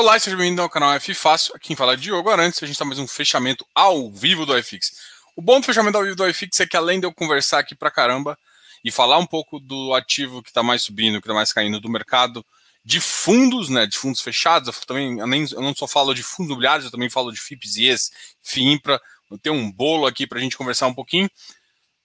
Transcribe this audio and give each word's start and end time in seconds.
Olá, 0.00 0.16
seja 0.16 0.36
bem-vindo 0.36 0.62
ao 0.62 0.70
canal 0.70 0.92
F 0.92 1.12
Fácil. 1.12 1.56
Aqui 1.56 1.66
quem 1.66 1.76
fala 1.76 1.94
é 1.94 1.96
Diogo 1.96 2.30
Arantes. 2.30 2.62
A 2.62 2.66
gente 2.66 2.76
está 2.76 2.84
mais 2.84 3.00
um 3.00 3.06
fechamento 3.08 3.66
ao 3.74 4.12
vivo 4.12 4.46
do 4.46 4.56
FX. 4.62 4.92
O 5.34 5.42
bom 5.42 5.58
do 5.58 5.66
fechamento 5.66 5.98
ao 5.98 6.04
vivo 6.04 6.14
do 6.14 6.32
FX 6.32 6.60
é 6.60 6.66
que 6.66 6.76
além 6.76 7.00
de 7.00 7.06
eu 7.06 7.12
conversar 7.12 7.58
aqui 7.58 7.74
pra 7.74 7.90
caramba 7.90 8.38
e 8.84 8.92
falar 8.92 9.18
um 9.18 9.26
pouco 9.26 9.58
do 9.58 9.92
ativo 9.94 10.40
que 10.40 10.50
está 10.50 10.62
mais 10.62 10.82
subindo, 10.82 11.20
que 11.20 11.26
está 11.26 11.34
mais 11.34 11.52
caindo 11.52 11.80
do 11.80 11.90
mercado 11.90 12.46
de 12.84 13.00
fundos, 13.00 13.68
né, 13.68 13.86
de 13.86 13.98
fundos 13.98 14.20
fechados, 14.20 14.68
eu 14.68 14.86
também 14.86 15.18
eu, 15.18 15.26
nem, 15.26 15.44
eu 15.50 15.60
não 15.60 15.74
só 15.74 15.88
falo 15.88 16.14
de 16.14 16.22
fundos 16.22 16.50
imobiliários, 16.50 16.84
eu 16.84 16.92
também 16.92 17.10
falo 17.10 17.32
de 17.32 17.40
FIPS 17.40 17.76
e 17.78 17.88
ES, 17.88 18.12
FIIMPRA, 18.40 19.00
tem 19.42 19.52
um 19.52 19.68
bolo 19.68 20.06
aqui 20.06 20.28
para 20.28 20.38
a 20.38 20.40
gente 20.40 20.56
conversar 20.56 20.86
um 20.86 20.94
pouquinho. 20.94 21.28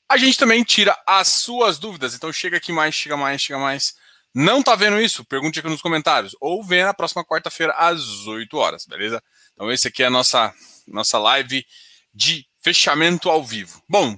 A 0.09 0.17
gente 0.17 0.35
também 0.35 0.63
tira 0.63 0.99
as 1.05 1.27
suas 1.27 1.77
dúvidas, 1.77 2.15
então 2.15 2.33
chega 2.33 2.57
aqui 2.57 2.71
mais, 2.71 2.95
chega 2.95 3.15
mais, 3.15 3.39
chega 3.39 3.59
mais 3.59 3.93
não 4.33 4.63
tá 4.63 4.75
vendo 4.75 4.99
isso? 4.99 5.23
Pergunte 5.25 5.59
aqui 5.59 5.69
nos 5.69 5.81
comentários. 5.81 6.35
Ou 6.39 6.63
venha 6.63 6.85
na 6.85 6.93
próxima 6.93 7.23
quarta-feira 7.23 7.73
às 7.73 8.25
8 8.25 8.57
horas, 8.57 8.85
beleza? 8.85 9.21
Então 9.53 9.71
esse 9.71 9.87
aqui 9.87 10.01
é 10.01 10.07
a 10.07 10.09
nossa, 10.09 10.53
nossa 10.87 11.19
live 11.19 11.65
de 12.13 12.45
fechamento 12.61 13.29
ao 13.29 13.43
vivo. 13.43 13.81
Bom, 13.87 14.17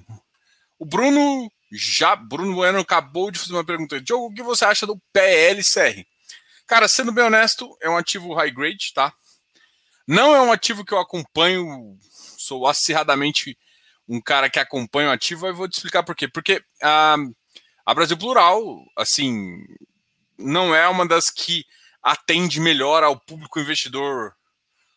o 0.78 0.86
Bruno 0.86 1.50
já, 1.72 2.16
Bruno 2.16 2.54
Bueno 2.54 2.78
acabou 2.78 3.30
de 3.30 3.38
fazer 3.38 3.52
uma 3.52 3.64
pergunta. 3.64 4.00
Diogo, 4.00 4.26
o 4.26 4.34
que 4.34 4.42
você 4.42 4.64
acha 4.64 4.86
do 4.86 5.00
PLCR? 5.12 6.04
Cara, 6.66 6.88
sendo 6.88 7.12
bem 7.12 7.24
honesto, 7.24 7.76
é 7.80 7.88
um 7.88 7.96
ativo 7.96 8.34
high 8.34 8.50
grade, 8.50 8.92
tá? 8.94 9.12
Não 10.06 10.34
é 10.34 10.40
um 10.40 10.52
ativo 10.52 10.84
que 10.84 10.94
eu 10.94 10.98
acompanho, 10.98 11.98
sou 12.38 12.66
acirradamente 12.66 13.58
um 14.08 14.20
cara 14.20 14.48
que 14.48 14.58
acompanha 14.58 15.08
o 15.08 15.12
ativo, 15.12 15.46
e 15.48 15.52
vou 15.52 15.68
te 15.68 15.74
explicar 15.74 16.02
por 16.02 16.14
quê. 16.14 16.28
Porque 16.28 16.62
ah, 16.82 17.16
a 17.84 17.94
Brasil 17.94 18.16
Plural, 18.16 18.84
assim, 18.96 19.58
não 20.38 20.74
é 20.74 20.88
uma 20.88 21.06
das 21.06 21.30
que 21.30 21.64
atende 22.02 22.60
melhor 22.60 23.02
ao 23.02 23.18
público 23.18 23.58
investidor 23.58 24.34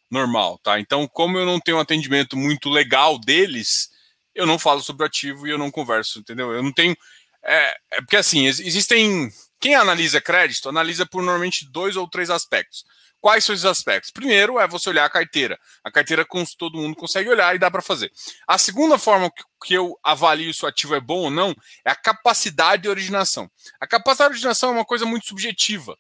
normal, 0.10 0.60
tá? 0.60 0.80
Então, 0.80 1.08
como 1.08 1.38
eu 1.38 1.46
não 1.46 1.60
tenho 1.60 1.78
um 1.78 1.82
atendimento 1.82 2.38
muito 2.38 2.70
legal 2.70 3.20
deles, 3.20 3.90
eu 4.34 4.46
não 4.46 4.60
falo 4.60 4.82
sobre 4.82 5.06
ativo 5.06 5.48
e 5.48 5.52
eu 5.52 5.58
não 5.58 5.72
converso, 5.72 6.20
entendeu? 6.20 6.52
Eu 6.52 6.64
não 6.64 6.72
tenho. 6.72 6.96
É, 7.44 7.76
é 7.92 8.02
porque 8.02 8.18
assim, 8.18 8.46
existem. 8.46 9.32
Quem 9.60 9.76
analisa 9.76 10.22
crédito 10.22 10.70
analisa 10.70 11.06
por 11.06 11.22
normalmente 11.22 11.70
dois 11.70 11.98
ou 11.98 12.08
três 12.08 12.30
aspectos. 12.30 12.86
Quais 13.22 13.44
são 13.44 13.54
esses 13.54 13.66
aspectos? 13.66 14.12
Primeiro 14.12 14.60
é 14.60 14.68
você 14.68 14.90
olhar 14.90 15.06
a 15.06 15.10
carteira. 15.10 15.60
A 15.84 15.92
carteira 15.92 16.26
todo 16.58 16.78
mundo 16.78 16.96
consegue 16.96 17.30
olhar 17.30 17.54
e 17.54 17.60
dá 17.60 17.70
para 17.70 17.82
fazer. 17.82 18.12
A 18.48 18.58
segunda 18.58 18.98
forma 18.98 19.30
que 19.66 19.74
eu 19.74 20.00
avalio 20.04 20.54
se 20.54 20.64
o 20.64 20.68
ativo 20.68 20.96
é 20.96 21.02
bom 21.02 21.24
ou 21.24 21.30
não 21.30 21.54
é 21.86 21.92
a 21.92 21.96
capacidade 21.96 22.84
de 22.84 22.90
originação. 22.90 23.50
A 23.80 23.86
capacidade 23.86 24.30
de 24.30 24.36
originação 24.36 24.70
é 24.70 24.74
uma 24.74 24.86
coisa 24.86 25.06
muito 25.06 25.26
subjetiva. 25.26 25.98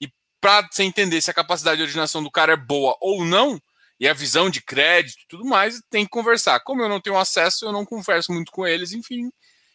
E 0.00 0.08
para 0.40 0.68
você 0.70 0.84
entender 0.84 1.20
se 1.20 1.30
a 1.30 1.34
capacidade 1.34 1.78
de 1.78 1.82
originação 1.82 2.22
do 2.22 2.30
cara 2.30 2.52
é 2.52 2.56
boa 2.56 2.96
ou 3.00 3.24
não, 3.24 3.60
e 4.00 4.08
a 4.08 4.14
visão 4.14 4.48
de 4.48 4.62
crédito 4.62 5.20
e 5.22 5.28
tudo 5.28 5.44
mais, 5.44 5.82
tem 5.90 6.04
que 6.04 6.10
conversar. 6.10 6.58
Como 6.60 6.80
eu 6.80 6.88
não 6.88 7.00
tenho 7.00 7.18
acesso, 7.18 7.66
eu 7.66 7.72
não 7.72 7.84
converso 7.84 8.32
muito 8.32 8.50
com 8.50 8.66
eles, 8.66 8.92
enfim. 8.92 9.30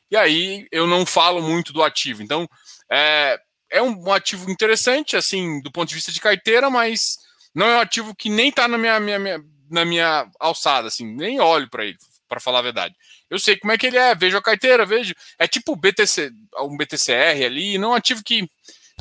E 0.09 0.17
aí 0.17 0.67
eu 0.71 0.87
não 0.87 1.05
falo 1.05 1.41
muito 1.41 1.71
do 1.71 1.83
ativo. 1.83 2.23
Então, 2.23 2.49
é, 2.91 3.39
é 3.75 3.81
um, 3.81 4.11
ativo 4.11 4.49
interessante, 4.49 5.15
assim, 5.15 5.61
do 5.61 5.71
ponto 5.71 5.89
de 5.89 5.95
vista 5.95 6.11
de 6.11 6.19
carteira, 6.19 6.69
mas 6.69 7.17
não 7.53 7.67
é 7.67 7.77
um 7.77 7.81
ativo 7.81 8.15
que 8.15 8.29
nem 8.29 8.49
está 8.49 8.67
na 8.67 8.77
minha, 8.77 8.99
minha, 8.99 9.19
minha, 9.19 9.43
na 9.69 9.85
minha 9.85 10.29
alçada, 10.39 10.87
assim, 10.87 11.05
nem 11.15 11.39
olho 11.39 11.69
para 11.69 11.85
ele, 11.85 11.97
para 12.27 12.39
falar 12.39 12.59
a 12.59 12.63
verdade. 12.63 12.95
Eu 13.29 13.39
sei 13.39 13.57
como 13.57 13.73
é 13.73 13.77
que 13.77 13.87
ele 13.87 13.97
é, 13.97 14.15
vejo 14.15 14.37
a 14.37 14.41
carteira, 14.41 14.85
vejo. 14.85 15.13
É 15.37 15.47
tipo 15.47 15.75
BTC, 15.75 16.31
um 16.61 16.77
BTCR 16.77 17.45
ali, 17.45 17.77
não 17.77 17.89
é 17.89 17.91
um 17.91 17.95
ativo 17.95 18.23
que 18.23 18.47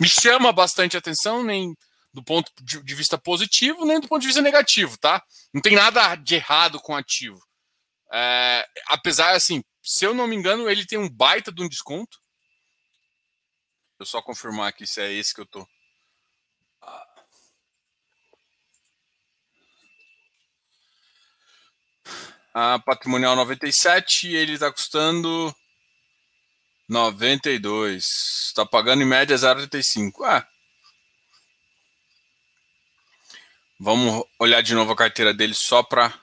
me 0.00 0.08
chama 0.08 0.52
bastante 0.52 0.96
atenção, 0.96 1.42
nem 1.44 1.74
do 2.12 2.22
ponto 2.22 2.50
de 2.62 2.94
vista 2.94 3.18
positivo, 3.18 3.84
nem 3.84 4.00
do 4.00 4.08
ponto 4.08 4.20
de 4.20 4.28
vista 4.28 4.40
negativo, 4.40 4.96
tá? 4.98 5.22
Não 5.52 5.60
tem 5.60 5.74
nada 5.74 6.14
de 6.14 6.36
errado 6.36 6.80
com 6.80 6.92
o 6.92 6.96
ativo. 6.96 7.38
É, 8.12 8.64
apesar, 8.86 9.34
assim, 9.34 9.62
se 9.82 10.04
eu 10.04 10.14
não 10.14 10.26
me 10.26 10.36
engano, 10.36 10.70
ele 10.70 10.86
tem 10.86 10.98
um 10.98 11.10
baita 11.10 11.52
de 11.52 11.62
um 11.62 11.68
desconto. 11.68 12.18
Eu 13.98 14.06
só 14.06 14.20
confirmar 14.20 14.68
aqui 14.68 14.86
se 14.86 15.00
é 15.00 15.12
esse 15.12 15.34
que 15.34 15.40
eu 15.40 15.46
tô. 15.46 15.66
A 22.52 22.78
patrimonial 22.78 23.34
97, 23.34 24.28
ele 24.28 24.52
está 24.52 24.70
custando 24.70 25.52
92. 26.88 28.04
Está 28.46 28.64
pagando 28.64 29.02
em 29.02 29.06
média 29.06 29.36
0,35. 29.36 30.24
Ah. 30.24 30.46
Vamos 33.80 34.24
olhar 34.38 34.62
de 34.62 34.72
novo 34.72 34.92
a 34.92 34.96
carteira 34.96 35.34
dele 35.34 35.52
só 35.52 35.82
para 35.82 36.14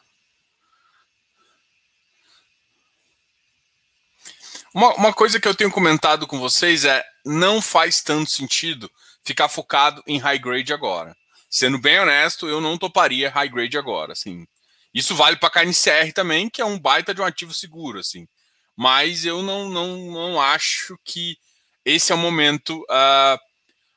Uma, 4.73 4.93
uma 4.95 5.13
coisa 5.13 5.39
que 5.39 5.47
eu 5.47 5.55
tenho 5.55 5.71
comentado 5.71 6.25
com 6.25 6.39
vocês 6.39 6.85
é 6.85 7.03
não 7.25 7.61
faz 7.61 8.01
tanto 8.01 8.29
sentido 8.31 8.89
ficar 9.23 9.49
focado 9.49 10.01
em 10.07 10.17
high 10.17 10.39
grade 10.39 10.73
agora. 10.73 11.15
Sendo 11.49 11.77
bem 11.77 11.99
honesto, 11.99 12.47
eu 12.47 12.61
não 12.61 12.77
toparia 12.77 13.29
high 13.29 13.49
grade 13.49 13.77
agora, 13.77 14.13
assim. 14.13 14.47
Isso 14.93 15.13
vale 15.15 15.35
para 15.35 15.49
KNCR 15.49 16.13
também, 16.13 16.49
que 16.49 16.61
é 16.61 16.65
um 16.65 16.79
baita 16.79 17.13
de 17.13 17.21
um 17.21 17.25
ativo 17.25 17.53
seguro, 17.53 17.99
assim. 17.99 18.27
Mas 18.75 19.25
eu 19.25 19.43
não, 19.43 19.69
não, 19.69 19.97
não 20.11 20.41
acho 20.41 20.97
que 21.03 21.37
esse 21.83 22.11
é 22.11 22.15
o 22.15 22.17
momento. 22.17 22.81
Uh, 22.83 23.37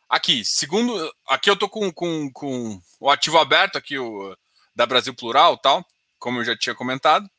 aqui, 0.08 0.44
segundo. 0.44 1.12
Aqui 1.28 1.48
eu 1.48 1.56
tô 1.56 1.68
com, 1.68 1.92
com, 1.92 2.30
com 2.32 2.80
o 2.98 3.10
ativo 3.10 3.38
aberto, 3.38 3.76
aqui 3.76 3.98
o 3.98 4.36
da 4.74 4.86
Brasil 4.86 5.14
Plural 5.14 5.56
tal, 5.56 5.86
como 6.18 6.40
eu 6.40 6.44
já 6.44 6.56
tinha 6.56 6.74
comentado. 6.74 7.30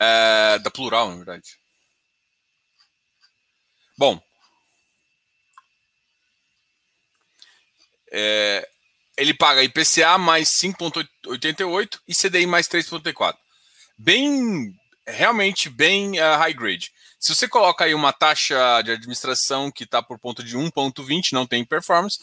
É, 0.00 0.58
da 0.60 0.70
Plural, 0.70 1.10
na 1.10 1.16
verdade. 1.16 1.58
Bom. 3.96 4.20
É, 8.10 8.68
ele 9.16 9.34
paga 9.34 9.62
IPCA 9.62 10.16
mais 10.16 10.48
5,88 10.50 11.98
e 12.06 12.14
CDI 12.14 12.46
mais 12.46 12.68
3,4. 12.68 13.36
Bem, 13.98 14.72
realmente 15.06 15.68
bem 15.68 16.20
uh, 16.20 16.36
high 16.38 16.54
grade. 16.54 16.92
Se 17.18 17.34
você 17.34 17.48
coloca 17.48 17.84
aí 17.84 17.94
uma 17.94 18.12
taxa 18.12 18.80
de 18.82 18.92
administração 18.92 19.72
que 19.72 19.82
está 19.82 20.00
por 20.00 20.20
ponto 20.20 20.42
de 20.44 20.56
1,20, 20.56 21.32
não 21.32 21.44
tem 21.46 21.64
performance, 21.64 22.20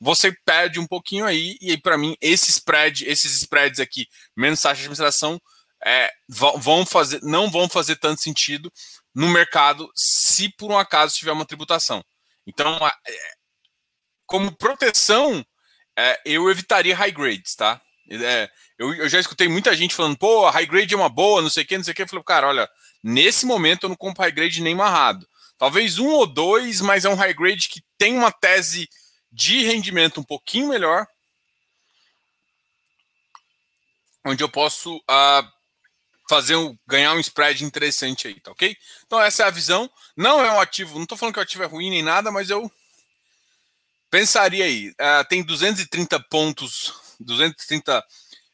você 0.00 0.30
perde 0.44 0.78
um 0.78 0.86
pouquinho 0.86 1.24
aí. 1.24 1.58
E 1.60 1.76
para 1.76 1.98
mim, 1.98 2.16
esse 2.20 2.50
spread, 2.50 3.04
esses 3.08 3.34
spreads 3.34 3.80
aqui, 3.80 4.08
menos 4.36 4.60
taxa 4.60 4.76
de 4.76 4.82
administração, 4.82 5.40
é, 5.84 6.10
vão 6.28 6.84
fazer, 6.86 7.20
não 7.22 7.50
vão 7.50 7.68
fazer 7.68 7.96
tanto 7.96 8.20
sentido 8.20 8.72
no 9.14 9.28
mercado 9.28 9.90
se 9.94 10.48
por 10.48 10.70
um 10.70 10.78
acaso 10.78 11.16
tiver 11.16 11.32
uma 11.32 11.46
tributação. 11.46 12.04
Então, 12.46 12.78
é, 12.86 13.30
como 14.26 14.56
proteção, 14.56 15.44
é, 15.96 16.20
eu 16.24 16.50
evitaria 16.50 16.96
high 16.96 17.12
grades, 17.12 17.54
tá? 17.54 17.80
É, 18.08 18.48
eu, 18.78 18.94
eu, 18.94 19.08
já 19.08 19.18
escutei 19.18 19.48
muita 19.48 19.74
gente 19.74 19.94
falando, 19.94 20.16
pô, 20.16 20.48
high 20.48 20.66
grade 20.66 20.94
é 20.94 20.96
uma 20.96 21.08
boa, 21.08 21.42
não 21.42 21.50
sei 21.50 21.64
o 21.64 21.66
que, 21.66 21.76
não 21.76 21.84
sei 21.84 21.92
o 21.92 21.94
que. 21.94 22.02
Eu 22.02 22.08
falei, 22.08 22.24
cara, 22.24 22.48
olha, 22.48 22.68
nesse 23.02 23.46
momento 23.46 23.84
eu 23.84 23.88
não 23.88 23.96
compro 23.96 24.22
high 24.22 24.32
grade 24.32 24.62
nem 24.62 24.74
marrado. 24.74 25.26
Talvez 25.58 25.98
um 25.98 26.10
ou 26.10 26.26
dois, 26.26 26.80
mas 26.80 27.04
é 27.04 27.08
um 27.08 27.14
high 27.14 27.34
grade 27.34 27.68
que 27.68 27.82
tem 27.96 28.16
uma 28.16 28.30
tese 28.30 28.88
de 29.32 29.64
rendimento 29.64 30.20
um 30.20 30.24
pouquinho 30.24 30.68
melhor, 30.68 31.06
onde 34.24 34.42
eu 34.42 34.48
posso 34.48 34.96
uh, 34.96 35.55
fazer 36.28 36.56
um, 36.56 36.76
ganhar 36.86 37.14
um 37.14 37.20
spread 37.20 37.64
interessante 37.64 38.26
aí, 38.26 38.40
tá 38.40 38.50
ok? 38.50 38.76
Então 39.06 39.20
essa 39.20 39.44
é 39.44 39.46
a 39.46 39.50
visão. 39.50 39.90
Não 40.16 40.44
é 40.44 40.50
um 40.50 40.60
ativo, 40.60 40.94
não 40.94 41.04
estou 41.04 41.16
falando 41.16 41.34
que 41.34 41.40
o 41.40 41.42
ativo 41.42 41.62
é 41.62 41.66
ruim 41.66 41.90
nem 41.90 42.02
nada, 42.02 42.30
mas 42.32 42.50
eu 42.50 42.70
pensaria 44.10 44.64
aí. 44.64 44.90
Uh, 44.90 45.28
tem 45.28 45.42
230 45.42 46.18
pontos, 46.28 46.92
230 47.20 48.04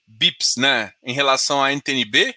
bips, 0.06 0.56
né, 0.56 0.92
em 1.02 1.12
relação 1.12 1.62
à 1.62 1.72
NTNB. 1.72 2.34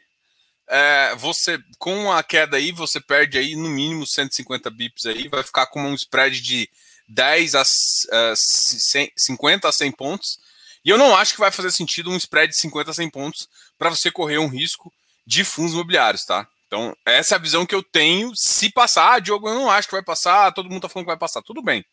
É, 0.67 1.13
você 1.17 1.59
com 1.77 2.11
a 2.11 2.23
queda 2.23 2.57
aí, 2.57 2.71
você 2.71 2.99
perde 2.99 3.37
aí 3.37 3.55
no 3.55 3.69
mínimo 3.69 4.07
150 4.07 4.67
bips 4.71 5.05
aí, 5.05 5.27
vai 5.27 5.43
ficar 5.43 5.67
com 5.67 5.79
um 5.83 5.93
spread 5.93 6.41
de 6.41 6.67
10 7.07 7.53
a 7.53 7.61
uh, 7.61 8.35
100, 8.35 9.11
50 9.15 9.69
a 9.69 9.71
100 9.71 9.91
pontos. 9.91 10.39
E 10.83 10.89
eu 10.89 10.97
não 10.97 11.15
acho 11.15 11.33
que 11.33 11.39
vai 11.39 11.51
fazer 11.51 11.71
sentido 11.71 12.09
um 12.09 12.17
spread 12.17 12.51
de 12.51 12.59
50 12.59 12.91
a 12.91 12.93
100 12.93 13.09
pontos 13.09 13.49
para 13.77 13.89
você 13.89 14.09
correr 14.09 14.39
um 14.39 14.47
risco 14.47 14.91
de 15.25 15.43
fundos 15.43 15.73
imobiliários, 15.73 16.25
tá? 16.25 16.47
Então, 16.67 16.95
essa 17.05 17.35
é 17.35 17.37
a 17.37 17.41
visão 17.41 17.65
que 17.65 17.75
eu 17.75 17.83
tenho. 17.83 18.35
Se 18.35 18.69
passar, 18.71 19.13
ah, 19.13 19.19
Diogo, 19.19 19.47
eu 19.47 19.55
não 19.55 19.69
acho 19.69 19.87
que 19.87 19.93
vai 19.93 20.03
passar, 20.03 20.51
todo 20.51 20.69
mundo 20.69 20.81
tá 20.81 20.89
falando 20.89 21.05
que 21.05 21.11
vai 21.11 21.17
passar. 21.17 21.41
Tudo 21.41 21.61
bem. 21.61 21.85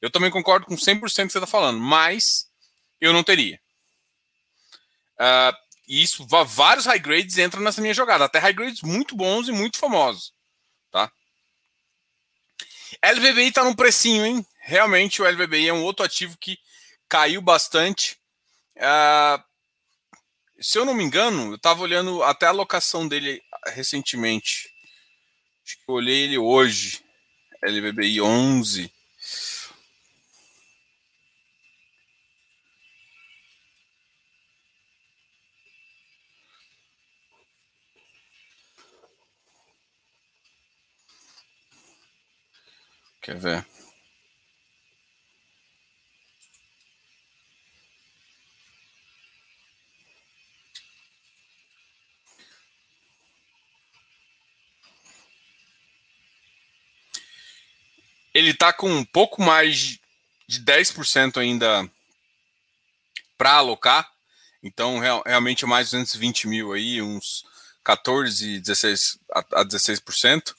Eu 0.00 0.10
também 0.10 0.30
concordo 0.30 0.66
com 0.66 0.76
100% 0.76 1.26
que 1.26 1.32
você 1.32 1.40
tá 1.40 1.46
falando, 1.46 1.78
mas 1.78 2.48
eu 3.00 3.12
não 3.12 3.22
teria. 3.22 3.60
Uh, 5.18 5.54
e 5.86 6.02
isso, 6.02 6.26
vários 6.26 6.86
high 6.86 6.98
grades 6.98 7.36
entram 7.36 7.62
nessa 7.62 7.80
minha 7.80 7.92
jogada. 7.92 8.24
Até 8.24 8.38
high 8.38 8.52
grades 8.52 8.80
muito 8.82 9.14
bons 9.14 9.48
e 9.48 9.52
muito 9.52 9.78
famosos, 9.78 10.32
tá? 10.90 11.10
LVBI 13.04 13.52
tá 13.52 13.64
num 13.64 13.74
precinho, 13.74 14.24
hein? 14.24 14.46
Realmente 14.62 15.20
o 15.20 15.28
LVBI 15.28 15.68
é 15.68 15.72
um 15.72 15.82
outro 15.82 16.04
ativo 16.04 16.36
que 16.38 16.58
caiu 17.08 17.42
bastante. 17.42 18.18
Uh, 18.76 19.42
se 20.60 20.78
eu 20.78 20.84
não 20.84 20.94
me 20.94 21.02
engano, 21.02 21.52
eu 21.52 21.56
estava 21.56 21.82
olhando 21.82 22.22
até 22.22 22.46
a 22.46 22.50
alocação 22.50 23.08
dele 23.08 23.42
recentemente. 23.68 24.70
Acho 25.64 25.76
que 25.76 25.84
eu 25.88 25.94
olhei 25.94 26.24
ele 26.24 26.38
hoje. 26.38 27.02
LBBI 27.62 28.20
11. 28.20 28.92
Quer 43.22 43.36
ver? 43.38 43.69
Ele 58.34 58.50
está 58.50 58.72
com 58.72 58.90
um 58.90 59.04
pouco 59.04 59.42
mais 59.42 59.98
de 60.48 60.60
10% 60.64 61.38
ainda 61.38 61.88
para 63.36 63.52
alocar. 63.52 64.08
Então, 64.62 64.98
real, 64.98 65.22
realmente 65.24 65.64
mais 65.64 65.90
220 65.90 66.46
mil 66.46 66.72
aí, 66.72 67.00
uns 67.00 67.44
14, 67.82 68.60
16 68.60 69.18
a 69.32 69.64
16%. 69.64 70.54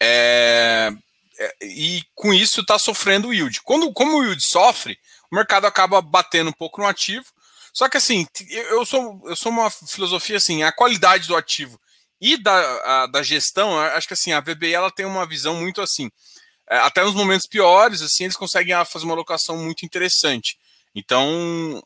É, 0.00 0.92
é, 1.38 1.56
e 1.60 2.02
com 2.14 2.32
isso 2.32 2.60
está 2.62 2.78
sofrendo 2.78 3.28
o 3.28 3.34
yield. 3.34 3.60
Quando, 3.62 3.92
como 3.92 4.18
o 4.18 4.24
yield 4.24 4.42
sofre, 4.42 4.98
o 5.30 5.36
mercado 5.36 5.66
acaba 5.66 6.00
batendo 6.00 6.50
um 6.50 6.52
pouco 6.52 6.80
no 6.80 6.86
ativo. 6.86 7.26
Só 7.72 7.88
que 7.88 7.96
assim, 7.96 8.26
eu 8.50 8.84
sou, 8.84 9.22
eu 9.24 9.36
sou 9.36 9.52
uma 9.52 9.70
filosofia 9.70 10.36
assim, 10.38 10.62
a 10.62 10.72
qualidade 10.72 11.28
do 11.28 11.36
ativo 11.36 11.78
e 12.20 12.36
da, 12.36 13.02
a, 13.02 13.06
da 13.06 13.22
gestão, 13.22 13.78
acho 13.78 14.08
que 14.08 14.14
assim, 14.14 14.32
a 14.32 14.40
VBI 14.40 14.74
ela 14.74 14.90
tem 14.90 15.06
uma 15.06 15.26
visão 15.26 15.54
muito 15.56 15.80
assim. 15.80 16.10
É, 16.70 16.78
até 16.78 17.02
nos 17.02 17.14
momentos 17.14 17.46
piores, 17.46 18.02
assim, 18.02 18.24
eles 18.24 18.36
conseguem 18.36 18.74
ah, 18.74 18.84
fazer 18.84 19.04
uma 19.04 19.14
alocação 19.14 19.56
muito 19.56 19.84
interessante. 19.84 20.58
Então, 20.94 21.82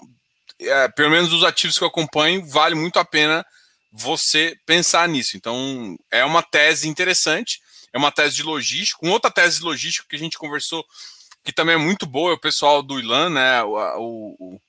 é, 0.61 0.88
pelo 0.88 1.11
menos 1.11 1.31
dos 1.31 1.44
ativos 1.44 1.79
que 1.79 1.84
eu 1.84 1.88
acompanho, 1.88 2.44
vale 2.46 2.75
muito 2.75 2.99
a 2.99 3.05
pena 3.05 3.44
você 3.90 4.56
pensar 4.64 5.08
nisso. 5.08 5.37
Então, 5.37 5.96
é 6.11 6.25
uma 6.25 6.43
tese 6.43 6.88
interessante 6.88 7.61
é 7.93 7.99
uma 7.99 8.11
tese 8.11 8.37
de 8.37 8.43
logística. 8.43 8.99
Uma 9.02 9.14
outra 9.14 9.31
tese 9.31 9.58
de 9.58 9.64
logística 9.64 10.06
que 10.08 10.17
a 10.17 10.19
gente 10.19 10.38
conversou, 10.38 10.85
que 11.44 11.52
também 11.52 11.75
é 11.75 11.78
muito 11.78 12.06
boa, 12.06 12.32
é 12.32 12.35
o 12.35 12.40
pessoal 12.40 12.82
do 12.82 12.99
Ilan, 12.99 13.31
né? 13.31 13.62
O, 13.62 14.37
o, 14.38 14.61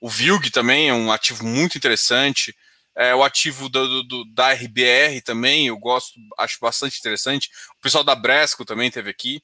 o 0.00 0.08
Vilg 0.08 0.50
também 0.50 0.88
é 0.88 0.94
um 0.94 1.12
ativo 1.12 1.44
muito 1.44 1.78
interessante. 1.78 2.54
É, 2.94 3.14
o 3.14 3.22
ativo 3.22 3.68
do, 3.68 4.02
do, 4.02 4.24
da 4.34 4.52
RBR 4.52 5.22
também, 5.24 5.68
eu 5.68 5.78
gosto, 5.78 6.18
acho 6.38 6.58
bastante 6.60 6.98
interessante. 6.98 7.50
O 7.78 7.82
pessoal 7.82 8.04
da 8.04 8.14
Bresco 8.14 8.64
também 8.64 8.90
teve 8.90 9.08
aqui. 9.08 9.42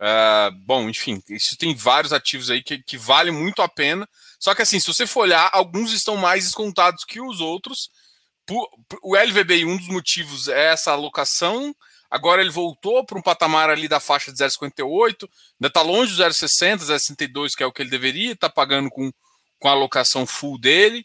Uh, 0.00 0.52
bom, 0.64 0.88
enfim, 0.88 1.22
isso 1.28 1.56
tem 1.56 1.74
vários 1.74 2.12
ativos 2.12 2.50
aí 2.50 2.62
que, 2.62 2.82
que 2.82 2.98
valem 2.98 3.32
muito 3.32 3.62
a 3.62 3.68
pena. 3.68 4.08
Só 4.38 4.54
que 4.54 4.62
assim, 4.62 4.78
se 4.78 4.86
você 4.86 5.06
for 5.06 5.20
olhar, 5.20 5.50
alguns 5.52 5.92
estão 5.92 6.16
mais 6.16 6.44
descontados 6.44 7.04
que 7.04 7.20
os 7.20 7.40
outros. 7.40 7.90
O 9.02 9.16
LVBI, 9.16 9.64
um 9.64 9.76
dos 9.76 9.88
motivos 9.88 10.46
é 10.46 10.72
essa 10.72 10.92
alocação 10.92 11.74
Agora 12.10 12.40
ele 12.40 12.50
voltou 12.50 13.04
para 13.04 13.18
um 13.18 13.22
patamar 13.22 13.68
ali 13.68 13.88
da 13.88 13.98
faixa 13.98 14.32
de 14.32 14.38
0,58, 14.38 15.28
ainda 15.60 15.68
está 15.68 15.82
longe 15.82 16.14
do 16.14 16.22
0,60, 16.22 16.78
0,62, 16.78 17.54
que 17.54 17.62
é 17.62 17.66
o 17.66 17.72
que 17.72 17.82
ele 17.82 17.90
deveria 17.90 18.32
estar 18.32 18.48
tá 18.48 18.54
pagando 18.54 18.88
com, 18.90 19.12
com 19.58 19.68
a 19.68 19.72
alocação 19.72 20.26
full 20.26 20.58
dele. 20.58 21.04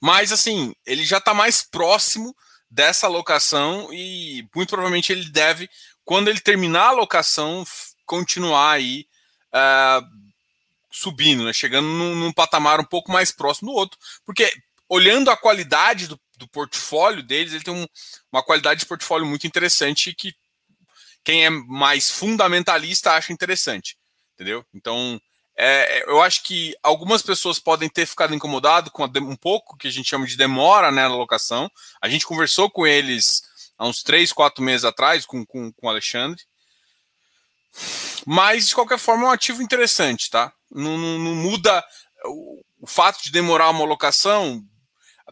Mas 0.00 0.32
assim, 0.32 0.74
ele 0.86 1.04
já 1.04 1.18
está 1.18 1.34
mais 1.34 1.62
próximo 1.62 2.34
dessa 2.70 3.06
alocação 3.06 3.92
e 3.92 4.46
muito 4.54 4.70
provavelmente 4.70 5.12
ele 5.12 5.28
deve, 5.30 5.68
quando 6.08 6.28
ele 6.28 6.40
terminar 6.40 6.84
a 6.84 6.88
alocação, 6.88 7.66
continuar 8.06 8.72
aí 8.72 9.06
uh, 9.52 10.02
subindo, 10.90 11.44
né? 11.44 11.52
chegando 11.52 11.86
num, 11.86 12.14
num, 12.14 12.32
patamar 12.32 12.80
um 12.80 12.84
pouco 12.84 13.12
mais 13.12 13.30
próximo 13.30 13.70
do 13.70 13.76
outro, 13.76 13.98
porque 14.24 14.50
olhando 14.88 15.30
a 15.30 15.36
qualidade 15.36 16.06
do, 16.06 16.18
do 16.38 16.48
portfólio 16.48 17.22
deles, 17.22 17.52
ele 17.52 17.62
tem 17.62 17.74
um, 17.74 17.86
uma 18.32 18.42
qualidade 18.42 18.80
de 18.80 18.86
portfólio 18.86 19.26
muito 19.26 19.46
interessante 19.46 20.14
que 20.14 20.34
quem 21.22 21.44
é 21.44 21.50
mais 21.50 22.10
fundamentalista 22.10 23.12
acha 23.12 23.30
interessante, 23.30 23.98
entendeu? 24.32 24.64
Então, 24.72 25.20
é, 25.58 26.10
eu 26.10 26.22
acho 26.22 26.42
que 26.42 26.74
algumas 26.82 27.20
pessoas 27.20 27.58
podem 27.58 27.86
ter 27.86 28.06
ficado 28.06 28.34
incomodado 28.34 28.90
com 28.90 29.04
a, 29.04 29.10
um 29.20 29.36
pouco 29.36 29.76
que 29.76 29.88
a 29.88 29.92
gente 29.92 30.08
chama 30.08 30.26
de 30.26 30.38
demora 30.38 30.90
né, 30.90 31.02
na 31.02 31.14
alocação. 31.14 31.70
A 32.00 32.08
gente 32.08 32.24
conversou 32.24 32.70
com 32.70 32.86
eles 32.86 33.42
há 33.78 33.86
uns 33.86 34.02
três, 34.02 34.32
quatro 34.32 34.62
meses 34.62 34.84
atrás, 34.84 35.24
com, 35.24 35.46
com, 35.46 35.72
com 35.72 35.86
o 35.86 35.90
Alexandre. 35.90 36.42
Mas, 38.26 38.68
de 38.68 38.74
qualquer 38.74 38.98
forma, 38.98 39.24
é 39.24 39.26
um 39.28 39.32
ativo 39.32 39.62
interessante, 39.62 40.28
tá? 40.28 40.52
Não, 40.70 40.98
não, 40.98 41.18
não 41.18 41.34
muda 41.34 41.84
o, 42.24 42.60
o 42.80 42.86
fato 42.86 43.22
de 43.22 43.30
demorar 43.30 43.70
uma 43.70 43.84
alocação, 43.84 44.62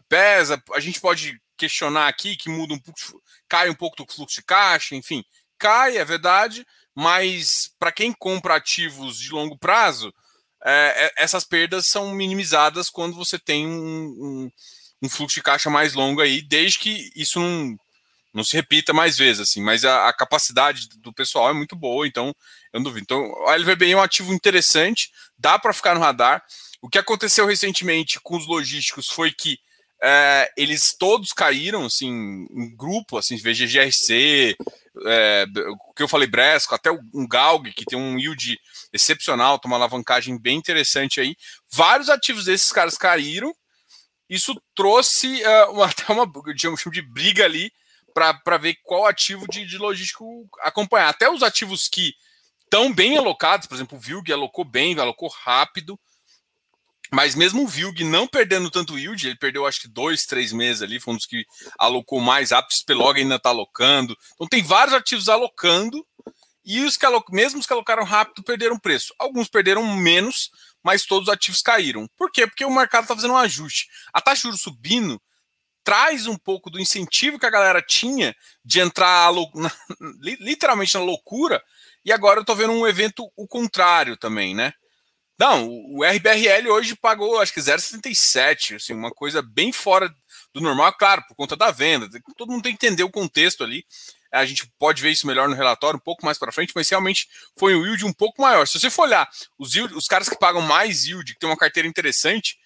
pesa. 0.07 0.61
A 0.73 0.79
gente 0.79 0.99
pode 0.99 1.39
questionar 1.57 2.07
aqui 2.07 2.35
que 2.35 2.49
muda 2.49 2.73
um 2.73 2.79
pouco, 2.79 2.99
cai 3.47 3.69
um 3.69 3.75
pouco 3.75 3.97
do 3.97 4.11
fluxo 4.11 4.35
de 4.35 4.43
caixa, 4.43 4.95
enfim, 4.95 5.23
cai, 5.57 5.97
é 5.97 6.05
verdade, 6.05 6.65
mas 6.95 7.71
para 7.79 7.91
quem 7.91 8.13
compra 8.13 8.55
ativos 8.55 9.17
de 9.17 9.31
longo 9.31 9.57
prazo, 9.57 10.13
é, 10.63 11.05
é, 11.05 11.23
essas 11.23 11.43
perdas 11.43 11.87
são 11.87 12.13
minimizadas 12.13 12.89
quando 12.89 13.15
você 13.15 13.39
tem 13.39 13.67
um, 13.67 14.05
um, 14.07 14.51
um, 15.03 15.09
fluxo 15.09 15.35
de 15.35 15.43
caixa 15.43 15.69
mais 15.69 15.93
longo 15.93 16.21
aí, 16.21 16.41
desde 16.41 16.79
que 16.79 17.11
isso 17.15 17.39
não, 17.39 17.77
não 18.33 18.43
se 18.43 18.55
repita 18.55 18.93
mais 18.93 19.17
vezes, 19.17 19.41
assim, 19.41 19.61
mas 19.61 19.83
a, 19.83 20.07
a 20.07 20.13
capacidade 20.13 20.87
do 20.99 21.13
pessoal 21.13 21.49
é 21.49 21.53
muito 21.53 21.75
boa, 21.75 22.07
então 22.07 22.27
eu 22.73 22.79
não 22.79 22.83
duvido. 22.83 23.03
Então, 23.03 23.47
a 23.47 23.55
LVBI 23.55 23.91
é 23.91 23.97
um 23.97 24.01
ativo 24.01 24.33
interessante, 24.33 25.09
dá 25.37 25.57
para 25.57 25.73
ficar 25.73 25.95
no 25.95 26.01
radar. 26.01 26.43
O 26.81 26.89
que 26.89 26.97
aconteceu 26.97 27.45
recentemente 27.45 28.19
com 28.21 28.37
os 28.37 28.47
logísticos 28.47 29.07
foi 29.07 29.31
que 29.31 29.57
é, 30.01 30.51
eles 30.55 30.95
todos 30.97 31.33
caíram, 31.33 31.85
assim, 31.85 32.07
em 32.51 32.75
grupo, 32.75 33.17
assim, 33.17 33.35
VGGRC, 33.37 34.55
é, 35.05 35.45
o 35.89 35.93
que 35.93 36.03
eu 36.03 36.07
falei, 36.07 36.27
Bresco, 36.27 36.75
até 36.75 36.91
um 36.91 37.27
Galg, 37.27 37.71
que 37.73 37.85
tem 37.85 37.97
um 37.97 38.17
yield 38.17 38.59
excepcional, 38.93 39.59
tem 39.59 39.69
uma 39.69 39.77
alavancagem 39.77 40.39
bem 40.39 40.57
interessante 40.57 41.19
aí. 41.19 41.35
Vários 41.71 42.09
ativos 42.09 42.45
desses 42.45 42.71
caras 42.71 42.97
caíram. 42.97 43.53
Isso 44.29 44.59
trouxe 44.75 45.41
uh, 45.43 45.81
até 45.83 46.11
uma, 46.11 46.25
chamo 46.57 46.77
de 46.91 47.01
briga 47.01 47.45
ali 47.45 47.71
para 48.41 48.57
ver 48.57 48.77
qual 48.83 49.05
ativo 49.05 49.45
de, 49.47 49.65
de 49.65 49.77
logístico 49.77 50.47
acompanhar. 50.61 51.09
Até 51.09 51.29
os 51.29 51.43
ativos 51.43 51.87
que 51.87 52.15
estão 52.63 52.91
bem 52.91 53.17
alocados, 53.17 53.67
por 53.67 53.75
exemplo, 53.75 53.97
o 53.97 54.01
Vilg 54.01 54.31
alocou 54.31 54.65
bem, 54.65 54.97
alocou 54.99 55.29
rápido. 55.29 55.99
Mas 57.11 57.35
mesmo 57.35 57.63
o 57.63 57.67
Vilg 57.67 58.03
não 58.03 58.27
perdendo 58.27 58.69
tanto 58.69 58.97
yield, 58.97 59.25
ele 59.25 59.37
perdeu 59.37 59.65
acho 59.65 59.81
que 59.81 59.87
dois, 59.87 60.25
três 60.25 60.51
meses 60.51 60.81
ali, 60.81 60.99
foi 60.99 61.13
um 61.13 61.17
dos 61.17 61.25
que 61.25 61.45
alocou 61.77 62.19
mais 62.19 62.51
rápido, 62.51 62.71
o 62.73 62.77
Spelog 62.77 63.17
ainda 63.17 63.35
está 63.35 63.49
alocando. 63.49 64.17
Então 64.33 64.47
tem 64.47 64.61
vários 64.61 64.93
ativos 64.93 65.29
alocando, 65.29 66.05
e 66.65 66.81
os 66.81 66.97
que 66.97 67.05
alocam, 67.05 67.33
mesmo 67.33 67.61
os 67.61 67.65
que 67.65 67.71
alocaram 67.71 68.03
rápido 68.03 68.43
perderam 68.43 68.77
preço. 68.77 69.13
Alguns 69.17 69.47
perderam 69.47 69.95
menos, 69.95 70.51
mas 70.83 71.05
todos 71.05 71.29
os 71.29 71.33
ativos 71.33 71.61
caíram. 71.61 72.09
Por 72.17 72.29
quê? 72.29 72.45
Porque 72.45 72.65
o 72.65 72.75
mercado 72.75 73.03
está 73.03 73.15
fazendo 73.15 73.35
um 73.35 73.37
ajuste. 73.37 73.87
A 74.11 74.19
taxa 74.19 74.35
de 74.35 74.41
juros 74.43 74.61
subindo 74.61 75.21
traz 75.87 76.27
um 76.27 76.35
pouco 76.35 76.69
do 76.69 76.81
incentivo 76.81 77.39
que 77.39 77.45
a 77.45 77.49
galera 77.49 77.81
tinha 77.81 78.35
de 78.61 78.81
entrar 78.81 79.31
na, 79.55 79.71
literalmente 80.21 80.93
na 80.95 80.99
loucura, 80.99 81.63
e 82.03 82.11
agora 82.11 82.39
eu 82.39 82.41
estou 82.41 82.57
vendo 82.57 82.73
um 82.73 82.85
evento 82.85 83.31
o 83.37 83.47
contrário 83.47 84.17
também, 84.17 84.53
né? 84.53 84.73
Não, 85.39 85.65
o 85.69 86.03
RBRL 86.03 86.69
hoje 86.71 86.93
pagou 86.93 87.39
acho 87.39 87.53
que 87.53 87.61
0,77, 87.61 88.75
assim, 88.75 88.93
uma 88.93 89.11
coisa 89.11 89.41
bem 89.41 89.71
fora 89.71 90.13
do 90.53 90.59
normal, 90.59 90.91
claro, 90.91 91.23
por 91.25 91.35
conta 91.35 91.55
da 91.55 91.71
venda. 91.71 92.09
Todo 92.35 92.51
mundo 92.51 92.63
tem 92.63 92.75
que 92.75 92.85
entender 92.85 93.03
o 93.03 93.09
contexto 93.09 93.63
ali. 93.63 93.85
A 94.29 94.45
gente 94.45 94.69
pode 94.77 95.01
ver 95.01 95.11
isso 95.11 95.25
melhor 95.25 95.47
no 95.47 95.55
relatório 95.55 95.95
um 95.95 96.03
pouco 96.03 96.25
mais 96.25 96.37
para 96.37 96.51
frente, 96.51 96.73
mas 96.75 96.89
realmente 96.89 97.29
foi 97.57 97.77
um 97.77 97.85
yield 97.85 98.03
um 98.03 98.11
pouco 98.11 98.41
maior. 98.41 98.67
Se 98.67 98.77
você 98.77 98.89
for 98.89 99.03
olhar 99.03 99.29
os, 99.57 99.73
yield, 99.73 99.93
os 99.93 100.05
caras 100.07 100.27
que 100.27 100.37
pagam 100.37 100.61
mais 100.61 101.05
yield, 101.05 101.33
que 101.33 101.39
tem 101.39 101.49
uma 101.49 101.55
carteira 101.55 101.87
interessante, 101.87 102.57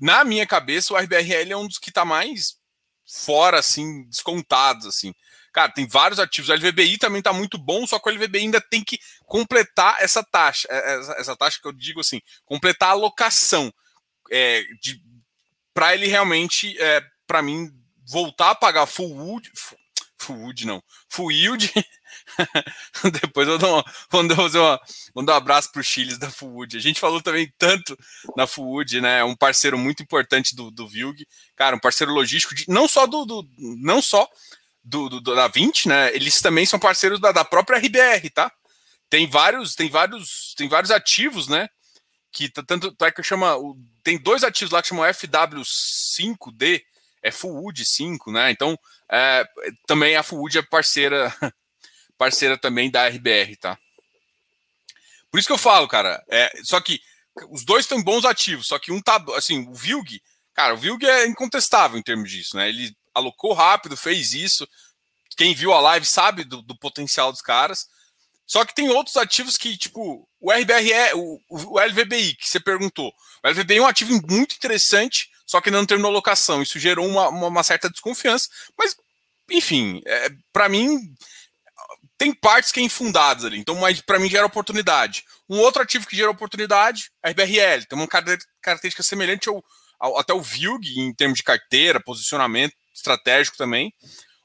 na 0.00 0.24
minha 0.24 0.46
cabeça 0.46 0.94
o 0.94 0.96
RBRL 0.96 1.52
é 1.52 1.56
um 1.58 1.66
dos 1.66 1.78
que 1.78 1.90
está 1.90 2.06
mais 2.06 2.58
fora, 3.10 3.58
assim, 3.58 4.04
descontados, 4.08 4.86
assim. 4.86 5.12
Cara, 5.52 5.72
tem 5.72 5.86
vários 5.86 6.20
ativos. 6.20 6.48
O 6.48 6.54
LVBI 6.54 6.98
também 6.98 7.18
está 7.18 7.32
muito 7.32 7.58
bom, 7.58 7.86
só 7.86 7.98
que 7.98 8.08
o 8.08 8.12
LVBI 8.12 8.40
ainda 8.40 8.60
tem 8.60 8.84
que 8.84 8.98
completar 9.26 9.96
essa 10.00 10.22
taxa. 10.22 10.68
É, 10.70 10.98
essa, 10.98 11.12
essa 11.12 11.36
taxa 11.36 11.58
que 11.60 11.66
eu 11.66 11.72
digo 11.72 12.00
assim, 12.00 12.20
completar 12.44 12.90
a 12.90 12.92
alocação. 12.92 13.72
É, 14.30 14.62
para 15.74 15.94
ele 15.94 16.06
realmente, 16.06 16.80
é, 16.80 17.02
para 17.26 17.42
mim, 17.42 17.68
voltar 18.06 18.50
a 18.50 18.54
pagar 18.54 18.86
full 18.86 19.12
wood, 19.12 19.50
full 20.18 20.36
wood 20.36 20.66
não, 20.66 20.82
full 21.08 21.32
yield, 21.32 21.72
Depois 23.20 23.48
eu 23.48 23.58
dou, 23.58 23.84
vou, 24.10 24.28
dar, 24.28 25.34
um 25.34 25.36
abraço 25.36 25.70
para 25.72 25.80
o 25.80 25.84
Chiles 25.84 26.18
da 26.18 26.30
Fuwood. 26.30 26.76
A 26.76 26.80
gente 26.80 27.00
falou 27.00 27.20
também 27.20 27.52
tanto 27.58 27.96
na 28.36 28.46
Fuwood, 28.46 29.00
né? 29.00 29.24
Um 29.24 29.36
parceiro 29.36 29.78
muito 29.78 30.02
importante 30.02 30.54
do, 30.54 30.70
do 30.70 30.88
Vilg, 30.88 31.26
cara, 31.56 31.76
um 31.76 31.80
parceiro 31.80 32.12
logístico, 32.12 32.54
de, 32.54 32.64
não 32.68 32.88
só 32.88 33.06
do, 33.06 33.24
do 33.24 33.48
não 33.58 34.00
só 34.02 34.28
do, 34.82 35.08
do, 35.08 35.20
da 35.20 35.48
20, 35.48 35.88
né? 35.88 36.14
Eles 36.14 36.40
também 36.40 36.66
são 36.66 36.78
parceiros 36.78 37.20
da, 37.20 37.32
da 37.32 37.44
própria 37.44 37.78
RBR, 37.78 38.30
tá? 38.30 38.50
Tem 39.08 39.28
vários, 39.28 39.74
tem 39.74 39.88
vários, 39.88 40.54
tem 40.56 40.68
vários 40.68 40.90
ativos, 40.90 41.48
né? 41.48 41.68
Que 42.32 42.48
tanto 42.48 42.94
é 43.02 43.10
que 43.10 43.22
chama, 43.22 43.56
tem 44.04 44.16
dois 44.16 44.44
ativos 44.44 44.72
lá 44.72 44.80
que 44.80 44.88
chamam 44.88 45.04
FW5D, 45.04 46.82
é 47.22 47.30
Fuwood 47.30 47.84
5, 47.84 48.30
né? 48.32 48.50
Então, 48.50 48.78
é, 49.10 49.44
também 49.86 50.16
a 50.16 50.22
Fuwood 50.22 50.58
é 50.58 50.62
parceira 50.62 51.34
parceira 52.20 52.58
também 52.58 52.90
da 52.90 53.08
RBR, 53.08 53.56
tá? 53.56 53.78
Por 55.30 55.38
isso 55.38 55.46
que 55.46 55.54
eu 55.54 55.58
falo, 55.58 55.88
cara. 55.88 56.22
É, 56.28 56.52
só 56.62 56.78
que 56.78 57.00
os 57.48 57.64
dois 57.64 57.86
têm 57.86 58.02
bons 58.02 58.26
ativos, 58.26 58.66
só 58.66 58.78
que 58.78 58.92
um 58.92 59.00
tá. 59.00 59.24
Assim, 59.34 59.66
o 59.66 59.74
Vilg, 59.74 60.20
cara, 60.52 60.74
o 60.74 60.76
Vilg 60.76 61.02
é 61.02 61.26
incontestável 61.26 61.98
em 61.98 62.02
termos 62.02 62.30
disso, 62.30 62.58
né? 62.58 62.68
Ele 62.68 62.94
alocou 63.14 63.54
rápido, 63.54 63.96
fez 63.96 64.34
isso. 64.34 64.68
Quem 65.34 65.54
viu 65.54 65.72
a 65.72 65.80
live 65.80 66.04
sabe 66.04 66.44
do, 66.44 66.60
do 66.60 66.76
potencial 66.76 67.32
dos 67.32 67.40
caras. 67.40 67.88
Só 68.46 68.66
que 68.66 68.74
tem 68.74 68.90
outros 68.90 69.16
ativos 69.16 69.56
que, 69.56 69.78
tipo, 69.78 70.28
o 70.38 70.52
RBRE, 70.52 71.14
o, 71.14 71.40
o 71.48 71.80
LVBI, 71.80 72.34
que 72.34 72.50
você 72.50 72.60
perguntou. 72.60 73.14
O 73.42 73.48
LVBI 73.48 73.78
é 73.78 73.82
um 73.82 73.86
ativo 73.86 74.20
muito 74.28 74.56
interessante, 74.56 75.30
só 75.46 75.58
que 75.58 75.70
não 75.70 75.86
terminou 75.86 76.10
locação. 76.10 76.60
Isso 76.60 76.78
gerou 76.78 77.06
uma, 77.06 77.28
uma, 77.30 77.46
uma 77.46 77.62
certa 77.62 77.88
desconfiança. 77.88 78.50
Mas, 78.76 78.94
enfim, 79.50 80.02
é, 80.04 80.30
para 80.52 80.68
mim, 80.68 81.14
tem 82.20 82.34
partes 82.34 82.70
que 82.70 82.78
é 82.78 82.82
infundadas 82.82 83.46
ali, 83.46 83.58
então, 83.58 83.74
mas 83.76 84.02
para 84.02 84.18
mim 84.18 84.28
gera 84.28 84.44
oportunidade. 84.44 85.24
Um 85.48 85.58
outro 85.58 85.80
ativo 85.80 86.06
que 86.06 86.14
gera 86.14 86.30
oportunidade 86.30 87.10
é 87.24 87.30
RBRL, 87.30 87.86
tem 87.88 87.98
uma 87.98 88.06
característica 88.06 89.02
semelhante 89.02 89.48
ao, 89.48 89.64
ao, 89.98 90.18
até 90.18 90.34
o 90.34 90.42
VILG 90.42 91.00
em 91.00 91.14
termos 91.14 91.38
de 91.38 91.42
carteira, 91.42 91.98
posicionamento 91.98 92.74
estratégico 92.94 93.56
também. 93.56 93.90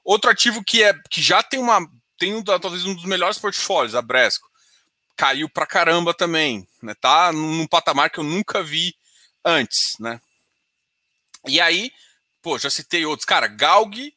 Outro 0.05 0.31
ativo 0.31 0.63
que 0.63 0.81
é 0.83 0.93
que 1.11 1.21
já 1.21 1.43
tem 1.43 1.59
uma 1.59 1.85
tem 2.17 2.33
um, 2.33 2.41
talvez 2.41 2.85
um 2.85 2.95
dos 2.95 3.03
melhores 3.03 3.37
portfólios, 3.37 3.93
a 3.93 4.01
Bresco, 4.01 4.49
caiu 5.17 5.49
pra 5.49 5.67
caramba 5.67 6.13
também, 6.13 6.65
né? 6.81 6.93
Tá 7.01 7.33
num 7.33 7.67
patamar 7.67 8.09
que 8.09 8.21
eu 8.21 8.23
nunca 8.23 8.63
vi 8.63 8.95
antes, 9.43 9.99
né? 9.99 10.21
E 11.45 11.59
aí, 11.59 11.91
pô, 12.41 12.57
já 12.57 12.69
citei 12.69 13.05
outros, 13.05 13.25
cara, 13.25 13.47
Galg 13.47 14.13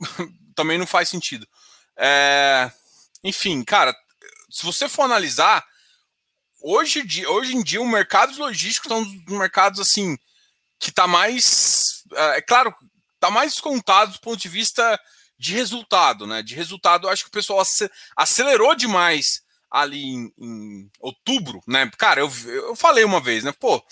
também 0.54 0.76
não 0.76 0.86
faz 0.86 1.08
sentido. 1.08 1.48
É, 1.96 2.70
enfim, 3.22 3.62
cara, 3.62 3.94
se 4.50 4.64
você 4.64 4.88
for 4.88 5.02
analisar, 5.02 5.64
hoje, 6.62 7.04
hoje 7.26 7.56
em 7.56 7.62
dia 7.62 7.80
o 7.80 7.88
mercado 7.88 8.36
logístico 8.38 8.86
está 8.86 8.96
um 8.96 9.04
dos 9.04 9.38
mercados 9.38 9.80
assim 9.80 10.16
que 10.78 10.90
está 10.90 11.06
mais, 11.06 12.02
é, 12.12 12.38
é 12.38 12.40
claro, 12.40 12.74
está 13.14 13.30
mais 13.30 13.52
descontado 13.52 14.12
do 14.12 14.20
ponto 14.20 14.38
de 14.38 14.48
vista 14.48 14.98
de 15.38 15.54
resultado, 15.54 16.26
né? 16.26 16.42
De 16.42 16.54
resultado, 16.54 17.08
acho 17.08 17.24
que 17.24 17.28
o 17.28 17.32
pessoal 17.32 17.62
acelerou 18.16 18.74
demais 18.74 19.42
ali 19.70 20.02
em, 20.02 20.32
em 20.38 20.90
outubro, 20.98 21.60
né? 21.66 21.90
Cara, 21.96 22.20
eu, 22.20 22.30
eu 22.46 22.74
falei 22.74 23.04
uma 23.04 23.20
vez, 23.20 23.44
né? 23.44 23.52
Pô, 23.52 23.82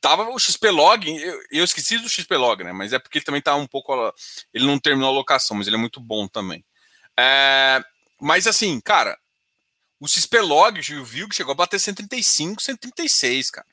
tava 0.00 0.28
o 0.30 0.38
XP 0.38 0.70
Log, 0.70 1.08
eu, 1.08 1.40
eu, 1.50 1.64
esqueci 1.64 1.98
do 1.98 2.08
XP 2.08 2.36
Log, 2.36 2.64
né? 2.64 2.72
Mas 2.72 2.92
é 2.92 2.98
porque 2.98 3.18
ele 3.18 3.24
também 3.24 3.42
tá 3.42 3.54
um 3.54 3.66
pouco. 3.66 3.92
Ele 4.52 4.66
não 4.66 4.78
terminou 4.78 5.10
a 5.10 5.14
locação, 5.14 5.56
mas 5.56 5.66
ele 5.66 5.76
é 5.76 5.78
muito 5.78 6.00
bom 6.00 6.28
também. 6.28 6.64
É, 7.18 7.82
mas 8.20 8.46
assim, 8.46 8.80
cara, 8.80 9.18
o 10.00 10.06
XPlog 10.06 10.80
viu 11.04 11.28
que 11.28 11.34
chegou 11.34 11.52
a 11.52 11.56
bater 11.56 11.78
135, 11.78 12.62
136, 12.62 13.50
cara. 13.50 13.66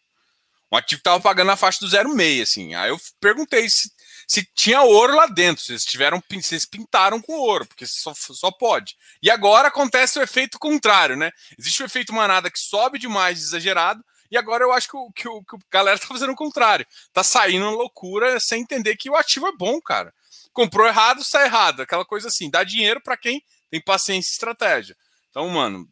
Um 0.72 0.78
ativo 0.78 1.02
tava 1.04 1.22
pagando 1.22 1.52
a 1.52 1.56
faixa 1.56 1.80
do 1.80 1.88
0,6, 1.88 2.42
assim. 2.42 2.74
Aí 2.74 2.90
eu 2.90 3.00
perguntei 3.20 3.70
se, 3.70 3.92
se 4.28 4.44
tinha 4.56 4.82
ouro 4.82 5.16
lá 5.16 5.28
dentro, 5.28 5.64
se 5.64 5.78
tiveram, 5.86 6.24
se 6.42 6.68
pintaram 6.68 7.22
com 7.22 7.34
ouro, 7.34 7.66
porque 7.68 7.86
só, 7.86 8.14
só 8.16 8.50
pode. 8.50 8.96
E 9.22 9.30
agora 9.30 9.68
acontece 9.68 10.18
o 10.18 10.24
efeito 10.24 10.58
contrário, 10.58 11.16
né? 11.16 11.32
Existe 11.60 11.84
o 11.84 11.86
efeito 11.86 12.12
manada 12.12 12.50
que 12.50 12.58
sobe 12.58 12.98
demais, 12.98 13.40
exagerado, 13.40 14.04
e 14.32 14.38
agora 14.38 14.64
eu 14.64 14.72
acho 14.72 14.88
que 14.88 14.98
o, 14.98 15.12
que 15.12 15.28
o, 15.28 15.44
que 15.44 15.56
o 15.56 15.60
galera 15.70 16.00
tá 16.00 16.08
fazendo 16.08 16.32
o 16.34 16.36
contrário. 16.36 16.88
Tá 17.14 17.24
saindo 17.24 17.70
loucura 17.70 18.40
sem 18.40 18.64
entender 18.64 18.96
que 18.96 19.12
o 19.12 19.16
ativo 19.16 19.46
é 19.46 19.52
bom, 19.52 19.80
cara. 19.80 20.12
Comprou 20.52 20.88
errado, 20.88 21.24
sai 21.24 21.46
errado. 21.46 21.84
Aquela 21.84 22.04
coisa 22.04 22.30
assim, 22.30 22.50
dá 22.50 22.64
dinheiro 22.64 23.00
para 23.00 23.16
quem 23.16 23.44
tem 23.74 23.82
paciência 23.82 24.30
e 24.30 24.34
estratégia. 24.34 24.96
Então, 25.32 25.50
mano, 25.50 25.90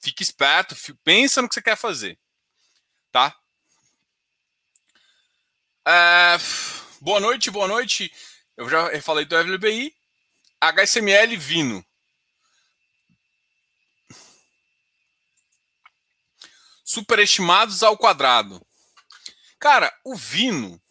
fique 0.00 0.20
esperto, 0.20 0.74
pensa 1.04 1.40
no 1.40 1.48
que 1.48 1.54
você 1.54 1.62
quer 1.62 1.76
fazer. 1.76 2.18
Tá? 3.12 3.38
É, 5.86 6.36
boa 7.00 7.20
noite, 7.20 7.48
boa 7.48 7.68
noite. 7.68 8.12
Eu 8.56 8.68
já 8.68 9.00
falei 9.00 9.24
do 9.24 9.36
FLBI. 9.36 9.94
HSML 10.60 11.36
Vino. 11.36 11.86
Superestimados 16.84 17.84
ao 17.84 17.96
quadrado. 17.96 18.60
Cara, 19.60 19.96
o 20.04 20.16
Vino 20.16 20.82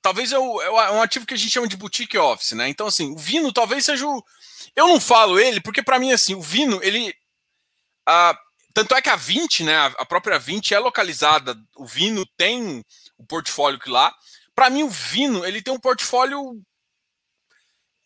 talvez 0.00 0.32
é, 0.32 0.38
o, 0.38 0.62
é 0.62 0.90
um 0.92 1.02
ativo 1.02 1.26
que 1.26 1.34
a 1.34 1.36
gente 1.36 1.50
chama 1.50 1.68
de 1.68 1.76
boutique 1.76 2.16
office, 2.16 2.52
né? 2.52 2.68
Então, 2.68 2.86
assim, 2.86 3.12
o 3.12 3.16
Vino 3.18 3.52
talvez 3.52 3.84
seja 3.84 4.06
o, 4.06 4.24
eu 4.76 4.88
não 4.88 5.00
falo 5.00 5.38
ele 5.38 5.60
porque, 5.60 5.82
para 5.82 5.98
mim, 5.98 6.12
assim, 6.12 6.34
o 6.34 6.42
Vino, 6.42 6.80
ele. 6.82 7.14
Tanto 8.72 8.94
é 8.94 9.02
que 9.02 9.08
a 9.08 9.16
20, 9.16 9.64
né, 9.64 9.76
a 9.98 10.06
própria 10.06 10.38
20 10.38 10.74
é 10.74 10.78
localizada, 10.78 11.56
o 11.76 11.84
Vino 11.84 12.24
tem 12.36 12.84
o 13.18 13.24
portfólio 13.26 13.78
que 13.78 13.90
lá. 13.90 14.14
Para 14.54 14.70
mim, 14.70 14.82
o 14.82 14.88
Vino, 14.88 15.44
ele 15.44 15.62
tem 15.62 15.72
um 15.72 15.78
portfólio. 15.78 16.60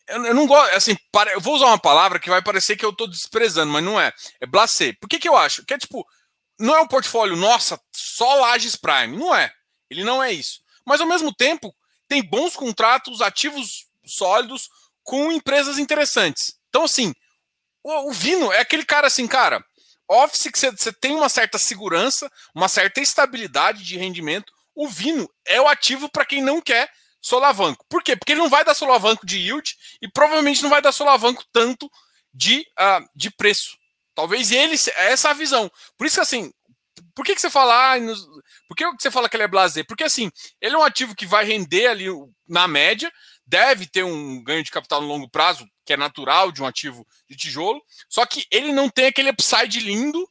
Eu, 0.07 0.25
eu 0.25 0.33
não 0.33 0.47
gosto, 0.47 0.75
assim, 0.75 0.95
para, 1.11 1.31
eu 1.33 1.41
vou 1.41 1.55
usar 1.55 1.67
uma 1.67 1.79
palavra 1.79 2.19
que 2.19 2.29
vai 2.29 2.41
parecer 2.41 2.75
que 2.75 2.85
eu 2.85 2.91
estou 2.91 3.07
desprezando, 3.07 3.71
mas 3.71 3.83
não 3.83 3.99
é. 3.99 4.11
É 4.39 4.45
blasé. 4.45 4.93
Por 4.93 5.07
que, 5.07 5.19
que 5.19 5.29
eu 5.29 5.37
acho? 5.37 5.65
Que 5.65 5.73
é 5.73 5.77
tipo, 5.77 6.05
não 6.59 6.75
é 6.75 6.81
um 6.81 6.87
portfólio, 6.87 7.35
nossa, 7.35 7.79
só 7.91 8.35
Lages 8.35 8.75
Prime. 8.75 9.17
Não 9.17 9.35
é. 9.35 9.51
Ele 9.89 10.03
não 10.03 10.21
é 10.21 10.31
isso. 10.31 10.61
Mas 10.85 11.01
ao 11.01 11.07
mesmo 11.07 11.33
tempo, 11.33 11.75
tem 12.07 12.23
bons 12.23 12.55
contratos, 12.55 13.21
ativos 13.21 13.87
sólidos, 14.05 14.69
com 15.05 15.31
empresas 15.31 15.77
interessantes. 15.77 16.55
Então, 16.67 16.83
assim, 16.83 17.13
o, 17.81 18.09
o 18.09 18.11
Vino 18.11 18.51
é 18.51 18.59
aquele 18.59 18.83
cara 18.83 19.07
assim, 19.07 19.27
cara, 19.27 19.63
Office 20.09 20.51
que 20.51 20.59
você 20.59 20.91
tem 20.91 21.15
uma 21.15 21.29
certa 21.29 21.57
segurança, 21.57 22.29
uma 22.53 22.67
certa 22.67 22.99
estabilidade 22.99 23.83
de 23.83 23.97
rendimento. 23.97 24.51
O 24.75 24.89
Vino 24.89 25.29
é 25.45 25.61
o 25.61 25.67
ativo 25.67 26.09
para 26.09 26.25
quem 26.25 26.41
não 26.41 26.59
quer 26.59 26.91
solavanco. 27.21 27.85
Por 27.89 28.03
quê? 28.03 28.15
Porque 28.15 28.33
ele 28.33 28.41
não 28.41 28.49
vai 28.49 28.65
dar 28.65 28.73
solavanco 28.73 29.25
de 29.25 29.37
yield 29.37 29.75
e 30.01 30.11
provavelmente 30.11 30.61
não 30.61 30.69
vai 30.69 30.81
dar 30.81 30.91
solavanco 30.91 31.43
tanto 31.51 31.89
de, 32.33 32.59
uh, 32.79 33.07
de 33.15 33.31
preço. 33.31 33.77
Talvez 34.13 34.51
ele, 34.51 34.75
essa 34.95 35.29
é 35.29 35.31
a 35.31 35.33
visão. 35.33 35.71
Por 35.97 36.05
isso 36.05 36.15
que 36.15 36.21
assim, 36.21 36.51
por 37.13 37.25
que, 37.25 37.35
que 37.35 37.41
você 37.41 37.49
fala, 37.49 37.93
ah, 37.93 37.97
por 38.67 38.75
que 38.75 38.85
você 38.99 39.09
fala 39.09 39.27
que 39.27 39.35
ele 39.35 39.43
é 39.43 39.47
blazer? 39.47 39.85
Porque 39.87 40.03
assim, 40.03 40.29
ele 40.61 40.75
é 40.75 40.77
um 40.77 40.83
ativo 40.83 41.15
que 41.15 41.25
vai 41.25 41.45
render 41.45 41.87
ali 41.87 42.07
na 42.47 42.67
média, 42.67 43.11
deve 43.45 43.85
ter 43.85 44.03
um 44.03 44.43
ganho 44.43 44.63
de 44.63 44.71
capital 44.71 45.01
no 45.01 45.07
longo 45.07 45.29
prazo, 45.29 45.67
que 45.85 45.93
é 45.93 45.97
natural 45.97 46.51
de 46.51 46.61
um 46.61 46.65
ativo 46.65 47.07
de 47.29 47.35
tijolo, 47.35 47.81
só 48.09 48.25
que 48.25 48.45
ele 48.49 48.71
não 48.71 48.89
tem 48.89 49.05
aquele 49.05 49.29
upside 49.29 49.79
lindo 49.79 50.27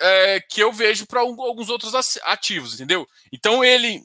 é, 0.00 0.40
que 0.40 0.62
eu 0.62 0.72
vejo 0.72 1.06
para 1.06 1.20
alguns 1.20 1.68
outros 1.68 1.94
ativos, 2.22 2.74
entendeu? 2.74 3.06
Então 3.32 3.64
ele. 3.64 4.02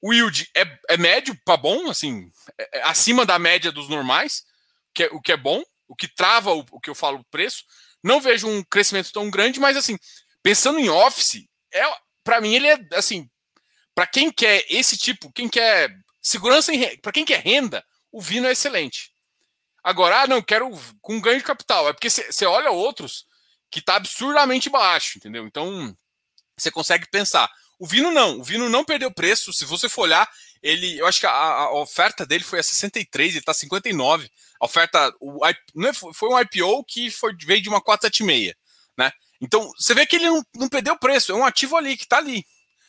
O 0.00 0.12
yield 0.12 0.50
é, 0.54 0.78
é 0.90 0.96
médio 0.98 1.38
para 1.46 1.56
bom, 1.56 1.88
assim, 1.88 2.30
é, 2.58 2.78
é 2.78 2.82
acima 2.82 3.24
da 3.24 3.38
média 3.38 3.72
dos 3.72 3.88
normais, 3.88 4.44
que 4.92 5.04
é, 5.04 5.06
o 5.06 5.20
que 5.20 5.32
é 5.32 5.36
bom, 5.36 5.62
o 5.88 5.96
que 5.96 6.06
trava 6.06 6.52
o, 6.52 6.64
o 6.72 6.80
que 6.80 6.90
eu 6.90 6.94
falo 6.94 7.24
preço. 7.30 7.64
Não 8.02 8.20
vejo 8.20 8.46
um 8.46 8.62
crescimento 8.62 9.10
tão 9.12 9.30
grande, 9.30 9.58
mas 9.58 9.78
assim, 9.78 9.96
pensando 10.42 10.78
em 10.78 10.90
office, 10.90 11.46
é, 11.72 11.82
para 12.22 12.38
mim 12.40 12.54
ele 12.54 12.66
é 12.66 12.78
assim, 12.92 13.30
para 13.94 14.06
quem 14.06 14.30
quer 14.30 14.62
esse 14.68 14.98
tipo, 14.98 15.32
quem 15.32 15.48
quer 15.48 15.90
Segurança 16.24 16.72
para 17.02 17.12
quem 17.12 17.22
quer 17.22 17.40
renda, 17.40 17.84
o 18.10 18.18
Vino 18.18 18.46
é 18.46 18.52
excelente. 18.52 19.12
Agora, 19.82 20.22
ah, 20.22 20.26
não, 20.26 20.40
quero 20.40 20.70
com 21.02 21.20
ganho 21.20 21.36
de 21.36 21.44
capital. 21.44 21.86
É 21.86 21.92
porque 21.92 22.08
você 22.08 22.46
olha 22.46 22.70
outros 22.70 23.26
que 23.70 23.80
está 23.80 23.96
absurdamente 23.96 24.70
baixo, 24.70 25.18
entendeu? 25.18 25.46
Então, 25.46 25.94
você 26.56 26.70
consegue 26.70 27.06
pensar. 27.10 27.50
O 27.78 27.86
Vino 27.86 28.10
não, 28.10 28.40
o 28.40 28.42
Vino 28.42 28.70
não 28.70 28.86
perdeu 28.86 29.12
preço. 29.12 29.52
Se 29.52 29.66
você 29.66 29.86
for 29.86 30.02
olhar, 30.02 30.26
ele, 30.62 30.98
eu 30.98 31.06
acho 31.06 31.20
que 31.20 31.26
a, 31.26 31.30
a 31.30 31.74
oferta 31.74 32.24
dele 32.24 32.42
foi 32.42 32.60
a 32.60 32.62
63, 32.62 33.30
ele 33.30 33.38
está 33.40 33.52
59. 33.52 34.30
A 34.58 34.64
oferta, 34.64 35.14
o, 35.20 35.40
não 35.74 35.88
é, 35.90 35.92
foi 35.92 36.28
um 36.30 36.40
IPO 36.40 36.84
que 36.84 37.10
foi, 37.10 37.36
veio 37.44 37.60
de 37.60 37.68
uma 37.68 37.82
476, 37.82 38.54
né? 38.96 39.12
Então, 39.42 39.70
você 39.76 39.92
vê 39.92 40.06
que 40.06 40.16
ele 40.16 40.30
não, 40.30 40.42
não 40.54 40.68
perdeu 40.70 40.98
preço, 40.98 41.32
é 41.32 41.34
um 41.34 41.44
ativo 41.44 41.76
ali 41.76 41.98
que 41.98 42.04
está 42.04 42.16
ali. 42.16 42.46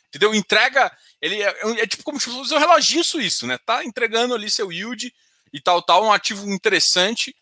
Entendeu? 0.08 0.34
Entrega 0.34 0.89
ele 1.25 1.41
é, 1.41 1.48
é, 1.48 1.82
é 1.82 1.88
tipo 1.88 2.03
como 2.03 2.20
se 2.20 2.29
fosse 2.29 2.53
um 2.53 2.60
reloginho 2.60 3.03
suíço, 3.03 3.48
né? 3.48 3.58
Tá 3.58 3.84
entregando 3.84 4.36
ali 4.36 4.48
seu 4.48 4.72
yield 4.72 5.12
e 5.51 5.60
tal, 5.60 5.82
tal, 5.82 6.05
um 6.05 6.13
ativo 6.13 6.48
interessante. 6.48 7.36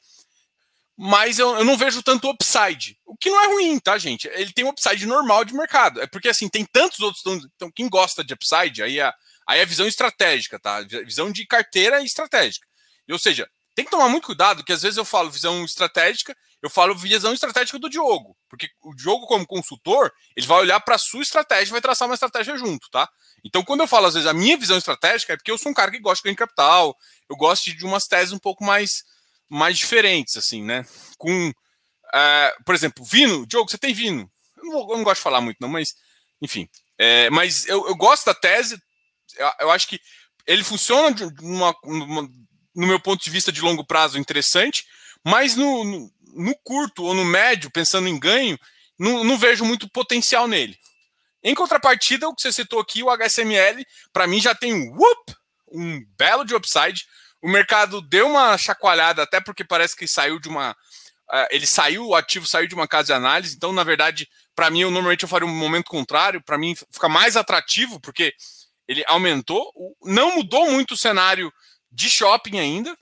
mas 0.96 1.38
eu, 1.38 1.58
eu, 1.58 1.66
não 1.66 1.78
vejo 1.78 2.02
tanto 2.02 2.30
upside. 2.30 2.98
O 3.06 3.18
que 3.18 3.30
não 3.30 3.44
é 3.44 3.48
ruim, 3.48 3.80
tá, 3.80 3.98
gente? 3.98 4.28
Ele 4.30 4.54
tem 4.54 4.64
um 4.64 4.70
upside 4.70 5.06
normal 5.06 5.44
de 5.44 5.54
mercado. 5.54 6.00
É 6.02 6.08
porque, 6.08 6.30
assim, 6.30 6.48
tem 6.48 6.66
tantos 6.66 7.02
outros. 7.02 7.24
Então, 7.56 7.70
quem 7.72 7.90
gosta 7.90 8.24
de 8.24 8.34
upside, 8.34 8.82
aí 8.82 9.00
é, 9.00 9.12
aí 9.46 9.60
é 9.60 9.66
visão 9.66 9.86
estratégica, 9.86 10.58
tá? 10.58 10.80
Visão 10.82 11.30
de 11.30 11.46
carteira 11.46 12.02
estratégica. 12.02 12.66
Ou 13.12 13.20
seja, 13.20 13.50
tem 13.76 13.84
que 13.84 13.92
tomar 13.92 14.08
muito 14.08 14.28
cuidado, 14.28 14.64
que 14.64 14.72
às 14.72 14.82
vezes 14.82 14.98
eu 14.98 15.04
falo 15.04 15.30
visão 15.30 15.66
estratégica, 15.66 16.34
eu 16.62 16.70
falo 16.70 16.96
visão 16.96 17.34
estratégica 17.34 17.78
do 17.78 17.90
Diogo. 17.90 18.38
Porque 18.48 18.70
o 18.82 18.96
Diogo, 18.96 19.28
como 19.28 19.46
consultor, 19.46 20.10
ele 20.38 20.48
vai 20.48 20.60
olhar 20.60 20.80
para 20.80 20.96
a 20.96 21.00
sua 21.00 21.22
estratégia 21.22 21.72
e 21.72 21.74
vai 21.74 21.82
traçar 21.82 22.08
uma 22.08 22.14
estratégia 22.14 22.56
junto, 22.58 22.90
tá? 22.90 23.10
Então, 23.44 23.64
quando 23.64 23.82
eu 23.82 23.88
falo, 23.88 24.08
às 24.08 24.14
vezes, 24.14 24.28
a 24.28 24.34
minha 24.34 24.58
visão 24.58 24.78
estratégica, 24.78 25.34
é 25.34 25.38
porque 25.38 25.52
eu 25.52 25.58
sou 25.58 25.72
um 25.72 25.76
cara 25.76 25.92
que 25.92 26.00
gosta 26.00 26.22
de 26.22 26.24
ganhar 26.24 26.38
capital, 26.38 26.96
eu 27.30 27.36
gosto 27.36 27.66
de 27.76 27.86
umas 27.86 28.08
teses 28.08 28.32
um 28.32 28.40
pouco 28.40 28.64
mais 28.64 29.04
mais 29.54 29.78
diferentes, 29.78 30.36
assim, 30.36 30.64
né? 30.64 30.84
Com, 31.18 31.50
uh, 31.50 32.64
por 32.66 32.74
exemplo, 32.74 33.06
vino. 33.06 33.46
Diogo, 33.46 33.70
você 33.70 33.78
tem 33.78 33.94
vino? 33.94 34.30
Eu 34.58 34.66
não, 34.66 34.80
eu 34.80 34.98
não, 34.98 35.04
gosto 35.04 35.18
de 35.20 35.24
falar 35.24 35.42
muito, 35.42 35.58
não, 35.62 35.70
mas, 35.70 35.94
enfim. 36.42 36.68
É, 36.98 37.30
mas 37.30 37.68
eu, 37.68 37.88
eu, 37.88 37.96
gosto 37.96 38.26
da 38.26 38.34
tese, 38.34 38.82
eu, 39.36 39.52
eu, 39.62 39.72
acho 39.72 39.88
que 39.88 40.00
ele 40.48 40.64
funciona 40.64 41.16
uma, 41.42 41.76
uma, 41.84 42.30
no 42.76 42.88
meu 42.88 43.00
ponto 43.00 43.24
de 43.24 43.30
vista 43.30 43.52
de 43.52 43.62
longo 43.62 43.86
prazo 43.86 44.18
interessante, 44.18 44.86
mas 45.24 45.56
no, 45.56 45.84
no, 45.84 46.12
no 46.34 46.56
curto 46.64 47.04
ou 47.04 47.14
no 47.14 47.26
médio, 47.26 47.70
pensando 47.70 48.08
em 48.08 48.20
ganho, 48.20 48.58
não, 48.98 49.24
não 49.24 49.38
vejo 49.38 49.64
muito 49.66 49.88
potencial 49.90 50.48
nele. 50.48 50.78
Em 51.44 51.54
contrapartida, 51.54 52.28
o 52.28 52.34
que 52.34 52.42
você 52.42 52.52
citou 52.52 52.80
aqui, 52.80 53.04
o 53.04 53.10
HSML, 53.10 53.86
para 54.14 54.26
mim 54.26 54.40
já 54.40 54.56
tem 54.56 54.74
um 54.74 54.96
whoop, 54.96 55.36
um 55.72 56.02
belo 56.18 56.46
de 56.46 56.56
upside, 56.56 57.06
o 57.42 57.50
mercado 57.50 58.02
deu 58.02 58.30
uma 58.30 58.58
chacoalhada, 58.58 59.24
até 59.24 59.42
porque 59.42 59.66
parece 59.66 59.96
que 59.96 60.08
saiu 60.08 60.40
de 60.40 60.48
uma. 60.48 60.72
Uh, 61.30 61.48
ele 61.52 61.68
saiu, 61.68 62.08
o 62.08 62.16
ativo 62.16 62.48
saiu 62.48 62.68
de 62.68 62.76
uma 62.76 62.88
casa 62.88 63.08
de 63.08 63.14
análise. 63.14 63.56
Então, 63.56 63.74
na 63.74 63.84
verdade, 63.84 64.30
para 64.56 64.70
mim, 64.70 64.82
eu 64.82 64.92
normalmente 64.92 65.24
eu 65.24 65.30
faria 65.30 65.48
um 65.48 65.54
momento 65.54 65.90
contrário. 65.90 66.42
Para 66.42 66.58
mim, 66.58 66.74
fica 66.90 67.10
mais 67.10 67.36
atrativo, 67.36 68.00
porque 68.00 68.34
ele 68.88 69.04
aumentou. 69.08 69.70
Não 70.04 70.36
mudou 70.36 70.72
muito 70.72 70.94
o 70.94 70.98
cenário 70.98 71.52
de 71.92 72.10
shopping 72.10 72.60
ainda. 72.60 72.98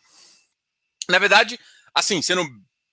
Na 1.07 1.19
verdade, 1.19 1.60
assim, 1.93 2.19
sendo 2.21 2.43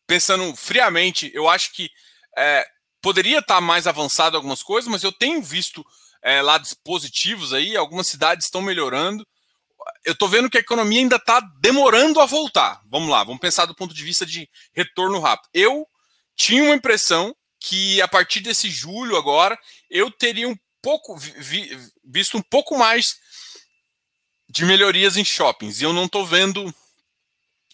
pensando 0.06 0.54
friamente, 0.54 1.30
eu 1.32 1.48
acho 1.48 1.72
que 1.72 1.90
é, 2.36 2.66
poderia 3.00 3.38
estar 3.38 3.56
tá 3.56 3.60
mais 3.60 3.86
avançado 3.86 4.36
algumas 4.36 4.62
coisas, 4.62 4.90
mas 4.90 5.02
eu 5.02 5.12
tenho 5.12 5.42
visto 5.42 5.84
é, 6.22 6.42
lados 6.42 6.74
positivos 6.74 7.52
aí. 7.52 7.76
Algumas 7.76 8.06
cidades 8.06 8.46
estão 8.46 8.62
melhorando 8.62 9.26
eu 10.04 10.12
estou 10.12 10.28
vendo 10.28 10.48
que 10.50 10.56
a 10.56 10.60
economia 10.60 11.00
ainda 11.00 11.16
está 11.16 11.40
demorando 11.60 12.20
a 12.20 12.26
voltar. 12.26 12.80
Vamos 12.86 13.08
lá, 13.08 13.24
vamos 13.24 13.40
pensar 13.40 13.66
do 13.66 13.74
ponto 13.74 13.94
de 13.94 14.02
vista 14.02 14.24
de 14.24 14.48
retorno 14.72 15.18
rápido. 15.20 15.48
Eu 15.52 15.86
tinha 16.36 16.62
uma 16.64 16.74
impressão 16.74 17.34
que 17.60 18.00
a 18.00 18.08
partir 18.08 18.40
desse 18.40 18.70
julho 18.70 19.16
agora 19.16 19.58
eu 19.90 20.10
teria 20.10 20.48
um 20.48 20.56
pouco 20.80 21.16
vi, 21.16 21.76
visto 22.04 22.38
um 22.38 22.42
pouco 22.42 22.78
mais 22.78 23.16
de 24.48 24.64
melhorias 24.64 25.16
em 25.16 25.24
shoppings 25.24 25.80
e 25.80 25.84
eu 25.84 25.92
não 25.92 26.04
estou 26.04 26.24
vendo 26.24 26.72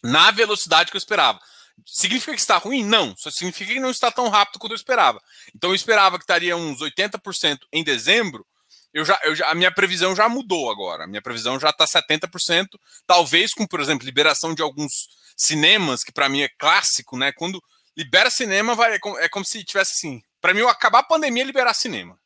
na 0.02 0.30
velocidade 0.30 0.90
que 0.90 0.96
eu 0.96 0.98
esperava. 0.98 1.40
Significa 1.86 2.32
que 2.32 2.40
está 2.40 2.56
ruim? 2.56 2.84
Não. 2.84 3.14
Só 3.16 3.30
significa 3.30 3.72
que 3.72 3.80
não 3.80 3.90
está 3.90 4.10
tão 4.10 4.28
rápido 4.28 4.58
quanto 4.58 4.72
eu 4.72 4.76
esperava. 4.76 5.20
Então 5.54 5.70
eu 5.70 5.74
esperava 5.74 6.18
que 6.18 6.24
estaria 6.24 6.56
uns 6.56 6.80
80% 6.80 7.58
em 7.72 7.84
dezembro 7.84 8.46
eu 8.94 9.04
já, 9.04 9.20
eu 9.24 9.34
já, 9.34 9.50
a 9.50 9.54
minha 9.56 9.72
previsão 9.72 10.14
já 10.14 10.28
mudou 10.28 10.70
agora. 10.70 11.02
A 11.02 11.06
minha 11.06 11.20
previsão 11.20 11.58
já 11.58 11.70
está 11.70 11.84
70%, 11.84 12.78
talvez 13.04 13.52
com, 13.52 13.66
por 13.66 13.80
exemplo, 13.80 14.06
liberação 14.06 14.54
de 14.54 14.62
alguns 14.62 15.08
cinemas, 15.36 16.04
que 16.04 16.12
para 16.12 16.28
mim 16.28 16.42
é 16.42 16.48
clássico, 16.48 17.18
né? 17.18 17.32
Quando 17.32 17.60
libera 17.96 18.30
cinema, 18.30 18.76
vai, 18.76 18.94
é, 18.94 18.98
como, 19.00 19.18
é 19.18 19.28
como 19.28 19.44
se 19.44 19.64
tivesse 19.64 19.94
assim. 19.94 20.22
Para 20.40 20.54
mim, 20.54 20.62
acabar 20.62 21.00
a 21.00 21.02
pandemia 21.02 21.42
liberar 21.42 21.74
cinema. 21.74 22.16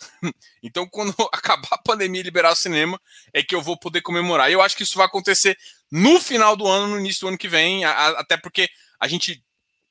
então, 0.60 0.88
quando 0.88 1.14
acabar 1.32 1.68
a 1.70 1.78
pandemia 1.78 2.20
e 2.20 2.24
liberar 2.24 2.50
o 2.50 2.56
cinema, 2.56 3.00
é 3.32 3.40
que 3.40 3.54
eu 3.54 3.62
vou 3.62 3.78
poder 3.78 4.00
comemorar. 4.00 4.50
E 4.50 4.54
eu 4.54 4.60
acho 4.60 4.76
que 4.76 4.82
isso 4.82 4.98
vai 4.98 5.06
acontecer 5.06 5.56
no 5.88 6.20
final 6.20 6.56
do 6.56 6.66
ano, 6.66 6.88
no 6.88 6.98
início 6.98 7.20
do 7.20 7.28
ano 7.28 7.38
que 7.38 7.48
vem, 7.48 7.84
a, 7.84 7.92
a, 7.92 8.08
até 8.20 8.36
porque 8.36 8.68
a 9.00 9.08
gente 9.08 9.44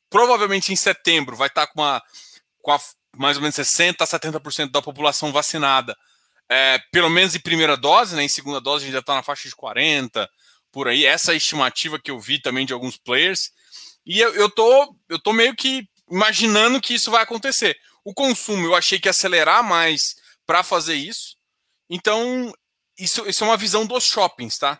provavelmente 0.09 0.71
em 0.71 0.75
setembro 0.75 1.35
vai 1.35 1.47
estar 1.47 1.67
tá 1.67 1.73
com, 1.73 1.81
uma, 1.81 2.01
com 2.61 2.71
a, 2.71 2.79
mais 3.15 3.37
ou 3.37 3.41
menos 3.41 3.55
60% 3.55 3.95
a 4.01 4.05
70% 4.05 4.71
da 4.71 4.81
população 4.81 5.31
vacinada 5.31 5.95
é, 6.49 6.79
pelo 6.91 7.09
menos 7.09 7.35
em 7.35 7.39
primeira 7.39 7.75
dose, 7.75 8.15
né? 8.15 8.23
Em 8.23 8.29
segunda 8.29 8.61
dose 8.61 8.83
a 8.83 8.85
gente 8.85 8.93
já 8.93 8.99
está 8.99 9.15
na 9.15 9.23
faixa 9.23 9.47
de 9.47 9.55
40, 9.55 10.29
por 10.71 10.87
aí. 10.87 11.05
Essa 11.05 11.31
é 11.31 11.33
a 11.33 11.37
estimativa 11.37 11.99
que 11.99 12.11
eu 12.11 12.19
vi 12.19 12.41
também 12.41 12.65
de 12.65 12.73
alguns 12.73 12.97
players. 12.97 13.51
E 14.05 14.19
eu, 14.19 14.33
eu, 14.33 14.49
tô, 14.49 14.95
eu 15.09 15.19
tô 15.19 15.33
meio 15.33 15.55
que 15.55 15.87
imaginando 16.09 16.79
que 16.79 16.93
isso 16.93 17.11
vai 17.11 17.23
acontecer. 17.23 17.77
O 18.03 18.13
consumo 18.13 18.65
eu 18.65 18.75
achei 18.75 18.99
que 18.99 19.07
ia 19.07 19.11
acelerar 19.11 19.63
mais 19.63 20.15
para 20.45 20.63
fazer 20.63 20.95
isso. 20.95 21.35
Então, 21.89 22.53
isso, 22.97 23.27
isso 23.27 23.43
é 23.43 23.47
uma 23.47 23.57
visão 23.57 23.85
dos 23.85 24.05
shoppings, 24.05 24.57
tá? 24.57 24.79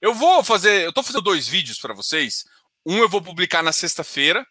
Eu 0.00 0.14
vou 0.14 0.44
fazer, 0.44 0.84
eu 0.84 0.92
tô 0.92 1.02
fazendo 1.02 1.22
dois 1.22 1.48
vídeos 1.48 1.78
para 1.78 1.94
vocês. 1.94 2.44
Um 2.84 2.98
eu 2.98 3.08
vou 3.08 3.22
publicar 3.22 3.62
na 3.62 3.72
sexta-feira, 3.72 4.46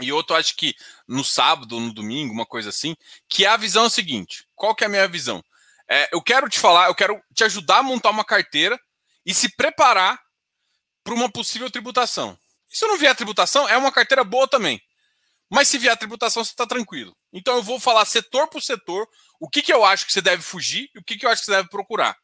e 0.00 0.12
outro 0.12 0.36
acho 0.36 0.54
que 0.56 0.74
no 1.08 1.24
sábado, 1.24 1.80
no 1.80 1.92
domingo, 1.92 2.32
uma 2.32 2.44
coisa 2.44 2.68
assim, 2.68 2.94
que 3.28 3.46
a 3.46 3.56
visão 3.56 3.84
é 3.84 3.86
a 3.86 3.90
seguinte: 3.90 4.46
qual 4.54 4.74
que 4.74 4.84
é 4.84 4.86
a 4.86 4.90
minha 4.90 5.08
visão? 5.08 5.42
É, 5.88 6.08
eu 6.12 6.20
quero 6.20 6.48
te 6.48 6.58
falar, 6.58 6.88
eu 6.88 6.94
quero 6.94 7.20
te 7.34 7.44
ajudar 7.44 7.78
a 7.78 7.82
montar 7.82 8.10
uma 8.10 8.24
carteira 8.24 8.78
e 9.24 9.32
se 9.32 9.48
preparar 9.48 10.20
para 11.02 11.14
uma 11.14 11.30
possível 11.30 11.70
tributação. 11.70 12.38
E 12.70 12.76
se 12.76 12.86
não 12.86 12.98
vier 12.98 13.14
tributação, 13.14 13.68
é 13.68 13.76
uma 13.76 13.92
carteira 13.92 14.24
boa 14.24 14.48
também. 14.48 14.82
Mas 15.48 15.68
se 15.68 15.78
vier 15.78 15.96
tributação, 15.96 16.44
você 16.44 16.50
está 16.50 16.66
tranquilo. 16.66 17.16
Então 17.32 17.54
eu 17.56 17.62
vou 17.62 17.78
falar 17.78 18.04
setor 18.04 18.48
por 18.48 18.60
setor, 18.60 19.08
o 19.38 19.48
que, 19.48 19.62
que 19.62 19.72
eu 19.72 19.84
acho 19.84 20.04
que 20.04 20.12
você 20.12 20.20
deve 20.20 20.42
fugir 20.42 20.90
e 20.94 20.98
o 20.98 21.04
que, 21.04 21.16
que 21.16 21.24
eu 21.24 21.30
acho 21.30 21.42
que 21.42 21.46
você 21.46 21.52
deve 21.52 21.68
procurar. 21.68 22.16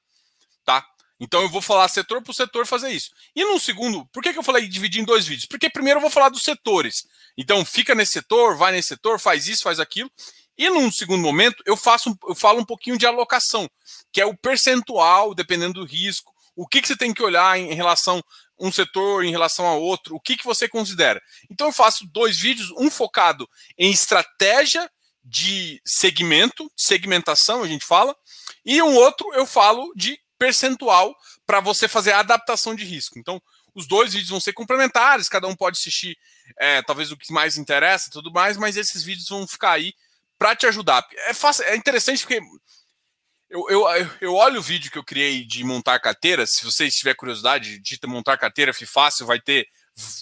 Então 1.23 1.41
eu 1.41 1.49
vou 1.49 1.63
falar 1.63 1.87
setor 1.87 2.21
por 2.21 2.35
setor 2.35 2.67
fazer 2.67 2.91
isso. 2.91 3.13
E 3.33 3.45
no 3.45 3.61
segundo, 3.61 4.05
por 4.07 4.21
que, 4.21 4.33
que 4.33 4.39
eu 4.41 4.43
falei 4.43 4.67
dividir 4.67 5.01
em 5.01 5.05
dois 5.05 5.25
vídeos? 5.25 5.47
Porque 5.47 5.71
primeiro 5.71 5.99
eu 5.99 6.03
vou 6.03 6.11
falar 6.11 6.31
dos 6.31 6.43
setores. 6.43 7.07
Então 7.39 7.65
fica 7.65 7.95
nesse 7.95 8.15
setor, 8.15 8.57
vai 8.57 8.73
nesse 8.73 8.89
setor, 8.89 9.21
faz 9.21 9.47
isso, 9.47 9.63
faz 9.63 9.79
aquilo. 9.79 10.11
E 10.59 10.69
num 10.69 10.91
segundo 10.91 11.23
momento 11.23 11.63
eu 11.65 11.77
faço 11.77 12.19
eu 12.27 12.35
falo 12.35 12.59
um 12.59 12.65
pouquinho 12.65 12.99
de 12.99 13.07
alocação, 13.07 13.71
que 14.13 14.21
é 14.21 14.27
o 14.27 14.37
percentual, 14.37 15.33
dependendo 15.33 15.75
do 15.75 15.87
risco, 15.87 16.35
o 16.57 16.67
que, 16.67 16.83
que 16.83 16.89
você 16.89 16.97
tem 16.97 17.15
que 17.15 17.23
olhar 17.23 17.57
em 17.57 17.73
relação 17.73 18.19
a 18.19 18.67
um 18.67 18.73
setor 18.73 19.25
em 19.25 19.31
relação 19.31 19.65
a 19.65 19.75
outro, 19.75 20.17
o 20.17 20.21
que, 20.21 20.37
que 20.37 20.45
você 20.45 20.69
considera. 20.69 21.23
Então 21.49 21.69
eu 21.69 21.73
faço 21.73 22.05
dois 22.09 22.37
vídeos, 22.37 22.73
um 22.77 22.91
focado 22.91 23.49
em 23.79 23.93
estratégia 23.93 24.91
de 25.25 25.81
segmento, 25.85 26.69
segmentação, 26.77 27.63
a 27.63 27.69
gente 27.69 27.85
fala, 27.85 28.17
e 28.65 28.83
um 28.83 28.97
outro 28.97 29.33
eu 29.35 29.47
falo 29.47 29.93
de 29.95 30.19
percentual 30.43 31.17
para 31.47 31.61
você 31.61 31.87
fazer 31.87 32.11
a 32.11 32.19
adaptação 32.19 32.75
de 32.75 32.85
risco. 32.85 33.17
Então, 33.17 33.41
os 33.73 33.87
dois 33.87 34.13
vídeos 34.13 34.31
vão 34.31 34.41
ser 34.41 34.53
complementares, 34.53 35.29
cada 35.29 35.47
um 35.47 35.55
pode 35.55 35.79
assistir 35.79 36.19
é, 36.59 36.83
talvez 36.83 37.13
o 37.13 37.17
que 37.17 37.33
mais 37.33 37.57
interessa 37.57 38.11
tudo 38.11 38.33
mais, 38.33 38.57
mas 38.57 38.77
esses 38.77 39.05
vídeos 39.05 39.29
vão 39.29 39.47
ficar 39.47 39.71
aí 39.71 39.95
para 40.37 40.57
te 40.57 40.67
ajudar. 40.67 41.07
É, 41.29 41.33
fácil, 41.33 41.65
é 41.67 41.77
interessante 41.77 42.27
porque 42.27 42.41
eu, 43.49 43.71
eu, 43.71 44.11
eu 44.21 44.35
olho 44.35 44.59
o 44.59 44.63
vídeo 44.63 44.91
que 44.91 44.99
eu 44.99 45.05
criei 45.05 45.45
de 45.45 45.63
montar 45.63 46.01
carteira. 46.01 46.45
Se 46.45 46.65
você 46.65 46.91
tiver 46.91 47.15
curiosidade, 47.15 47.79
de 47.79 47.99
montar 48.09 48.37
carteira, 48.37 48.75
fácil, 48.75 49.27
vai 49.27 49.41
ter 49.41 49.69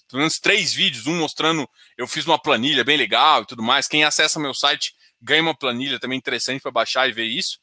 pelo 0.06 0.20
menos 0.20 0.38
três 0.38 0.74
vídeos, 0.74 1.06
um 1.06 1.16
mostrando. 1.16 1.66
Eu 1.96 2.06
fiz 2.06 2.26
uma 2.26 2.38
planilha 2.38 2.85
bem 2.85 2.98
legal 2.98 3.42
e 3.42 3.46
tudo 3.46 3.62
mais. 3.62 3.88
Quem 3.88 4.04
acessa 4.04 4.38
meu 4.38 4.52
site 4.52 4.94
ganha 5.22 5.42
uma 5.42 5.56
planilha 5.56 5.98
também 5.98 6.18
interessante 6.18 6.61
para 6.61 6.70
baixar 6.70 7.09
e 7.09 7.12
ver 7.12 7.24
isso. 7.24 7.59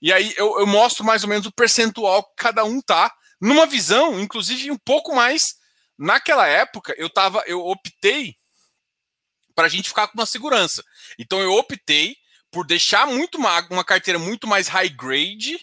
E 0.00 0.12
aí 0.12 0.34
eu, 0.36 0.58
eu, 0.60 0.66
mostro 0.66 1.04
mais 1.04 1.22
ou 1.22 1.28
menos 1.28 1.46
o 1.46 1.52
percentual 1.52 2.22
que 2.22 2.34
cada 2.36 2.64
um 2.64 2.80
tá, 2.80 3.12
numa 3.40 3.66
visão, 3.66 4.20
inclusive, 4.20 4.70
um 4.70 4.78
pouco 4.78 5.14
mais. 5.14 5.56
Naquela 5.98 6.46
época, 6.46 6.94
eu 6.98 7.08
tava, 7.08 7.42
eu 7.46 7.60
optei 7.66 8.34
para 9.54 9.66
a 9.66 9.70
gente 9.70 9.88
ficar 9.88 10.08
com 10.08 10.18
uma 10.18 10.26
segurança. 10.26 10.84
Então 11.18 11.40
eu 11.40 11.52
optei 11.54 12.16
por 12.50 12.66
deixar 12.66 13.06
muito 13.06 13.38
uma, 13.38 13.66
uma 13.70 13.84
carteira 13.84 14.18
muito 14.18 14.46
mais 14.46 14.68
high 14.68 14.90
grade 14.90 15.58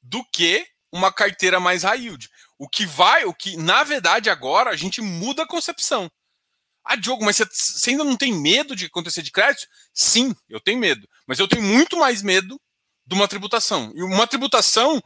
do 0.00 0.24
que 0.32 0.66
uma 0.92 1.12
carteira 1.12 1.58
mais 1.58 1.82
high 1.82 2.00
yield. 2.00 2.30
O 2.56 2.68
que 2.68 2.86
vai, 2.86 3.24
o 3.24 3.34
que 3.34 3.56
na 3.56 3.82
verdade 3.82 4.30
agora 4.30 4.70
a 4.70 4.76
gente 4.76 5.00
muda 5.00 5.42
a 5.42 5.48
concepção. 5.48 6.10
Ah, 6.84 6.96
Diogo, 6.96 7.24
mas 7.24 7.36
você, 7.36 7.90
ainda 7.90 8.04
não 8.04 8.16
tem 8.16 8.32
medo 8.32 8.74
de 8.74 8.86
acontecer 8.86 9.22
de 9.22 9.30
crédito? 9.30 9.66
Sim, 9.92 10.34
eu 10.48 10.58
tenho 10.58 10.78
medo. 10.78 11.06
Mas 11.26 11.38
eu 11.38 11.46
tenho 11.46 11.62
muito 11.62 11.98
mais 11.98 12.22
medo 12.22 12.58
de 13.08 13.14
uma 13.14 13.26
tributação. 13.26 13.90
E 13.94 14.02
uma 14.02 14.26
tributação 14.26 15.02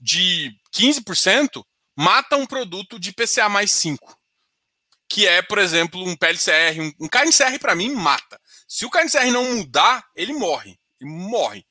de 0.00 0.52
15% 0.74 1.64
mata 1.96 2.36
um 2.36 2.46
produto 2.46 2.98
de 2.98 3.12
PCA 3.12 3.48
mais 3.48 3.70
5. 3.70 4.18
Que 5.08 5.26
é, 5.26 5.40
por 5.40 5.58
exemplo, 5.58 6.04
um 6.04 6.16
PLCR. 6.16 6.80
Um, 6.80 6.92
um 7.04 7.08
KNCR, 7.08 7.58
para 7.60 7.76
mim, 7.76 7.94
mata. 7.94 8.40
Se 8.66 8.84
o 8.84 8.90
KNCR 8.90 9.30
não 9.30 9.54
mudar, 9.54 10.04
ele 10.16 10.32
morre. 10.32 10.76
Ele 11.00 11.10
morre. 11.10 11.64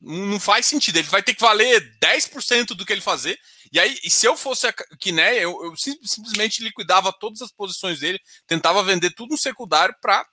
não 0.00 0.40
faz 0.40 0.66
sentido. 0.66 0.96
Ele 0.98 1.06
vai 1.06 1.22
ter 1.22 1.34
que 1.34 1.40
valer 1.40 1.96
10% 2.00 2.74
do 2.74 2.84
que 2.84 2.92
ele 2.92 3.00
fazer. 3.00 3.38
E 3.72 3.78
aí, 3.78 3.96
e 4.02 4.10
se 4.10 4.26
eu 4.26 4.36
fosse 4.36 4.66
a 4.66 4.72
Kiné, 4.98 5.36
eu, 5.36 5.56
eu 5.64 5.74
simplesmente 5.76 6.64
liquidava 6.64 7.12
todas 7.12 7.42
as 7.42 7.52
posições 7.52 8.00
dele, 8.00 8.18
tentava 8.46 8.82
vender 8.82 9.10
tudo 9.10 9.30
no 9.30 9.38
secundário 9.38 9.94
para 10.00 10.26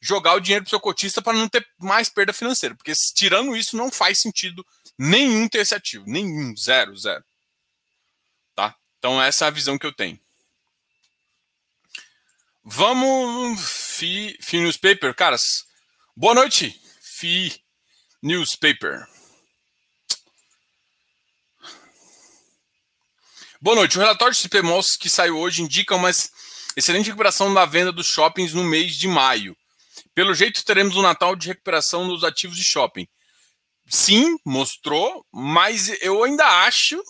jogar 0.00 0.34
o 0.34 0.40
dinheiro 0.40 0.64
pro 0.64 0.70
seu 0.70 0.80
cotista 0.80 1.20
para 1.20 1.36
não 1.36 1.48
ter 1.48 1.66
mais 1.78 2.08
perda 2.08 2.32
financeira. 2.32 2.74
Porque 2.74 2.92
tirando 3.14 3.56
isso, 3.56 3.76
não 3.76 3.90
faz 3.90 4.18
sentido 4.18 4.64
nenhum 4.98 5.48
ter 5.48 5.58
esse 5.58 5.74
ativo. 5.74 6.04
Nenhum. 6.06 6.56
Zero, 6.56 6.96
zero. 6.96 7.24
Tá? 8.54 8.74
Então, 8.98 9.22
essa 9.22 9.44
é 9.44 9.48
a 9.48 9.52
visão 9.52 9.78
que 9.78 9.86
eu 9.86 9.92
tenho. 9.92 10.18
Vamos. 12.64 13.60
Fi, 13.96 14.36
Fi 14.40 14.60
Newspaper, 14.60 15.14
caras. 15.14 15.66
Boa 16.14 16.34
noite, 16.34 16.80
Fi 17.00 17.64
Newspaper. 18.22 19.08
Boa 23.60 23.74
noite. 23.74 23.96
O 23.96 24.00
relatório 24.00 24.32
de 24.34 24.40
CPMOS 24.40 24.96
que 24.96 25.10
saiu 25.10 25.36
hoje 25.36 25.62
indica 25.62 25.96
uma 25.96 26.10
excelente 26.76 27.06
recuperação 27.06 27.52
da 27.52 27.64
venda 27.66 27.90
dos 27.90 28.06
shoppings 28.06 28.52
no 28.54 28.62
mês 28.62 28.94
de 28.94 29.08
maio. 29.08 29.56
Pelo 30.18 30.34
jeito, 30.34 30.64
teremos 30.64 30.96
um 30.96 31.02
Natal 31.02 31.36
de 31.36 31.46
recuperação 31.46 32.08
dos 32.08 32.24
ativos 32.24 32.56
de 32.56 32.64
shopping. 32.64 33.06
Sim, 33.86 34.36
mostrou, 34.44 35.24
mas 35.32 35.90
eu 36.02 36.24
ainda 36.24 36.44
acho 36.64 37.00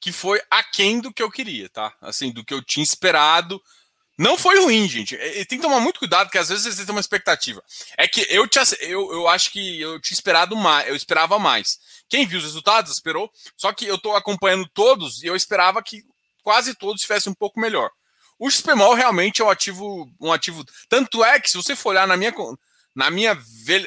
que 0.00 0.10
foi 0.10 0.42
aquém 0.50 1.00
do 1.00 1.14
que 1.14 1.22
eu 1.22 1.30
queria, 1.30 1.68
tá? 1.68 1.96
Assim, 2.00 2.32
do 2.32 2.44
que 2.44 2.52
eu 2.52 2.60
tinha 2.60 2.82
esperado. 2.82 3.62
Não 4.18 4.36
foi 4.36 4.58
ruim, 4.58 4.88
gente. 4.88 5.14
E 5.14 5.44
tem 5.44 5.56
que 5.56 5.62
tomar 5.62 5.78
muito 5.78 6.00
cuidado, 6.00 6.26
porque 6.26 6.38
às 6.38 6.48
vezes 6.48 6.74
você 6.74 6.84
tem 6.84 6.92
uma 6.92 7.00
expectativa. 7.00 7.62
É 7.96 8.08
que 8.08 8.26
eu, 8.28 8.48
te, 8.48 8.58
eu, 8.80 9.12
eu 9.12 9.28
acho 9.28 9.52
que 9.52 9.80
eu 9.80 10.00
tinha 10.00 10.16
esperado 10.16 10.56
mais, 10.56 10.88
eu 10.88 10.96
esperava 10.96 11.38
mais. 11.38 11.78
Quem 12.08 12.26
viu 12.26 12.38
os 12.38 12.44
resultados 12.44 12.90
esperou, 12.90 13.30
só 13.56 13.72
que 13.72 13.86
eu 13.86 13.94
estou 13.94 14.16
acompanhando 14.16 14.68
todos 14.74 15.22
e 15.22 15.28
eu 15.28 15.36
esperava 15.36 15.80
que 15.80 16.02
quase 16.42 16.74
todos 16.74 17.00
tivessem 17.00 17.30
um 17.30 17.36
pouco 17.36 17.60
melhor. 17.60 17.88
O 18.40 18.50
XPMOL 18.50 18.94
realmente 18.94 19.42
é 19.42 19.44
um 19.44 19.50
ativo, 19.50 20.10
um 20.18 20.32
ativo. 20.32 20.64
Tanto 20.88 21.22
é 21.22 21.38
que, 21.38 21.50
se 21.50 21.58
você 21.58 21.76
for 21.76 21.90
olhar 21.90 22.08
na 22.08 22.16
minha, 22.16 22.32
na 22.96 23.10
minha 23.10 23.38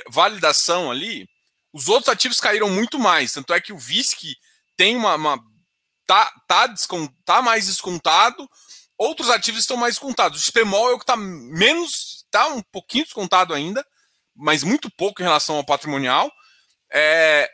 validação 0.08 0.92
ali, 0.92 1.28
os 1.74 1.88
outros 1.89 2.08
ativos 2.08 2.39
caíram 2.39 2.70
muito 2.70 3.00
mais. 3.00 3.34
Tanto 3.34 3.52
é 3.52 3.60
que 3.60 3.74
o 3.74 3.80
VISC 3.80 4.36
tem 4.78 4.96
uma. 4.96 5.16
uma 5.16 5.44
tá, 6.06 6.32
tá, 6.48 6.68
descont, 6.68 7.12
tá 7.26 7.42
mais 7.42 7.66
descontado, 7.66 8.48
outros 8.96 9.32
ativos 9.32 9.62
estão 9.62 9.76
mais 9.76 9.96
descontados. 9.96 10.39
O 10.39 10.46
XPMOL 10.46 10.92
é 10.92 10.94
o 10.94 11.00
que 11.00 11.04
está 11.04 11.18
menos. 11.18 12.24
Está 12.26 12.46
um 12.50 12.62
pouquinho 12.62 13.06
descontado 13.06 13.56
ainda, 13.56 13.84
mas 14.36 14.62
muito 14.62 14.88
pouco 14.92 15.20
em 15.20 15.26
relação 15.26 15.56
ao 15.56 15.66
patrimonial. 15.66 16.32
É, 16.92 17.50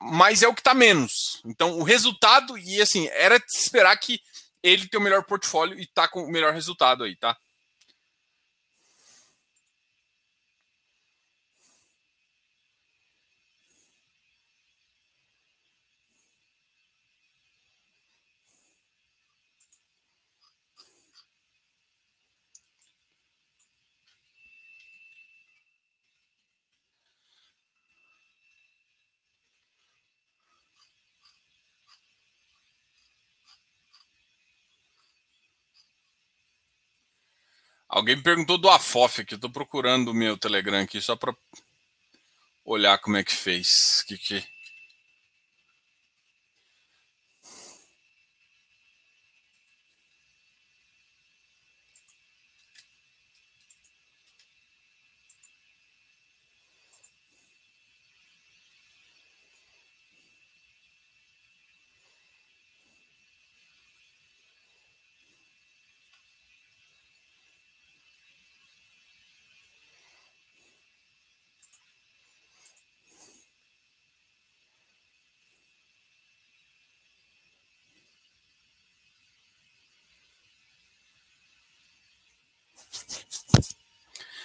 mas 0.00 0.40
é 0.44 0.46
o 0.46 0.54
que 0.54 0.60
está 0.60 0.72
menos. 0.72 1.42
Então, 1.44 1.80
o 1.80 1.82
resultado, 1.82 2.56
e 2.56 2.80
assim, 2.80 3.08
era 3.08 3.40
de 3.40 3.44
esperar 3.58 3.96
que 3.96 4.20
ele 4.64 4.88
tem 4.88 4.98
o 4.98 5.02
melhor 5.02 5.24
portfólio 5.24 5.78
e 5.78 5.86
tá 5.86 6.08
com 6.08 6.22
o 6.24 6.30
melhor 6.30 6.52
resultado 6.54 7.04
aí, 7.04 7.14
tá? 7.16 7.36
Alguém 37.94 38.16
me 38.16 38.22
perguntou 38.22 38.58
do 38.58 38.68
AFOF 38.68 39.20
aqui. 39.20 39.38
Tô 39.38 39.48
procurando 39.48 40.08
o 40.08 40.14
meu 40.14 40.36
Telegram 40.36 40.80
aqui 40.80 41.00
só 41.00 41.14
para 41.14 41.32
olhar 42.64 42.98
como 42.98 43.16
é 43.16 43.22
que 43.22 43.32
fez. 43.32 44.02
Que 44.08 44.18
que 44.18 44.44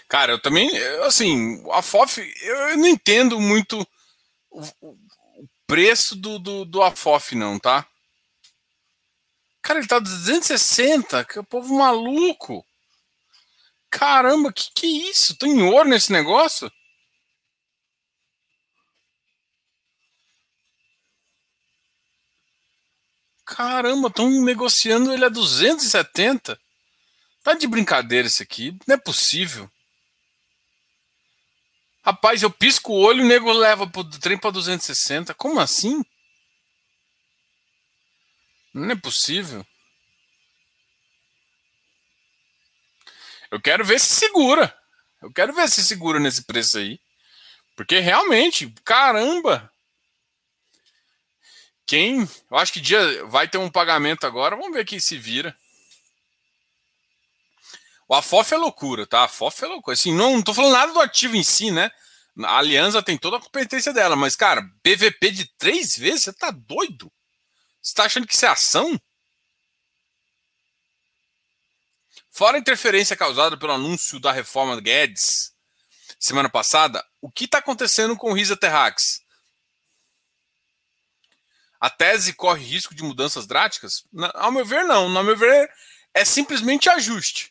Cara, 0.10 0.32
eu 0.32 0.42
também, 0.42 0.70
assim, 1.06 1.64
a 1.72 1.84
FOF, 1.84 2.20
eu 2.42 2.78
não 2.78 2.88
entendo 2.88 3.40
muito 3.40 3.88
o, 4.50 4.98
preço 5.68 6.16
do, 6.16 6.40
do, 6.40 6.66
do 6.66 6.82
AFOF, 6.82 7.36
não, 7.36 7.60
tá? 7.60 7.88
Cara, 9.62 9.78
ele 9.78 9.88
tá 9.88 10.00
260, 10.00 11.24
que 11.26 11.38
é 11.38 11.42
o 11.42 11.44
povo 11.44 11.76
maluco. 11.76 12.66
Caramba, 13.92 14.52
que 14.52 14.72
que 14.74 14.88
é 14.88 15.12
isso? 15.12 15.38
Tô 15.38 15.46
em 15.46 15.62
ouro 15.62 15.88
nesse 15.88 16.12
negócio? 16.12 16.72
Caramba, 23.46 24.08
estão 24.08 24.28
negociando 24.44 25.14
ele 25.14 25.26
a 25.26 25.30
270. 25.30 26.60
Tá 27.44 27.54
de 27.54 27.68
brincadeira 27.68 28.28
isso 28.28 28.42
aqui. 28.42 28.76
Não 28.88 28.96
é 28.96 28.98
possível. 28.98 29.70
Rapaz, 32.10 32.42
eu 32.42 32.50
pisco 32.50 32.92
o 32.92 33.00
olho 33.00 33.22
e 33.22 33.24
o 33.24 33.28
nego 33.28 33.52
leva 33.52 33.86
pro 33.86 34.04
trem 34.04 34.36
para 34.36 34.50
260. 34.50 35.32
Como 35.36 35.60
assim? 35.60 36.04
Não 38.74 38.90
é 38.90 38.96
possível. 38.96 39.64
Eu 43.52 43.62
quero 43.62 43.86
ver 43.86 44.00
se 44.00 44.16
segura. 44.16 44.76
Eu 45.22 45.32
quero 45.32 45.54
ver 45.54 45.70
se 45.70 45.84
segura 45.84 46.20
nesse 46.20 46.46
preço 46.46 46.80
aí. 46.80 47.00
Porque 47.76 48.00
realmente, 48.00 48.74
caramba. 48.84 49.72
Quem. 51.86 52.28
Eu 52.50 52.58
acho 52.58 52.74
que 52.74 52.82
dia 52.82 53.24
vai 53.26 53.48
ter 53.48 53.60
um 53.60 53.70
pagamento 53.70 54.26
agora. 54.26 54.56
Vamos 54.56 54.74
ver 54.74 54.84
quem 54.84 55.00
se 55.00 55.16
vira. 55.16 55.56
O 58.10 58.16
AFOF 58.16 58.56
é 58.56 58.58
loucura, 58.58 59.06
tá? 59.06 59.20
A 59.20 59.26
AFOF 59.26 59.64
é 59.64 59.68
loucura. 59.68 59.94
Assim, 59.94 60.12
não, 60.12 60.34
não 60.34 60.42
tô 60.42 60.52
falando 60.52 60.74
nada 60.74 60.92
do 60.92 61.00
ativo 61.00 61.36
em 61.36 61.44
si, 61.44 61.70
né? 61.70 61.92
A 62.44 62.58
Aliança 62.58 63.04
tem 63.04 63.16
toda 63.20 63.38
a 63.38 63.40
competência 63.40 63.94
dela, 63.94 64.16
mas, 64.16 64.36
cara, 64.36 64.64
PVP 64.82 65.30
de 65.30 65.46
três 65.58 65.96
vezes, 65.96 66.24
você 66.24 66.34
tá 66.34 66.50
doido? 66.50 67.12
Você 67.80 67.94
tá 67.94 68.06
achando 68.06 68.26
que 68.26 68.34
isso 68.34 68.46
é 68.46 68.50
ação? 68.50 69.00
Fora 72.32 72.58
a 72.58 72.60
interferência 72.60 73.16
causada 73.16 73.56
pelo 73.56 73.74
anúncio 73.74 74.20
da 74.20 74.32
reforma 74.32 74.82
Guedes 74.82 75.54
semana 76.20 76.50
passada, 76.50 77.06
o 77.22 77.32
que 77.32 77.46
está 77.46 77.60
acontecendo 77.60 78.18
com 78.18 78.32
o 78.32 78.34
Risa 78.34 78.58
Terrax? 78.58 79.22
A 81.80 81.90
tese 81.90 82.34
corre 82.34 82.64
risco 82.64 82.96
de 82.96 83.04
mudanças 83.04 83.46
drásticas? 83.46 84.04
Ao 84.34 84.52
meu 84.52 84.66
ver, 84.66 84.84
não. 84.84 85.16
Ao 85.16 85.24
meu 85.24 85.38
ver, 85.38 85.72
é 86.14 86.26
simplesmente 86.26 86.90
ajuste. 86.90 87.49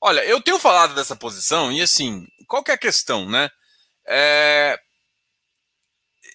Olha, 0.00 0.24
eu 0.24 0.40
tenho 0.40 0.58
falado 0.58 0.94
dessa 0.94 1.16
posição 1.16 1.72
e 1.72 1.80
assim, 1.80 2.26
qual 2.46 2.62
que 2.62 2.70
é 2.70 2.74
a 2.74 2.78
questão, 2.78 3.28
né? 3.28 3.50
É... 4.06 4.78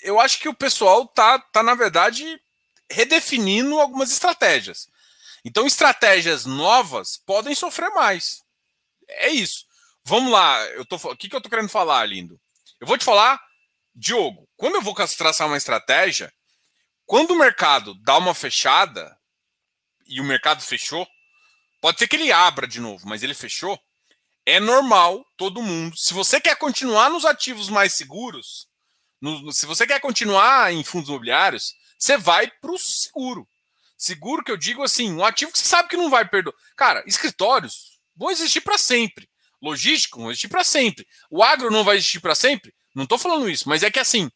Eu 0.01 0.19
acho 0.19 0.39
que 0.39 0.49
o 0.49 0.53
pessoal 0.53 1.07
tá, 1.07 1.39
tá, 1.39 1.61
na 1.61 1.75
verdade, 1.75 2.41
redefinindo 2.89 3.79
algumas 3.79 4.11
estratégias. 4.11 4.87
Então, 5.43 5.67
estratégias 5.67 6.45
novas 6.45 7.17
podem 7.17 7.53
sofrer 7.53 7.89
mais. 7.91 8.41
É 9.07 9.29
isso. 9.29 9.65
Vamos 10.03 10.31
lá. 10.31 10.63
Eu 10.69 10.85
tô, 10.85 10.95
o 10.95 11.15
que, 11.15 11.29
que 11.29 11.35
eu 11.35 11.41
tô 11.41 11.49
querendo 11.49 11.69
falar, 11.69 12.05
lindo? 12.05 12.39
Eu 12.79 12.87
vou 12.87 12.97
te 12.97 13.03
falar, 13.03 13.39
Diogo, 13.93 14.47
quando 14.55 14.75
eu 14.75 14.81
vou 14.81 14.95
traçar 14.95 15.47
uma 15.47 15.57
estratégia, 15.57 16.33
quando 17.05 17.31
o 17.31 17.37
mercado 17.37 17.93
dá 18.03 18.17
uma 18.17 18.33
fechada, 18.33 19.17
e 20.05 20.19
o 20.19 20.23
mercado 20.23 20.61
fechou, 20.61 21.07
Pode 21.81 21.99
ser 21.99 22.07
que 22.07 22.15
ele 22.15 22.31
abra 22.31 22.67
de 22.67 22.79
novo, 22.79 23.07
mas 23.07 23.23
ele 23.23 23.33
fechou. 23.33 23.79
É 24.45 24.59
normal 24.59 25.25
todo 25.37 25.61
mundo. 25.61 25.95
Se 25.97 26.13
você 26.13 26.41
quer 26.41 26.55
continuar 26.55 27.09
nos 27.09 27.25
ativos 27.25 27.69
mais 27.69 27.93
seguros, 27.93 28.67
No, 29.21 29.51
se 29.51 29.65
você 29.65 29.85
quer 29.85 29.99
continuar 29.99 30.71
em 30.73 30.83
fundos 30.83 31.09
imobiliários, 31.09 31.73
você 31.97 32.17
vai 32.17 32.49
para 32.61 32.71
o 32.71 32.77
seguro. 32.77 33.47
Seguro 33.97 34.43
que 34.43 34.51
eu 34.51 34.57
digo 34.57 34.81
assim, 34.81 35.11
um 35.11 35.25
ativo 35.25 35.51
que 35.51 35.59
você 35.59 35.65
sabe 35.65 35.89
que 35.89 35.97
não 35.97 36.09
vai 36.09 36.25
perder. 36.27 36.53
Cara, 36.75 37.03
escritórios 37.05 37.99
vão 38.15 38.31
existir 38.31 38.61
para 38.61 38.77
sempre. 38.77 39.29
Logístico 39.61 40.19
vão 40.19 40.31
existir 40.31 40.47
para 40.47 40.63
sempre. 40.63 41.05
O 41.29 41.43
agro 41.43 41.69
não 41.69 41.83
vai 41.83 41.97
existir 41.97 42.21
para 42.21 42.33
sempre? 42.33 42.73
Não 42.95 43.03
estou 43.03 43.17
falando 43.17 43.49
isso, 43.49 43.67
mas 43.67 43.83
é 43.83 43.91
que 43.91 43.99
assim, 43.99 44.31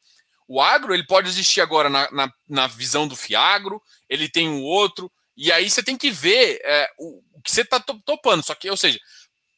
o 0.47 0.62
agro 0.62 0.93
ele 0.93 1.06
pode 1.08 1.29
existir 1.29 1.62
agora 1.62 1.89
na, 1.89 2.12
na, 2.12 2.34
na 2.47 2.67
visão 2.67 3.08
do 3.08 3.15
Fiagro, 3.15 3.82
ele 4.10 4.27
tem 4.29 4.49
o 4.49 4.62
outro, 4.62 5.10
e 5.36 5.51
aí 5.51 5.69
você 5.69 5.82
tem 5.82 5.97
que 5.97 6.12
ver 6.12 6.60
é, 6.63 6.89
o, 6.99 7.23
que 7.43 7.51
você 7.51 7.62
está 7.62 7.79
topando. 7.79 8.43
Só 8.43 8.56
que, 8.56 8.69
ou 8.69 8.77
seja, 8.77 8.99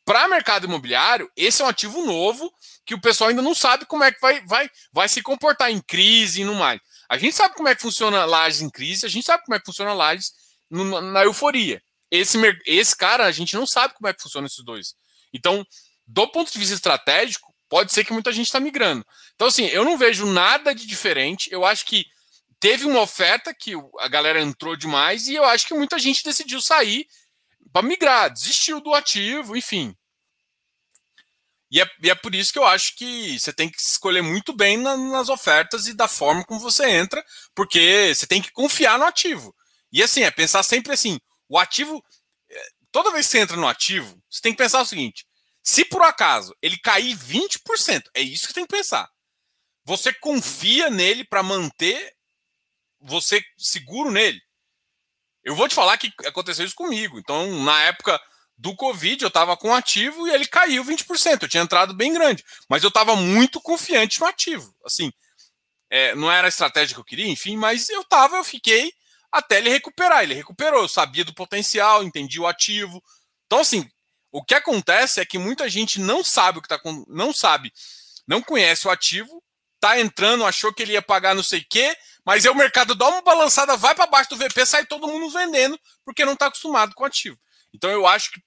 para 0.06 0.28
mercado 0.28 0.66
imobiliário, 0.66 1.30
esse 1.36 1.62
é 1.62 1.66
um 1.66 1.68
ativo 1.68 2.06
novo 2.06 2.54
que 2.86 2.94
o 2.94 3.02
pessoal 3.02 3.30
ainda 3.30 3.42
não 3.42 3.56
sabe 3.56 3.86
como 3.86 4.04
é 4.04 4.12
que 4.12 4.22
vai, 4.22 4.46
vai, 4.46 4.70
vai 4.94 5.10
se 5.10 5.22
comportar 5.22 5.72
em 5.72 5.82
crise 5.82 6.42
e 6.42 6.46
no 6.46 6.54
mais. 6.54 6.80
A 7.10 7.18
gente 7.18 7.36
sabe 7.36 7.56
como 7.56 7.68
é 7.68 7.76
que 7.76 7.82
funciona 7.82 8.24
lajes 8.26 8.62
em 8.62 8.70
crise, 8.70 9.06
a 9.06 9.10
gente 9.10 9.26
sabe 9.26 9.44
como 9.44 9.56
é 9.56 9.60
que 9.60 9.66
funciona 9.66 9.94
lajes 9.94 10.32
na 10.70 11.24
euforia. 11.24 11.82
Esse, 12.12 12.38
esse 12.66 12.96
cara, 12.96 13.26
a 13.26 13.32
gente 13.32 13.56
não 13.56 13.66
sabe 13.66 13.94
como 13.96 14.08
é 14.08 14.14
que 14.14 14.22
funciona 14.22 14.48
esses 14.48 14.64
dois. 14.64 14.96
Então, 15.34 15.66
do 16.06 16.28
ponto 16.28 16.52
de 16.52 16.60
vista 16.60 16.76
estratégico, 16.76 17.54
pode 17.68 17.92
ser 17.92 18.06
que 18.06 18.14
muita 18.14 18.32
gente 18.32 18.46
está 18.46 18.60
migrando. 18.60 19.06
Então, 19.34 19.48
assim, 19.48 19.66
eu 19.66 19.84
não 19.84 19.98
vejo 19.98 20.26
nada 20.26 20.74
de 20.74 20.86
diferente. 20.86 21.50
Eu 21.52 21.66
acho 21.66 21.86
que 21.86 22.06
teve 22.60 22.86
uma 22.86 23.02
oferta 23.02 23.54
que 23.54 23.74
a 24.00 24.08
galera 24.08 24.40
entrou 24.40 24.76
demais 24.76 25.28
e 25.28 25.36
eu 25.36 25.44
acho 25.44 25.68
que 25.68 25.74
muita 25.74 25.98
gente 26.00 26.24
decidiu 26.24 26.62
sair 26.62 27.08
para 27.76 27.86
migrar, 27.86 28.32
desistiu 28.32 28.80
do 28.80 28.94
ativo, 28.94 29.54
enfim. 29.54 29.94
E 31.70 31.82
é, 31.82 31.86
e 32.02 32.10
é, 32.10 32.16
por 32.16 32.34
isso 32.34 32.54
que 32.54 32.58
eu 32.58 32.66
acho 32.66 32.96
que 32.96 33.38
você 33.38 33.52
tem 33.52 33.70
que 33.70 33.78
escolher 33.78 34.22
muito 34.22 34.54
bem 34.56 34.78
na, 34.78 34.96
nas 34.96 35.28
ofertas 35.28 35.86
e 35.86 35.94
da 35.94 36.08
forma 36.08 36.46
como 36.46 36.58
você 36.58 36.90
entra, 36.90 37.22
porque 37.54 38.14
você 38.16 38.26
tem 38.26 38.42
que 38.42 38.50
confiar 38.54 38.98
no 38.98 39.04
ativo. 39.04 39.54
E 39.92 40.02
assim, 40.02 40.24
é 40.24 40.32
pensar 40.32 40.64
sempre 40.64 40.94
assim: 40.94 41.20
o 41.50 41.60
ativo, 41.60 42.02
é, 42.50 42.68
toda 42.94 43.12
vez 43.12 43.26
que 43.26 43.34
você 43.34 43.40
entra 43.40 43.58
no 43.58 43.68
ativo, 43.68 44.24
você 44.30 44.40
tem 44.40 44.54
que 44.54 44.58
pensar 44.58 44.82
o 44.82 44.86
seguinte: 44.86 45.26
se 45.62 45.84
por 45.84 46.02
acaso 46.02 46.56
ele 46.62 46.78
cair 46.78 47.14
20%, 47.14 48.04
é 48.14 48.22
isso 48.22 48.48
que 48.48 48.54
tem 48.54 48.66
que 48.66 48.74
pensar. 48.74 49.10
Você 49.84 50.14
confia 50.14 50.90
nele 50.90 51.26
para 51.26 51.44
manter 51.44 52.14
você 53.02 53.44
seguro 53.58 54.12
nele. 54.12 54.45
Eu 55.46 55.56
vou 55.56 55.68
te 55.68 55.76
falar 55.76 55.96
que 55.98 56.12
aconteceu 56.26 56.66
isso 56.66 56.76
comigo. 56.76 57.20
Então, 57.20 57.64
na 57.64 57.80
época 57.84 58.20
do 58.58 58.76
Covid, 58.76 59.24
eu 59.24 59.28
estava 59.28 59.56
com 59.56 59.76
ativo 59.76 60.28
e 60.28 60.32
ele 60.32 60.48
caiu 60.48 60.84
20%. 60.84 61.44
Eu 61.44 61.50
tinha 61.50 61.62
entrado 61.62 61.94
bem 61.94 62.12
grande, 62.12 62.44
mas 62.68 62.84
eu 62.84 62.90
estava 62.90 63.16
muito 63.16 63.62
confiante 63.62 64.20
no 64.20 64.26
ativo. 64.26 64.74
Assim, 64.84 65.14
é, 65.90 66.16
não 66.16 66.32
era 66.32 66.48
a 66.48 66.50
estratégia 66.50 66.96
que 66.96 67.00
eu 67.00 67.06
queria, 67.06 67.28
enfim, 67.28 67.56
mas 67.56 67.90
eu 67.90 68.02
estava, 68.02 68.38
eu 68.38 68.44
fiquei 68.44 68.92
até 69.32 69.60
ele 69.60 69.70
recuperar. 69.70 70.24
Ele 70.24 70.34
recuperou, 70.34 70.82
eu 70.82 70.90
sabia 70.90 71.24
do 71.24 71.34
potencial, 71.34 72.04
entendi 72.04 72.40
o 72.40 72.48
ativo. 72.48 73.04
Então, 73.46 73.60
assim, 73.60 73.88
o 74.32 74.44
que 74.44 74.56
acontece 74.56 75.20
é 75.20 75.26
que 75.26 75.38
muita 75.38 75.70
gente 75.70 76.00
não 76.00 76.24
sabe 76.24 76.58
o 76.58 76.62
que 76.62 76.74
está 76.74 76.82
não 77.08 77.32
sabe, 77.32 77.72
não 78.28 78.42
conhece 78.42 78.88
o 78.88 78.92
ativo, 78.92 79.44
tá 79.80 80.00
entrando, 80.00 80.44
achou 80.44 80.74
que 80.74 80.82
ele 80.82 80.94
ia 80.94 81.02
pagar 81.02 81.36
não 81.36 81.44
sei 81.44 81.60
o 81.60 81.66
quê, 81.70 81.96
mas 82.26 82.46
aí 82.46 82.52
o 82.52 82.56
mercado 82.56 82.96
dá 82.96 83.08
uma 83.08 83.22
balançada, 83.22 83.78
vai 83.78 83.94
para 83.94 84.08
baixo 84.08 84.32
do 84.32 84.38
VP, 84.38 84.66
sai 84.66 84.86
todo 84.86 85.08
mundo 85.08 85.30
vendendo, 85.30 85.80
porque 86.04 86.26
não 86.26 86.34
está 86.34 86.48
acostumado 86.48 86.96
com 86.96 87.04
o 87.04 87.06
ativo. 87.06 87.38
Então 87.74 87.90
eu 87.92 88.08
acho 88.08 88.32
que 88.32 88.42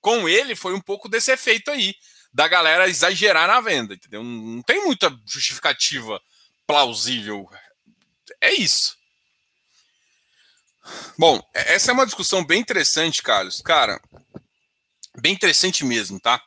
com 0.00 0.28
ele 0.28 0.54
foi 0.54 0.74
um 0.74 0.80
pouco 0.80 1.08
desse 1.08 1.32
efeito 1.32 1.70
aí, 1.70 1.94
da 2.32 2.46
galera 2.46 2.88
exagerar 2.88 3.48
na 3.48 3.60
venda, 3.60 3.94
entendeu? 3.94 4.22
Não 4.22 4.62
tem 4.62 4.84
muita 4.84 5.08
justificativa 5.26 6.20
plausível. 6.66 7.48
É 8.40 8.52
isso. 8.52 8.96
Bom, 11.16 11.40
essa 11.54 11.90
é 11.90 11.94
uma 11.94 12.04
discussão 12.04 12.44
bem 12.44 12.60
interessante, 12.60 13.22
Carlos. 13.22 13.62
Cara, 13.62 13.98
bem 15.16 15.32
interessante 15.32 15.84
mesmo, 15.84 16.20
tá? 16.20 16.42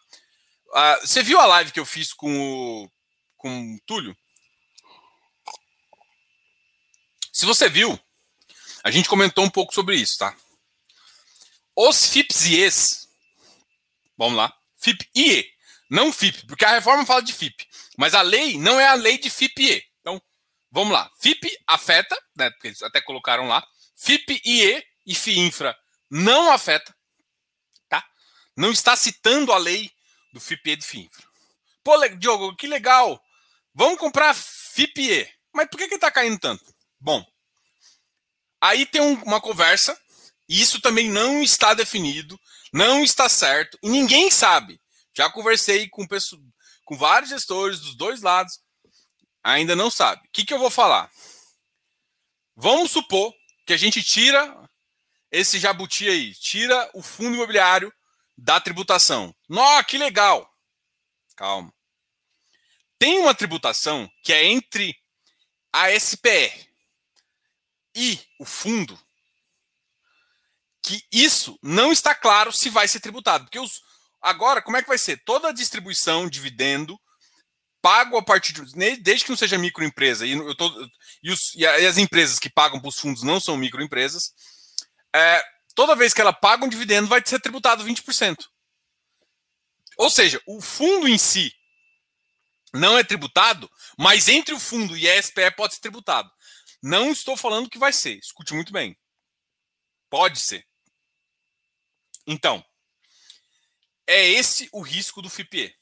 Uh, 0.67 1.07
você 1.07 1.23
viu 1.23 1.39
a 1.39 1.45
live 1.47 1.71
que 1.71 1.79
eu 1.79 1.85
fiz 1.85 2.13
com 2.13 2.83
o, 2.83 2.91
com 3.35 3.73
o 3.73 3.79
Túlio? 3.87 4.15
Se 7.37 7.45
você 7.45 7.69
viu, 7.69 7.99
a 8.83 8.89
gente 8.89 9.07
comentou 9.07 9.45
um 9.45 9.49
pouco 9.51 9.71
sobre 9.71 9.95
isso, 9.95 10.17
tá? 10.17 10.35
Os 11.75 12.07
FIPs 12.07 12.45
e 12.47 12.67
vamos 14.17 14.35
lá, 14.35 14.51
FIP 14.75 15.07
e 15.13 15.33
E, 15.33 15.51
não 15.87 16.11
FIP, 16.11 16.47
porque 16.47 16.65
a 16.65 16.71
reforma 16.71 17.05
fala 17.05 17.21
de 17.21 17.31
FIP, 17.31 17.63
mas 17.95 18.15
a 18.15 18.23
lei 18.23 18.57
não 18.57 18.79
é 18.79 18.87
a 18.87 18.95
lei 18.95 19.19
de 19.19 19.29
FIP 19.29 19.61
e 19.61 19.71
E. 19.73 19.83
Então, 20.01 20.19
vamos 20.71 20.91
lá, 20.91 21.11
FIP 21.21 21.47
afeta, 21.67 22.19
né, 22.35 22.49
porque 22.49 22.69
eles 22.69 22.81
até 22.81 22.99
colocaram 23.01 23.47
lá, 23.47 23.63
FIP 23.95 24.41
e 24.43 24.63
E 24.63 24.83
e 25.05 25.13
FIINFRA 25.13 25.77
não 26.09 26.51
afeta, 26.51 26.91
tá? 27.87 28.03
Não 28.55 28.71
está 28.71 28.95
citando 28.95 29.53
a 29.53 29.59
lei 29.59 29.91
do 30.33 30.39
FIP 30.39 30.71
e 30.71 30.75
do 30.75 30.83
FIINFRA. 30.83 31.27
Pô, 31.83 32.07
Diogo, 32.17 32.55
que 32.55 32.65
legal, 32.65 33.23
vamos 33.75 33.99
comprar 33.99 34.33
FIP 34.33 35.01
e 35.01 35.19
E, 35.19 35.33
mas 35.53 35.69
por 35.69 35.77
que 35.77 35.87
que 35.87 35.93
está 35.93 36.09
caindo 36.09 36.39
tanto? 36.39 36.75
Bom, 36.99 37.25
aí 38.61 38.85
tem 38.85 39.01
um, 39.01 39.21
uma 39.23 39.39
conversa, 39.39 39.99
e 40.49 40.61
isso 40.61 40.81
também 40.81 41.09
não 41.09 41.41
está 41.41 41.73
definido, 41.73 42.39
não 42.73 43.03
está 43.03 43.29
certo, 43.29 43.77
e 43.83 43.89
ninguém 43.89 44.31
sabe. 44.31 44.81
Já 45.15 45.29
conversei 45.29 45.89
com, 45.89 46.07
pessoas, 46.07 46.41
com 46.85 46.97
vários 46.97 47.29
gestores 47.29 47.79
dos 47.79 47.95
dois 47.95 48.21
lados, 48.21 48.59
ainda 49.43 49.75
não 49.75 49.89
sabe. 49.89 50.27
O 50.27 50.31
que, 50.31 50.45
que 50.45 50.53
eu 50.53 50.59
vou 50.59 50.69
falar? 50.69 51.11
Vamos 52.55 52.91
supor 52.91 53.33
que 53.65 53.73
a 53.73 53.77
gente 53.77 54.03
tira 54.03 54.67
esse 55.31 55.59
jabuti 55.59 56.07
aí, 56.07 56.33
tira 56.33 56.89
o 56.93 57.01
fundo 57.03 57.35
imobiliário 57.35 57.93
da 58.37 58.59
tributação. 58.59 59.35
Nó, 59.47 59.83
que 59.83 59.97
legal! 59.97 60.49
Calma. 61.35 61.73
Tem 62.99 63.19
uma 63.19 63.35
tributação 63.35 64.09
que 64.23 64.33
é 64.33 64.45
entre 64.45 64.95
a 65.71 65.91
SPR, 65.91 66.66
e 67.99 68.21
o 68.37 68.45
fundo, 68.45 68.97
que 70.83 71.03
isso 71.11 71.57
não 71.63 71.91
está 71.91 72.13
claro 72.13 72.53
se 72.53 72.69
vai 72.69 72.87
ser 72.87 72.99
tributado. 72.99 73.45
Porque 73.45 73.57
os, 73.57 73.81
agora, 74.21 74.61
como 74.61 74.77
é 74.77 74.83
que 74.83 74.87
vai 74.87 74.99
ser? 74.99 75.23
Toda 75.25 75.49
a 75.49 75.51
distribuição, 75.51 76.29
dividendo, 76.29 76.95
pago 77.81 78.15
a 78.15 78.23
partir 78.23 78.53
de. 78.53 78.61
Desde 78.97 79.25
que 79.25 79.31
não 79.31 79.35
seja 79.35 79.57
microempresa, 79.57 80.27
e, 80.27 80.33
eu 80.33 80.55
tô, 80.55 80.71
e, 81.23 81.31
os, 81.31 81.55
e 81.55 81.65
as 81.65 81.97
empresas 81.97 82.37
que 82.37 82.51
pagam 82.51 82.79
para 82.79 82.89
os 82.89 82.99
fundos 82.99 83.23
não 83.23 83.39
são 83.39 83.57
microempresas, 83.57 84.31
é, 85.11 85.43
toda 85.73 85.95
vez 85.95 86.13
que 86.13 86.21
ela 86.21 86.31
paga 86.31 86.65
um 86.65 86.69
dividendo, 86.69 87.07
vai 87.07 87.21
ser 87.25 87.39
tributado 87.39 87.83
20%. 87.83 88.45
Ou 89.97 90.11
seja, 90.11 90.39
o 90.45 90.61
fundo 90.61 91.07
em 91.07 91.17
si 91.17 91.51
não 92.71 92.95
é 92.95 93.03
tributado, 93.03 93.67
mas 93.97 94.27
entre 94.27 94.53
o 94.53 94.59
fundo 94.59 94.95
e 94.95 95.09
a 95.09 95.19
SPE 95.19 95.49
pode 95.55 95.73
ser 95.73 95.81
tributado. 95.81 96.31
Não 96.81 97.11
estou 97.11 97.35
falando 97.35 97.69
que 97.69 97.79
vai 97.79 97.91
ser, 97.91 98.17
escute 98.17 98.53
muito 98.53 98.71
bem. 98.71 98.97
Pode 100.09 100.39
ser. 100.39 100.65
Então, 102.25 102.63
é 104.05 104.25
esse 104.25 104.69
o 104.71 104.81
risco 104.81 105.21
do 105.21 105.29
FIPE. 105.29 105.75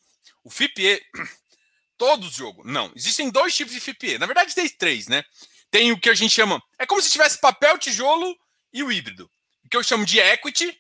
O 0.43 0.49
FIPE, 0.49 1.01
todos 1.97 2.33
jogo, 2.33 2.63
não. 2.65 2.91
Existem 2.95 3.29
dois 3.29 3.55
tipos 3.55 3.73
de 3.73 3.79
FIPE. 3.79 4.17
Na 4.17 4.25
verdade, 4.25 4.55
tem 4.55 4.67
três, 4.69 5.07
né? 5.07 5.23
Tem 5.69 5.91
o 5.91 5.99
que 5.99 6.09
a 6.09 6.13
gente 6.13 6.33
chama. 6.33 6.61
É 6.79 6.85
como 6.85 7.01
se 7.01 7.11
tivesse 7.11 7.39
papel, 7.39 7.77
tijolo 7.77 8.35
e 8.71 8.83
o 8.83 8.91
híbrido. 8.91 9.29
O 9.63 9.69
que 9.69 9.77
eu 9.77 9.83
chamo 9.83 10.05
de 10.05 10.19
equity, 10.19 10.79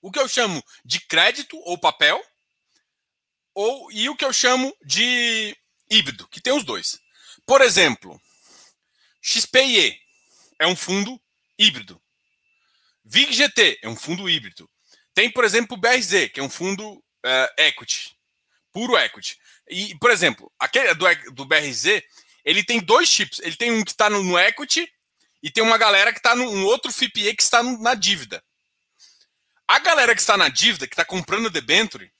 o 0.00 0.10
que 0.10 0.18
eu 0.18 0.28
chamo 0.28 0.62
de 0.84 1.00
crédito 1.00 1.58
ou 1.64 1.78
papel, 1.78 2.22
ou 3.54 3.90
e 3.92 4.08
o 4.08 4.16
que 4.16 4.24
eu 4.24 4.32
chamo 4.32 4.74
de 4.84 5.56
híbrido, 5.90 6.28
que 6.28 6.40
tem 6.40 6.52
os 6.52 6.64
dois. 6.64 6.98
Por 7.46 7.60
exemplo, 7.60 8.20
XPIE 9.26 9.98
é 10.58 10.66
um 10.66 10.76
fundo 10.76 11.18
híbrido. 11.58 11.98
VIGGT 13.02 13.78
é 13.82 13.88
um 13.88 13.96
fundo 13.96 14.28
híbrido. 14.28 14.70
Tem, 15.14 15.30
por 15.30 15.44
exemplo, 15.44 15.78
o 15.78 15.80
BRZ, 15.80 16.30
que 16.30 16.40
é 16.40 16.42
um 16.42 16.50
fundo 16.50 16.92
uh, 16.92 17.54
equity, 17.56 18.14
puro 18.70 18.98
equity. 18.98 19.38
E, 19.66 19.96
por 19.98 20.10
exemplo, 20.10 20.52
aquele 20.58 20.92
do, 20.92 21.06
do 21.32 21.46
BRZ, 21.46 22.02
ele 22.44 22.62
tem 22.62 22.80
dois 22.80 23.08
chips. 23.08 23.38
Ele 23.38 23.56
tem 23.56 23.72
um 23.72 23.82
que 23.82 23.92
está 23.92 24.10
no, 24.10 24.22
no, 24.22 24.38
equity 24.38 24.86
e 25.42 25.50
tem 25.50 25.64
uma 25.64 25.78
galera 25.78 26.12
que 26.12 26.18
está 26.18 26.36
num 26.36 26.66
outro 26.66 26.92
FIPE 26.92 27.34
que 27.34 27.42
está 27.42 27.62
no, 27.62 27.78
na 27.80 27.94
dívida. 27.94 28.44
A 29.66 29.78
galera 29.78 30.14
que 30.14 30.20
está 30.20 30.36
na 30.36 30.50
dívida, 30.50 30.86
que 30.86 30.92
está 30.92 31.04
comprando 31.04 31.48
debenture, 31.48 32.12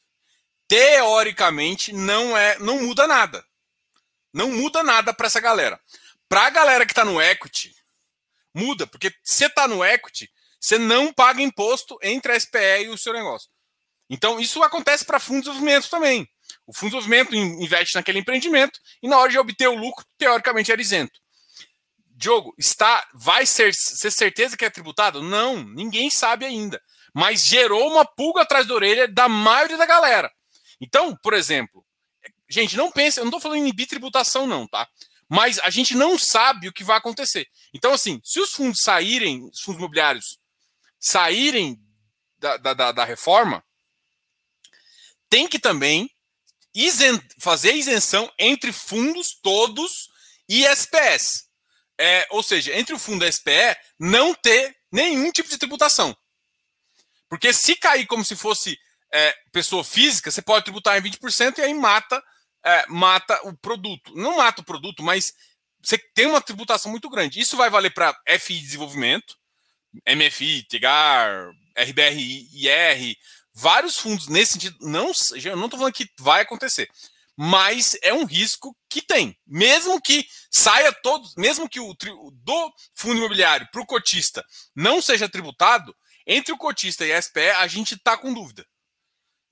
teoricamente 0.66 1.92
não 1.92 2.34
é, 2.34 2.58
não 2.60 2.80
muda 2.80 3.06
nada. 3.06 3.44
Não 4.32 4.50
muda 4.50 4.82
nada 4.82 5.12
para 5.12 5.26
essa 5.26 5.38
galera. 5.38 5.78
Para 6.28 6.46
a 6.46 6.50
galera 6.50 6.87
que 6.87 6.92
está 6.92 7.04
no 7.04 7.20
equity, 7.20 7.74
muda, 8.54 8.87
porque 8.87 9.12
você 9.22 9.46
está 9.46 9.68
no 9.68 9.84
equity, 9.84 10.30
você 10.60 10.78
não 10.78 11.12
paga 11.12 11.42
imposto 11.42 11.98
entre 12.02 12.32
a 12.32 12.40
SPE 12.40 12.84
e 12.84 12.88
o 12.88 12.98
seu 12.98 13.12
negócio. 13.12 13.50
Então, 14.08 14.38
isso 14.38 14.62
acontece 14.62 15.04
para 15.04 15.18
fundos 15.18 15.44
de 15.44 15.50
desenvolvimento 15.50 15.90
também. 15.90 16.28
O 16.66 16.72
fundo 16.72 16.92
de 16.92 16.98
desenvolvimento 16.98 17.34
investe 17.34 17.94
naquele 17.94 18.18
empreendimento 18.18 18.78
e 19.02 19.08
na 19.08 19.18
hora 19.18 19.30
de 19.30 19.38
obter 19.38 19.68
o 19.68 19.74
lucro, 19.74 20.04
teoricamente 20.16 20.72
era 20.72 20.80
isento. 20.80 21.20
Diogo, 22.16 22.54
está, 22.56 23.06
vai 23.12 23.44
ser, 23.44 23.74
ser 23.74 24.10
certeza 24.10 24.56
que 24.56 24.64
é 24.64 24.70
tributado? 24.70 25.22
Não, 25.22 25.62
ninguém 25.64 26.10
sabe 26.10 26.44
ainda. 26.44 26.80
Mas 27.12 27.44
gerou 27.44 27.90
uma 27.90 28.04
pulga 28.04 28.42
atrás 28.42 28.66
da 28.66 28.74
orelha 28.74 29.08
da 29.08 29.28
maioria 29.28 29.76
da 29.76 29.87
galera. 29.87 30.30
Então, 30.80 31.16
por 31.22 31.34
exemplo, 31.34 31.84
gente, 32.48 32.76
não 32.76 32.90
pense, 32.90 33.18
eu 33.18 33.24
não 33.24 33.30
estou 33.30 33.40
falando 33.40 33.58
em 33.58 33.62
inibir 33.62 33.88
tributação, 33.88 34.46
não, 34.46 34.66
tá? 34.66 34.88
Mas 35.34 35.58
a 35.58 35.68
gente 35.68 35.96
não 35.96 36.16
sabe 36.16 36.68
o 36.68 36.72
que 36.72 36.84
vai 36.84 36.96
acontecer. 36.96 37.48
Então, 37.72 37.92
assim, 37.92 38.20
se 38.22 38.38
os 38.38 38.52
fundos 38.52 38.80
saírem, 38.80 39.42
os 39.48 39.62
fundos 39.62 39.80
imobiliários 39.80 40.38
saírem 41.00 41.76
da, 42.38 42.56
da, 42.56 42.92
da 42.92 43.04
reforma, 43.04 43.60
tem 45.28 45.48
que 45.48 45.58
também 45.58 46.08
isen, 46.72 47.20
fazer 47.40 47.72
isenção 47.74 48.32
entre 48.38 48.72
fundos 48.72 49.34
todos 49.42 50.08
e 50.48 50.64
SPS. 50.66 51.48
É, 51.98 52.28
ou 52.30 52.40
seja, 52.40 52.72
entre 52.72 52.94
o 52.94 52.98
fundo 52.98 53.24
e 53.24 53.28
a 53.28 53.32
SPE, 53.32 53.76
não 53.98 54.34
ter 54.34 54.76
nenhum 54.92 55.32
tipo 55.32 55.48
de 55.48 55.58
tributação. 55.58 56.16
Porque 57.28 57.52
se 57.52 57.74
cair 57.74 58.06
como 58.06 58.24
se 58.24 58.36
fosse 58.36 58.78
é, 59.12 59.36
pessoa 59.50 59.82
física, 59.82 60.30
você 60.30 60.40
pode 60.40 60.66
tributar 60.66 60.96
em 60.96 61.02
20% 61.02 61.58
e 61.58 61.62
aí 61.62 61.74
mata, 61.74 62.22
é, 62.64 62.87
mata 62.88 63.38
o 63.46 63.57
produto. 63.57 64.14
Não 64.14 64.38
mata 64.38 64.62
o 64.62 64.64
produto, 64.64 65.03
mas 65.03 65.35
você 65.83 65.98
tem 66.14 66.27
uma 66.27 66.40
tributação 66.40 66.90
muito 66.90 67.11
grande. 67.11 67.40
Isso 67.40 67.57
vai 67.57 67.68
valer 67.68 67.92
para 67.92 68.16
FI 68.38 68.59
Desenvolvimento, 68.61 69.37
MFI, 70.09 70.62
TIGAR, 70.64 71.50
RBRIR, 71.77 73.16
vários 73.53 73.98
fundos 73.98 74.29
nesse 74.29 74.55
sentido. 74.55 74.77
Não, 74.81 75.12
eu 75.42 75.57
não 75.57 75.66
estou 75.66 75.79
falando 75.79 75.94
que 75.94 76.09
vai 76.18 76.42
acontecer, 76.42 76.88
mas 77.37 77.96
é 78.03 78.12
um 78.12 78.24
risco 78.24 78.77
que 78.88 79.03
tem. 79.03 79.37
Mesmo 79.46 80.00
que 80.00 80.27
saia 80.50 80.92
todo, 80.92 81.29
mesmo 81.37 81.68
que 81.68 81.81
o 81.81 81.94
do 82.33 82.72
fundo 82.94 83.18
imobiliário 83.18 83.68
para 83.70 83.83
o 83.83 83.87
cotista 83.87 84.44
não 84.74 85.03
seja 85.03 85.29
tributado, 85.29 85.94
entre 86.27 86.53
o 86.53 86.59
cotista 86.59 87.05
e 87.05 87.12
a 87.12 87.20
SPE, 87.20 87.50
a 87.59 87.66
gente 87.66 87.94
está 87.94 88.16
com 88.16 88.33
dúvida. 88.33 88.66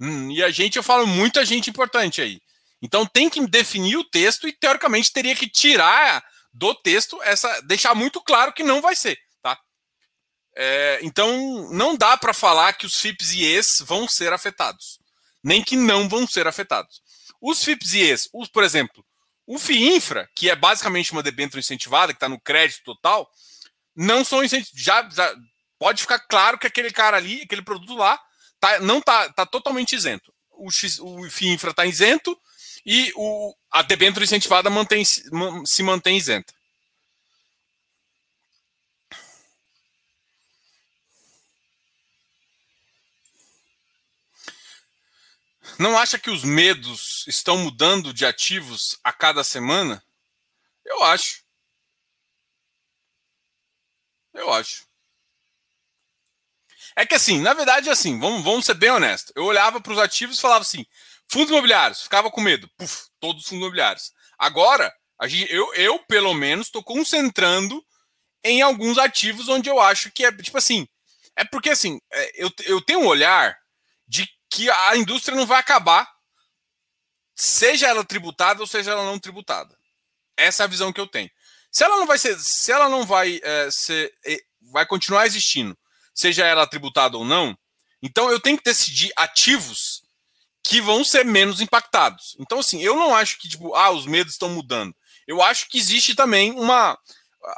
Hum, 0.01 0.31
e 0.31 0.43
a 0.43 0.51
gente, 0.51 0.77
eu 0.77 0.83
falo 0.83 1.07
muita 1.07 1.45
gente 1.45 1.69
importante 1.69 2.23
aí. 2.23 2.41
Então 2.83 3.07
tem 3.07 3.31
que 3.31 3.47
definir 3.47 3.97
o 3.97 4.05
texto 4.05 4.49
e, 4.49 4.53
teoricamente, 4.53 5.13
teria 5.13 5.37
que 5.37 5.49
tirar 5.49 6.23
do 6.53 6.75
texto 6.75 7.23
essa. 7.23 7.61
deixar 7.63 7.95
muito 7.95 8.21
claro 8.21 8.53
que 8.53 8.65
não 8.65 8.83
vai 8.83 8.97
ser. 8.97 9.17
Tá? 9.41 9.57
É, 10.57 10.99
então 11.03 11.71
não 11.71 11.97
dá 11.97 12.17
para 12.17 12.35
falar 12.35 12.73
que 12.73 12.85
os 12.85 13.01
FIPS 13.01 13.33
e 13.33 13.45
ES 13.45 13.81
vão 13.87 14.09
ser 14.09 14.33
afetados. 14.33 14.99
Nem 15.43 15.63
que 15.63 15.77
não 15.77 16.09
vão 16.09 16.27
ser 16.27 16.47
afetados. 16.47 17.01
Os 17.41 17.63
FIPS 17.65 17.95
e 17.95 18.01
ES, 18.01 18.29
os, 18.33 18.49
por 18.49 18.65
exemplo, 18.65 19.05
o 19.47 19.59
FIINFRA, 19.59 20.29
que 20.35 20.51
é 20.51 20.57
basicamente 20.57 21.13
uma 21.13 21.23
debênture 21.23 21.61
incentivada, 21.61 22.13
que 22.13 22.17
está 22.17 22.29
no 22.29 22.41
crédito 22.41 22.83
total, 22.85 23.31
não 23.95 24.25
são 24.25 24.43
incentivados. 24.43 24.83
Já, 24.85 25.09
já, 25.11 25.35
pode 25.79 26.03
ficar 26.03 26.21
claro 26.21 26.59
que 26.59 26.67
aquele 26.67 26.93
cara 26.93 27.17
ali, 27.17 27.43
aquele 27.43 27.63
produto 27.63 27.97
lá, 27.97 28.21
tá, 28.61 28.79
não 28.81 28.99
está 28.99 29.33
tá 29.33 29.45
totalmente 29.45 29.97
isento. 29.97 30.33
O, 30.51 30.71
X, 30.71 30.99
o 31.01 31.29
FIINFRA 31.29 31.71
está 31.71 31.85
isento 31.85 32.39
e 32.85 33.13
o, 33.15 33.55
a 33.71 33.83
debênture 33.83 34.25
incentivada 34.25 34.69
mantém, 34.69 35.05
se 35.05 35.83
mantém 35.83 36.17
isenta. 36.17 36.53
Não 45.79 45.99
acha 45.99 46.19
que 46.19 46.31
os 46.31 46.45
medos 46.45 47.25
estão 47.27 47.57
mudando 47.59 48.13
de 48.13 48.27
ativos 48.27 48.99
a 49.03 49.13
cada 49.13 49.43
semana? 49.43 50.05
Eu 50.85 51.03
acho. 51.03 51.43
Eu 54.35 54.53
acho. 54.53 54.87
É 56.95 57.07
que 57.07 57.15
assim, 57.15 57.41
na 57.41 57.55
verdade, 57.55 57.89
assim, 57.89 58.19
vamos, 58.19 58.45
vamos 58.45 58.67
ser 58.67 58.75
bem 58.75 58.91
honestos. 58.91 59.33
Eu 59.35 59.45
olhava 59.45 59.81
para 59.81 59.93
os 59.93 59.99
ativos 59.99 60.39
e 60.39 60.41
falava 60.41 60.63
assim: 60.63 60.87
fundos 61.31 61.51
imobiliários, 61.51 62.03
ficava 62.03 62.31
com 62.31 62.41
medo. 62.41 62.69
Puf, 62.77 63.09
todos 63.21 63.43
os 63.43 63.49
fundos 63.49 63.63
imobiliários. 63.63 64.13
Agora, 64.39 64.93
gente, 65.25 65.53
eu, 65.53 65.73
eu, 65.75 65.99
pelo 66.01 66.35
menos, 66.35 66.67
estou 66.67 66.83
concentrando 66.83 67.83
em 68.45 68.61
alguns 68.61 68.99
ativos 68.99 69.49
onde 69.49 69.69
eu 69.69 69.81
acho 69.81 70.11
que 70.11 70.25
é, 70.25 70.33
tipo 70.33 70.59
assim, 70.59 70.87
é 71.37 71.45
porque 71.45 71.71
assim, 71.71 72.01
é, 72.13 72.45
eu, 72.45 72.51
eu 72.65 72.81
tenho 72.81 73.01
um 73.01 73.07
olhar 73.07 73.57
de 74.07 74.29
que 74.51 74.69
a 74.69 74.97
indústria 74.97 75.37
não 75.37 75.47
vai 75.47 75.61
acabar, 75.61 76.09
seja 77.35 77.89
ela 77.89 78.05
tributada 78.05 78.61
ou 78.61 78.67
seja 78.67 78.91
ela 78.91 79.05
não 79.05 79.19
tributada. 79.19 79.77
Essa 80.37 80.65
é 80.65 80.65
a 80.65 80.69
visão 80.69 80.93
que 80.93 81.01
eu 81.01 81.07
tenho. 81.07 81.31
Se 81.71 81.85
ela 81.85 81.97
não 81.97 82.07
vai 82.07 82.19
ser, 82.19 82.39
se 82.39 82.71
ela 82.71 82.89
não 82.89 83.07
vai 83.07 83.41
é, 83.43 83.71
ser, 83.71 84.13
vai 84.73 84.85
continuar 84.85 85.27
existindo, 85.27 85.77
seja 86.15 86.45
ela 86.45 86.67
tributada 86.67 87.17
ou 87.17 87.25
não, 87.25 87.57
então 88.03 88.31
eu 88.31 88.41
tenho 88.41 88.59
que 88.59 88.65
decidir 88.65 89.13
ativos 89.17 90.02
que 90.63 90.81
vão 90.81 91.05
ser 91.05 91.25
menos 91.25 91.61
impactados. 91.61 92.37
Então, 92.39 92.61
assim, 92.61 92.81
eu 92.83 92.95
não 92.97 93.15
acho 93.15 93.39
que, 93.39 93.49
tipo, 93.49 93.75
ah, 93.75 93.91
os 93.91 94.07
medos 94.07 94.35
estão 94.35 94.49
mudando. 94.49 94.95
Eu 95.27 95.43
acho 95.43 95.69
que 95.69 95.79
existe 95.79 96.15
também 96.15 96.53
uma. 96.53 96.99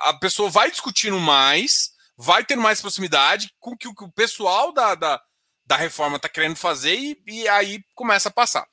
A 0.01 0.14
pessoa 0.14 0.49
vai 0.49 0.71
discutindo 0.71 1.19
mais, 1.21 1.90
vai 2.17 2.45
ter 2.45 2.57
mais 2.57 2.81
proximidade 2.81 3.53
com 3.59 3.73
o 3.73 3.77
que 3.77 3.88
o 3.88 4.12
pessoal 4.12 4.73
da, 4.73 4.95
da, 4.95 5.21
da 5.67 5.77
reforma 5.77 6.17
está 6.17 6.29
querendo 6.29 6.57
fazer 6.57 6.97
e, 6.97 7.19
e, 7.27 7.49
aí 7.49 7.83
começa 7.95 8.29
a 8.29 8.33
passar. 8.33 8.67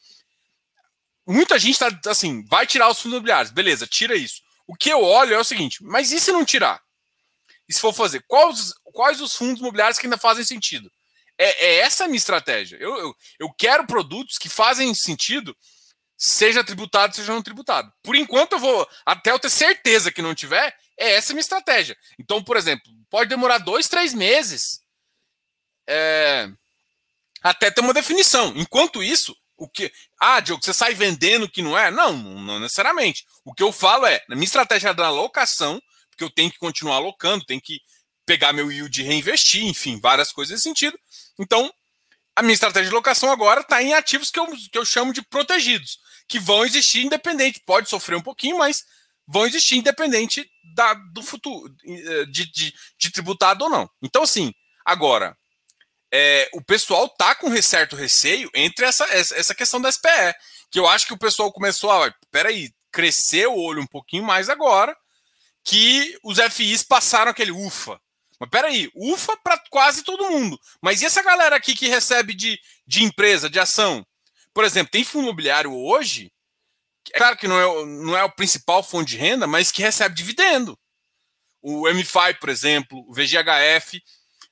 Muita 1.28 1.60
gente 1.60 1.74
está 1.74 1.92
assim, 2.10 2.46
vai 2.48 2.66
tirar 2.66 2.90
os 2.90 2.98
fundos 2.98 3.18
imobiliários, 3.18 3.52
beleza, 3.52 3.86
tira 3.86 4.16
isso. 4.16 4.42
O 4.68 4.76
que 4.76 4.90
eu 4.90 5.02
olho 5.04 5.34
é 5.34 5.40
o 5.40 5.44
seguinte, 5.44 5.84
mas 5.84 6.12
e 6.12 6.20
se 6.20 6.32
não 6.32 6.46
tirar? 6.46 6.82
E 7.68 7.74
se 7.74 7.80
for 7.80 7.94
fazer? 7.94 8.24
Quais, 8.28 8.74
quais 8.94 9.22
os 9.22 9.36
fundos 9.36 9.60
imobiliários 9.60 10.00
que 10.00 10.06
ainda 10.06 10.18
fazem 10.18 10.44
sentido? 10.44 10.90
É, 11.42 11.66
é 11.66 11.76
essa 11.80 12.06
a 12.06 12.08
minha 12.08 12.20
estratégia. 12.20 12.78
Eu, 12.80 12.96
eu, 13.00 13.16
eu 13.40 13.50
quero 13.52 13.88
produtos 13.88 14.38
que 14.38 14.48
fazem 14.48 14.94
sentido, 14.94 15.58
seja 16.16 16.64
tributado, 16.64 17.16
seja 17.16 17.34
não 17.34 17.42
tributado. 17.42 17.92
Por 18.04 18.16
enquanto, 18.16 18.54
eu 18.54 18.60
vou, 18.60 18.88
até 19.04 19.32
eu 19.32 19.40
ter 19.40 19.50
certeza 19.50 20.12
que 20.12 20.22
não 20.22 20.36
tiver, 20.36 20.76
é 20.96 21.14
essa 21.14 21.32
a 21.32 21.34
minha 21.34 21.42
estratégia. 21.42 21.98
Então, 22.20 22.44
por 22.44 22.58
exemplo, 22.58 22.92
pode 23.10 23.28
demorar 23.28 23.58
dois, 23.58 23.90
três 23.90 24.14
meses. 24.14 24.82
É, 25.90 26.48
até 27.42 27.72
ter 27.72 27.82
uma 27.82 27.94
definição. 27.94 28.54
Enquanto 28.56 29.02
isso, 29.02 29.36
o 29.58 29.68
que. 29.68 29.92
Ah, 30.20 30.40
Diogo, 30.42 30.64
você 30.64 30.76
sai 30.76 30.94
vendendo 30.94 31.50
que 31.50 31.64
não 31.64 31.76
é? 31.76 31.90
Não, 31.90 32.14
não 32.14 32.60
necessariamente. 32.60 33.26
O 33.44 33.52
que 33.52 33.64
eu 33.64 33.72
falo 33.72 34.06
é, 34.06 34.24
na 34.30 34.36
minha 34.36 34.46
estratégia 34.46 34.94
da 34.94 35.08
alocação, 35.08 35.82
porque 36.12 36.24
eu 36.24 36.30
tenho 36.30 36.52
que 36.52 36.60
continuar 36.60 36.98
alocando, 36.98 37.44
tenho 37.46 37.60
que 37.60 37.82
pegar 38.28 38.54
meu 38.54 38.72
yield 38.72 39.02
e 39.02 39.04
reinvestir, 39.04 39.64
enfim, 39.66 40.00
várias 40.00 40.32
coisas 40.32 40.52
nesse 40.52 40.64
sentido. 40.64 40.98
Então, 41.40 41.72
a 42.36 42.42
minha 42.42 42.54
estratégia 42.54 42.90
de 42.90 42.96
locação 42.96 43.32
agora 43.32 43.62
está 43.62 43.82
em 43.82 43.94
ativos 43.94 44.32
que 44.32 44.40
eu, 44.40 44.48
que 44.72 44.78
eu 44.78 44.86
chamo 44.86 45.14
de 45.14 45.22
protegidos, 45.22 46.00
que 46.28 46.40
vão 46.40 46.66
existir 46.66 47.06
independente, 47.06 47.62
pode 47.66 47.90
sofrer 47.90 48.16
um 48.16 48.22
pouquinho, 48.22 48.58
mas 48.58 48.86
vão 49.28 49.46
existir 49.46 49.76
independente 49.76 50.50
da, 50.76 50.94
do 50.94 51.22
futuro, 51.24 51.74
eh, 51.86 52.26
de, 52.26 52.52
de, 52.52 52.74
de 52.98 53.12
tributado 53.12 53.66
ou 53.66 53.70
não. 53.70 53.90
Então, 54.02 54.24
assim, 54.24 54.54
agora, 54.86 55.38
é, 56.12 56.50
o 56.54 56.62
pessoal 56.62 57.08
tá 57.08 57.34
com 57.36 57.62
certo 57.62 57.96
receio 57.96 58.50
entre 58.54 58.86
essa, 58.86 59.06
essa 59.06 59.56
questão 59.56 59.80
da 59.80 59.92
SPE, 59.92 60.36
que 60.70 60.80
eu 60.80 60.88
acho 60.88 61.08
que 61.08 61.14
o 61.14 61.18
pessoal 61.18 61.52
começou 61.52 61.92
a, 61.92 62.14
peraí, 62.30 62.74
crescer 62.92 63.48
o 63.48 63.56
olho 63.56 63.82
um 63.82 63.88
pouquinho 63.88 64.24
mais 64.24 64.50
agora, 64.50 64.96
que 65.64 66.18
os 66.24 66.38
FIs 66.40 66.84
passaram 66.84 67.32
aquele 67.32 67.52
ufa. 67.52 68.00
Mas 68.42 68.50
peraí, 68.50 68.90
ufa 68.96 69.38
para 69.38 69.56
quase 69.70 70.04
todo 70.04 70.32
mundo. 70.32 70.60
Mas 70.82 71.04
e 71.04 71.06
essa 71.06 71.22
galera 71.22 71.56
aqui 71.56 71.76
que 71.76 71.88
recebe 71.88 72.34
de, 72.34 72.60
de 72.88 73.04
empresa, 73.04 73.48
de 73.48 73.60
ação? 73.60 74.04
Por 74.52 74.64
exemplo, 74.64 74.90
tem 74.90 75.04
fundo 75.04 75.26
imobiliário 75.26 75.72
hoje, 75.72 76.34
é 77.14 77.20
claro 77.20 77.38
que 77.38 77.48
não 77.48 77.60
é, 77.60 77.86
não 77.86 78.18
é 78.18 78.24
o 78.24 78.32
principal 78.32 78.82
fonte 78.82 79.10
de 79.10 79.18
renda, 79.18 79.46
mas 79.46 79.72
que 79.72 79.84
recebe 79.84 80.16
dividendo. 80.16 80.76
O 81.62 81.88
MFI, 81.88 82.40
por 82.40 82.50
exemplo, 82.50 83.06
o 83.08 83.14
VGHF, 83.14 84.02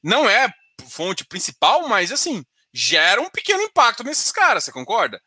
não 0.03 0.29
é 0.29 0.53
fonte 0.87 1.25
principal, 1.25 1.87
mas 1.87 2.11
assim, 2.11 2.45
gera 2.71 3.19
um 3.19 3.29
pequeno 3.31 3.63
impacto 3.63 4.03
nesses 4.03 4.31
caras, 4.31 4.65
você 4.65 4.71
concorda? 4.71 5.19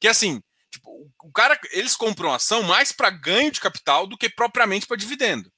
Que 0.00 0.08
assim, 0.08 0.42
tipo, 0.72 0.90
o 1.22 1.30
cara, 1.30 1.56
eles 1.70 1.94
compram 1.94 2.34
ação 2.34 2.64
mais 2.64 2.90
para 2.90 3.10
ganho 3.10 3.52
de 3.52 3.60
capital 3.60 4.08
do 4.08 4.18
que 4.18 4.28
propriamente 4.28 4.88
para 4.88 4.96
dividendo. 4.96 5.52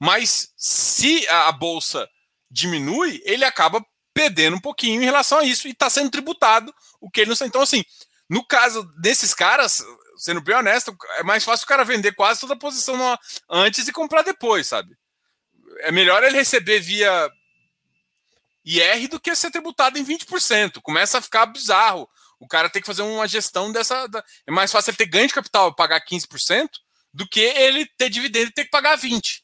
Mas 0.00 0.52
se 0.56 1.26
a, 1.28 1.50
bolsa 1.52 2.08
diminui, 2.50 3.20
ele 3.24 3.44
acaba 3.44 3.84
perdendo 4.14 4.56
um 4.56 4.60
pouquinho 4.60 5.02
em 5.02 5.04
relação 5.04 5.38
a 5.38 5.44
isso 5.44 5.66
e 5.68 5.72
está 5.72 5.90
sendo 5.90 6.10
tributado 6.10 6.72
o 7.00 7.10
que 7.10 7.20
ele 7.20 7.28
não 7.28 7.34
está. 7.34 7.46
Então, 7.46 7.62
assim, 7.62 7.84
no 8.28 8.44
caso 8.44 8.82
desses 9.00 9.34
caras, 9.34 9.82
sendo 10.16 10.40
bem 10.40 10.56
honesto, 10.56 10.96
é 11.18 11.22
mais 11.22 11.44
fácil 11.44 11.64
o 11.64 11.68
cara 11.68 11.84
vender 11.84 12.14
quase 12.14 12.40
toda 12.40 12.54
a 12.54 12.58
posição 12.58 12.96
antes 13.48 13.86
e 13.88 13.92
comprar 13.92 14.22
depois, 14.22 14.66
sabe? 14.66 14.96
É 15.80 15.92
melhor 15.92 16.22
ele 16.22 16.36
receber 16.36 16.80
via 16.80 17.30
IR 18.64 19.08
do 19.08 19.20
que 19.20 19.34
ser 19.34 19.50
tributado 19.50 19.98
em 19.98 20.04
20%. 20.04 20.80
Começa 20.82 21.18
a 21.18 21.22
ficar 21.22 21.46
bizarro 21.46 22.08
O 22.38 22.46
cara 22.46 22.68
tem 22.68 22.82
que 22.82 22.86
fazer 22.86 23.02
uma 23.02 23.26
gestão 23.26 23.72
dessa. 23.72 24.06
Da... 24.08 24.22
É 24.46 24.50
mais 24.50 24.70
fácil 24.70 24.90
ele 24.90 24.98
ter 24.98 25.06
ganho 25.06 25.28
de 25.28 25.34
capital 25.34 25.70
e 25.70 25.76
pagar 25.76 26.04
15% 26.04 26.68
do 27.14 27.26
que 27.26 27.40
ele 27.40 27.86
ter 27.96 28.10
dividendo 28.10 28.48
e 28.50 28.52
ter 28.52 28.64
que 28.64 28.70
pagar 28.70 28.98
20%. 28.98 29.40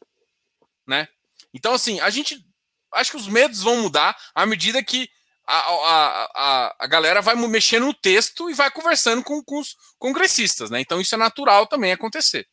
Né? 0.86 1.08
Então, 1.52 1.74
assim, 1.74 2.00
a 2.00 2.10
gente. 2.10 2.44
Acho 2.92 3.12
que 3.12 3.16
os 3.16 3.26
medos 3.26 3.60
vão 3.60 3.82
mudar 3.82 4.16
à 4.34 4.46
medida 4.46 4.82
que 4.82 5.10
a, 5.46 5.56
a, 5.56 6.24
a, 6.34 6.76
a 6.80 6.86
galera 6.86 7.20
vai 7.20 7.34
mexendo 7.34 7.86
no 7.86 7.94
texto 7.94 8.48
e 8.48 8.54
vai 8.54 8.70
conversando 8.70 9.22
com, 9.22 9.42
com 9.42 9.58
os 9.58 9.76
congressistas, 9.98 10.70
né? 10.70 10.80
Então 10.80 11.00
isso 11.00 11.14
é 11.14 11.18
natural 11.18 11.66
também 11.66 11.92
acontecer. 11.92 12.48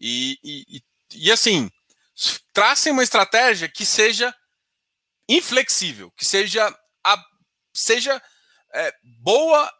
E, 0.00 0.38
e, 0.42 0.82
e, 1.14 1.30
assim, 1.30 1.70
tracem 2.52 2.92
uma 2.92 3.04
estratégia 3.04 3.68
que 3.68 3.86
seja 3.86 4.34
inflexível, 5.28 6.10
que 6.16 6.24
seja, 6.24 6.76
a, 7.04 7.24
seja 7.72 8.20
é, 8.74 8.94
boa 9.20 9.72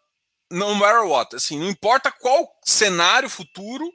no 0.48 0.74
matter 0.74 1.04
what. 1.04 1.34
Assim, 1.34 1.58
não 1.58 1.68
importa 1.68 2.12
qual 2.12 2.48
cenário 2.64 3.28
futuro, 3.28 3.90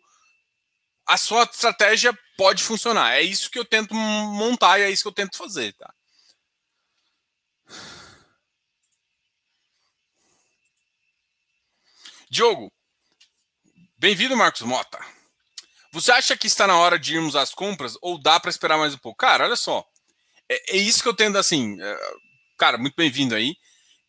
a 1.08 1.18
sua 1.18 1.44
estratégia 1.44 2.18
pode 2.38 2.64
funcionar. 2.64 3.14
É 3.14 3.22
isso 3.22 3.50
que 3.50 3.58
eu 3.58 3.66
tento 3.66 3.96
montar 3.96 4.80
e 4.80 4.84
é 4.84 4.90
isso 4.90 5.04
que 5.04 5.08
eu 5.08 5.14
tento 5.14 5.38
fazer, 5.38 5.74
tá? 5.74 5.94
Diogo, 12.30 12.70
bem-vindo, 13.98 14.36
Marcos 14.36 14.62
Mota. 14.62 15.00
Você 15.94 16.12
acha 16.12 16.36
que 16.36 16.46
está 16.46 16.68
na 16.68 16.78
hora 16.78 17.00
de 17.00 17.16
irmos 17.16 17.38
às 17.38 17.54
compras 17.54 17.98
ou 18.02 18.22
dá 18.22 18.38
para 18.38 18.50
esperar 18.52 18.78
mais 18.78 18.94
um 18.94 18.98
pouco? 18.98 19.18
Cara, 19.18 19.46
olha 19.46 19.56
só. 19.56 19.88
É, 20.50 20.76
é 20.76 20.78
isso 20.78 21.02
que 21.02 21.08
eu 21.08 21.16
tento 21.16 21.38
assim. 21.38 21.82
É, 21.82 21.98
cara, 22.58 22.78
muito 22.78 22.96
bem-vindo 22.96 23.34
aí. 23.34 23.52
O 23.52 23.56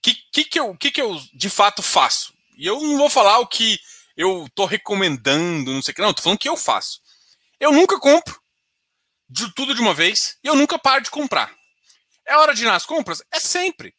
que, 0.02 0.14
que, 0.32 0.44
que, 0.44 0.58
eu, 0.58 0.76
que, 0.76 0.90
que 0.90 1.00
eu 1.00 1.16
de 1.32 1.48
fato 1.48 1.80
faço? 1.80 2.34
E 2.56 2.66
eu 2.66 2.80
não 2.80 2.98
vou 2.98 3.08
falar 3.08 3.38
o 3.38 3.46
que 3.46 3.78
eu 4.18 4.46
estou 4.46 4.66
recomendando, 4.66 5.72
não 5.72 5.80
sei 5.80 5.92
o 5.92 5.94
que. 5.94 6.02
Não, 6.02 6.10
estou 6.10 6.24
falando 6.24 6.40
que 6.40 6.48
eu 6.48 6.56
faço. 6.56 7.00
Eu 7.60 7.70
nunca 7.70 8.00
compro 8.00 8.36
de 9.30 9.54
tudo 9.54 9.76
de 9.76 9.80
uma 9.80 9.94
vez 9.94 10.36
e 10.42 10.48
eu 10.48 10.56
nunca 10.56 10.76
paro 10.76 11.04
de 11.04 11.10
comprar. 11.10 11.54
É 12.26 12.36
hora 12.36 12.52
de 12.52 12.64
ir 12.64 12.66
nas 12.66 12.84
compras? 12.84 13.22
É 13.32 13.38
sempre. 13.38 13.94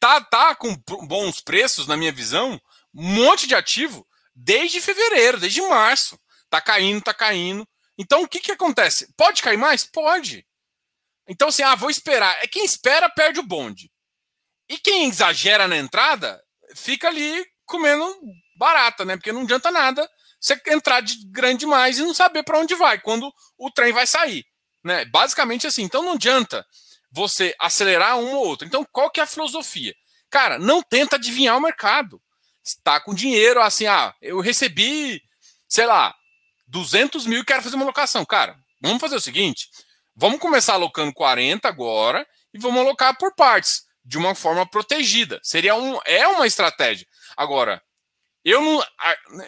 Tá, 0.00 0.20
tá 0.20 0.54
com 0.56 0.76
bons 1.06 1.40
preços, 1.40 1.86
na 1.86 1.96
minha 1.96 2.10
visão, 2.10 2.60
um 2.92 3.02
monte 3.02 3.46
de 3.46 3.54
ativo 3.54 4.06
desde 4.34 4.80
fevereiro, 4.80 5.38
desde 5.38 5.62
março. 5.62 6.18
Tá 6.50 6.60
caindo, 6.60 7.02
tá 7.02 7.14
caindo. 7.14 7.66
Então 7.96 8.22
o 8.22 8.28
que, 8.28 8.40
que 8.40 8.52
acontece? 8.52 9.12
Pode 9.16 9.42
cair 9.42 9.56
mais? 9.56 9.84
Pode. 9.84 10.44
Então, 11.28 11.48
assim, 11.48 11.62
ah, 11.62 11.74
vou 11.74 11.90
esperar. 11.90 12.36
É 12.42 12.48
quem 12.48 12.64
espera 12.64 13.08
perde 13.08 13.38
o 13.38 13.44
bonde. 13.46 13.90
E 14.68 14.76
quem 14.76 15.08
exagera 15.08 15.68
na 15.68 15.76
entrada 15.76 16.42
fica 16.74 17.08
ali 17.08 17.46
comendo 17.64 18.04
barata, 18.56 19.04
né? 19.04 19.16
Porque 19.16 19.32
não 19.32 19.42
adianta 19.42 19.70
nada 19.70 20.08
você 20.40 20.60
entrar 20.66 21.00
de 21.00 21.16
grande 21.28 21.60
demais 21.60 21.98
e 21.98 22.02
não 22.02 22.14
saber 22.14 22.42
para 22.42 22.58
onde 22.58 22.74
vai, 22.74 23.00
quando 23.00 23.32
o 23.58 23.70
trem 23.70 23.92
vai 23.92 24.06
sair. 24.06 24.44
Né? 24.84 25.04
Basicamente 25.06 25.66
assim. 25.66 25.82
Então 25.82 26.02
não 26.02 26.12
adianta 26.12 26.64
você 27.10 27.54
acelerar 27.58 28.18
um 28.18 28.34
ou 28.34 28.46
outro. 28.46 28.66
Então, 28.66 28.86
qual 28.92 29.10
que 29.10 29.20
é 29.20 29.22
a 29.22 29.26
filosofia? 29.26 29.94
Cara, 30.28 30.58
não 30.58 30.82
tenta 30.82 31.16
adivinhar 31.16 31.56
o 31.56 31.60
mercado 31.60 32.20
está 32.66 33.00
com 33.00 33.14
dinheiro, 33.14 33.62
assim, 33.62 33.86
ah, 33.86 34.14
eu 34.20 34.40
recebi, 34.40 35.22
sei 35.68 35.86
lá, 35.86 36.14
200 36.66 37.26
mil 37.26 37.40
e 37.40 37.44
quero 37.44 37.62
fazer 37.62 37.76
uma 37.76 37.84
alocação. 37.84 38.24
Cara, 38.24 38.56
vamos 38.80 39.00
fazer 39.00 39.16
o 39.16 39.20
seguinte: 39.20 39.68
vamos 40.14 40.40
começar 40.40 40.74
alocando 40.74 41.12
40 41.12 41.68
agora 41.68 42.26
e 42.52 42.58
vamos 42.58 42.80
alocar 42.80 43.16
por 43.16 43.34
partes, 43.34 43.84
de 44.04 44.18
uma 44.18 44.34
forma 44.34 44.68
protegida. 44.68 45.40
Seria 45.42 45.76
um, 45.76 45.98
é 46.04 46.26
uma 46.26 46.46
estratégia. 46.46 47.06
Agora, 47.36 47.80
eu 48.50 48.60
não, 48.60 48.84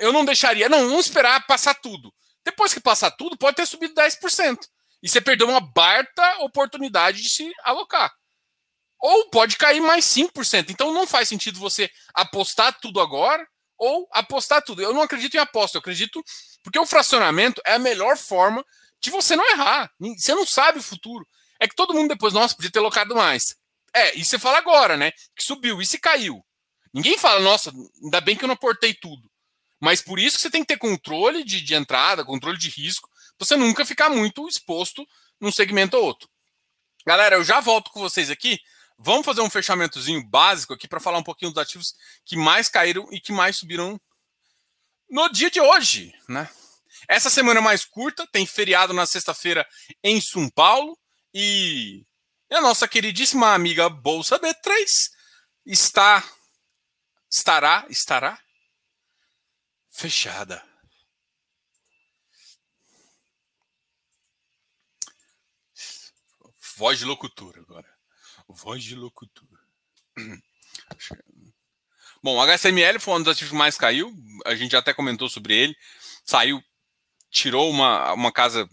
eu 0.00 0.12
não 0.12 0.24
deixaria, 0.24 0.68
não, 0.68 0.88
vamos 0.88 1.06
esperar 1.06 1.46
passar 1.46 1.74
tudo. 1.74 2.12
Depois 2.44 2.74
que 2.74 2.80
passar 2.80 3.10
tudo, 3.12 3.36
pode 3.36 3.56
ter 3.56 3.66
subido 3.66 3.94
10%. 3.94 4.58
E 5.02 5.08
você 5.08 5.20
perdeu 5.20 5.48
uma 5.48 5.60
barta 5.60 6.38
oportunidade 6.40 7.22
de 7.22 7.30
se 7.30 7.52
alocar. 7.62 8.12
Ou 8.98 9.30
pode 9.30 9.56
cair 9.56 9.80
mais 9.80 10.04
5%. 10.04 10.70
Então 10.70 10.92
não 10.92 11.06
faz 11.06 11.28
sentido 11.28 11.60
você 11.60 11.88
apostar 12.12 12.76
tudo 12.80 13.00
agora 13.00 13.46
ou 13.78 14.08
apostar 14.12 14.62
tudo. 14.62 14.82
Eu 14.82 14.92
não 14.92 15.02
acredito 15.02 15.36
em 15.36 15.38
aposta, 15.38 15.76
eu 15.76 15.80
acredito 15.80 16.20
porque 16.62 16.78
o 16.78 16.86
fracionamento 16.86 17.62
é 17.64 17.74
a 17.74 17.78
melhor 17.78 18.16
forma 18.16 18.64
de 19.00 19.10
você 19.10 19.36
não 19.36 19.48
errar. 19.50 19.88
Você 20.16 20.34
não 20.34 20.44
sabe 20.44 20.80
o 20.80 20.82
futuro. 20.82 21.24
É 21.60 21.68
que 21.68 21.76
todo 21.76 21.94
mundo 21.94 22.08
depois, 22.08 22.34
nossa, 22.34 22.56
podia 22.56 22.70
ter 22.70 22.80
locado 22.80 23.14
mais. 23.14 23.54
É, 23.94 24.16
e 24.18 24.24
você 24.24 24.38
fala 24.38 24.58
agora, 24.58 24.96
né? 24.96 25.12
Que 25.36 25.44
subiu 25.44 25.80
e 25.80 25.86
se 25.86 25.98
caiu. 25.98 26.44
Ninguém 26.98 27.18
fala, 27.18 27.40
nossa, 27.40 27.72
ainda 28.02 28.20
bem 28.20 28.36
que 28.36 28.44
eu 28.44 28.48
não 28.48 28.54
aportei 28.54 28.94
tudo. 28.94 29.30
Mas 29.80 30.00
por 30.00 30.18
isso 30.18 30.36
que 30.36 30.42
você 30.42 30.50
tem 30.50 30.62
que 30.62 30.68
ter 30.68 30.78
controle 30.78 31.44
de, 31.44 31.60
de 31.60 31.74
entrada, 31.74 32.24
controle 32.24 32.58
de 32.58 32.68
risco, 32.68 33.08
pra 33.36 33.46
você 33.46 33.56
nunca 33.56 33.84
ficar 33.84 34.08
muito 34.08 34.48
exposto 34.48 35.06
num 35.40 35.52
segmento 35.52 35.96
ou 35.96 36.04
outro. 36.04 36.28
Galera, 37.06 37.36
eu 37.36 37.44
já 37.44 37.60
volto 37.60 37.90
com 37.90 38.00
vocês 38.00 38.30
aqui 38.30 38.60
Vamos 39.00 39.24
fazer 39.24 39.40
um 39.42 39.50
fechamentozinho 39.50 40.24
básico 40.24 40.74
aqui 40.74 40.88
para 40.88 40.98
falar 40.98 41.18
um 41.18 41.22
pouquinho 41.22 41.52
dos 41.52 41.62
ativos 41.62 41.94
que 42.24 42.36
mais 42.36 42.68
caíram 42.68 43.06
e 43.12 43.20
que 43.20 43.30
mais 43.30 43.56
subiram 43.56 43.98
no 45.08 45.28
dia 45.28 45.48
de 45.48 45.60
hoje, 45.60 46.12
né? 46.28 46.50
Essa 47.06 47.30
semana 47.30 47.60
mais 47.60 47.84
curta, 47.84 48.26
tem 48.26 48.44
feriado 48.44 48.92
na 48.92 49.06
sexta-feira 49.06 49.64
em 50.02 50.20
São 50.20 50.50
Paulo 50.50 50.98
e 51.32 52.04
a 52.50 52.60
nossa 52.60 52.88
queridíssima 52.88 53.54
amiga 53.54 53.88
Bolsa 53.88 54.36
B3 54.36 55.10
está 55.64 56.24
estará 57.30 57.86
estará 57.88 58.40
fechada. 59.90 60.64
Voz 66.76 66.98
de 67.00 67.04
locutor 67.04 67.58
agora. 67.58 67.92
Voz 68.48 68.84
de 68.84 68.94
locutor. 68.94 69.48
Bom, 72.22 72.36
o 72.36 72.40
HSML 72.40 73.00
foi 73.00 73.14
um 73.14 73.22
dos 73.22 73.32
ativos 73.32 73.50
que 73.50 73.56
mais 73.56 73.76
caiu. 73.76 74.14
A 74.44 74.54
gente 74.54 74.76
até 74.76 74.94
comentou 74.94 75.28
sobre 75.28 75.54
ele. 75.54 75.76
Saiu, 76.24 76.62
tirou 77.30 77.70
uma, 77.70 78.12
uma 78.12 78.32
casa. 78.32 78.68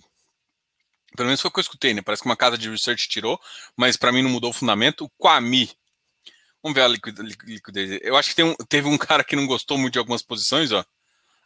Pelo 1.15 1.27
menos 1.27 1.41
foi 1.41 1.49
o 1.49 1.51
que 1.51 1.59
eu 1.59 1.63
escutei, 1.63 1.93
né? 1.93 2.01
Parece 2.01 2.21
que 2.21 2.29
uma 2.29 2.37
casa 2.37 2.57
de 2.57 2.69
research 2.69 3.07
tirou, 3.07 3.39
mas 3.75 3.97
para 3.97 4.11
mim 4.11 4.21
não 4.21 4.29
mudou 4.29 4.51
o 4.51 4.53
fundamento. 4.53 5.05
O 5.05 5.09
Quami. 5.17 5.75
Vamos 6.65 6.75
ver 6.75 6.81
a 6.81 6.87
liquidez. 6.87 7.99
Eu 8.01 8.17
acho 8.17 8.33
que 8.33 8.41
um, 8.41 8.55
teve 8.67 8.87
um 8.87 8.97
cara 8.97 9.23
que 9.23 9.35
não 9.35 9.45
gostou 9.45 9.77
muito 9.77 9.93
de 9.93 9.99
algumas 9.99 10.23
posições, 10.23 10.71
ó. 10.71 10.83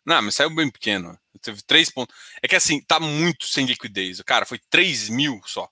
Não, 0.05 0.21
mas 0.21 0.35
saiu 0.35 0.49
bem 0.49 0.71
pequeno. 0.71 1.19
Teve 1.41 1.61
três 1.61 1.89
pontos. 1.91 2.15
É 2.41 2.47
que 2.47 2.55
assim, 2.55 2.79
tá 2.79 3.01
muito 3.01 3.43
sem 3.45 3.65
liquidez. 3.65 4.21
Cara, 4.21 4.45
foi 4.45 4.61
3 4.69 5.09
mil 5.09 5.41
só. 5.45 5.69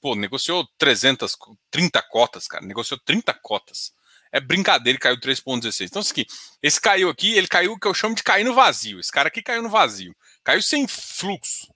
Pô, 0.00 0.14
negociou 0.14 0.68
330 0.78 2.00
cotas, 2.02 2.46
cara. 2.46 2.64
Negociou 2.64 3.00
30 3.04 3.34
cotas. 3.42 3.92
É 4.30 4.38
brincadeira, 4.38 4.94
ele 4.94 5.00
caiu 5.00 5.18
3,16. 5.18 5.86
Então, 5.86 6.00
aqui, 6.00 6.24
esse 6.62 6.80
caiu 6.80 7.10
aqui, 7.10 7.34
ele 7.34 7.48
caiu 7.48 7.72
o 7.72 7.78
que 7.78 7.88
eu 7.88 7.94
chamo 7.94 8.14
de 8.14 8.22
cair 8.22 8.44
no 8.44 8.54
vazio. 8.54 9.00
Esse 9.00 9.10
cara 9.10 9.26
aqui 9.26 9.42
caiu 9.42 9.62
no 9.62 9.68
vazio. 9.68 10.14
Caiu 10.44 10.62
sem 10.62 10.86
fluxo. 10.86 11.74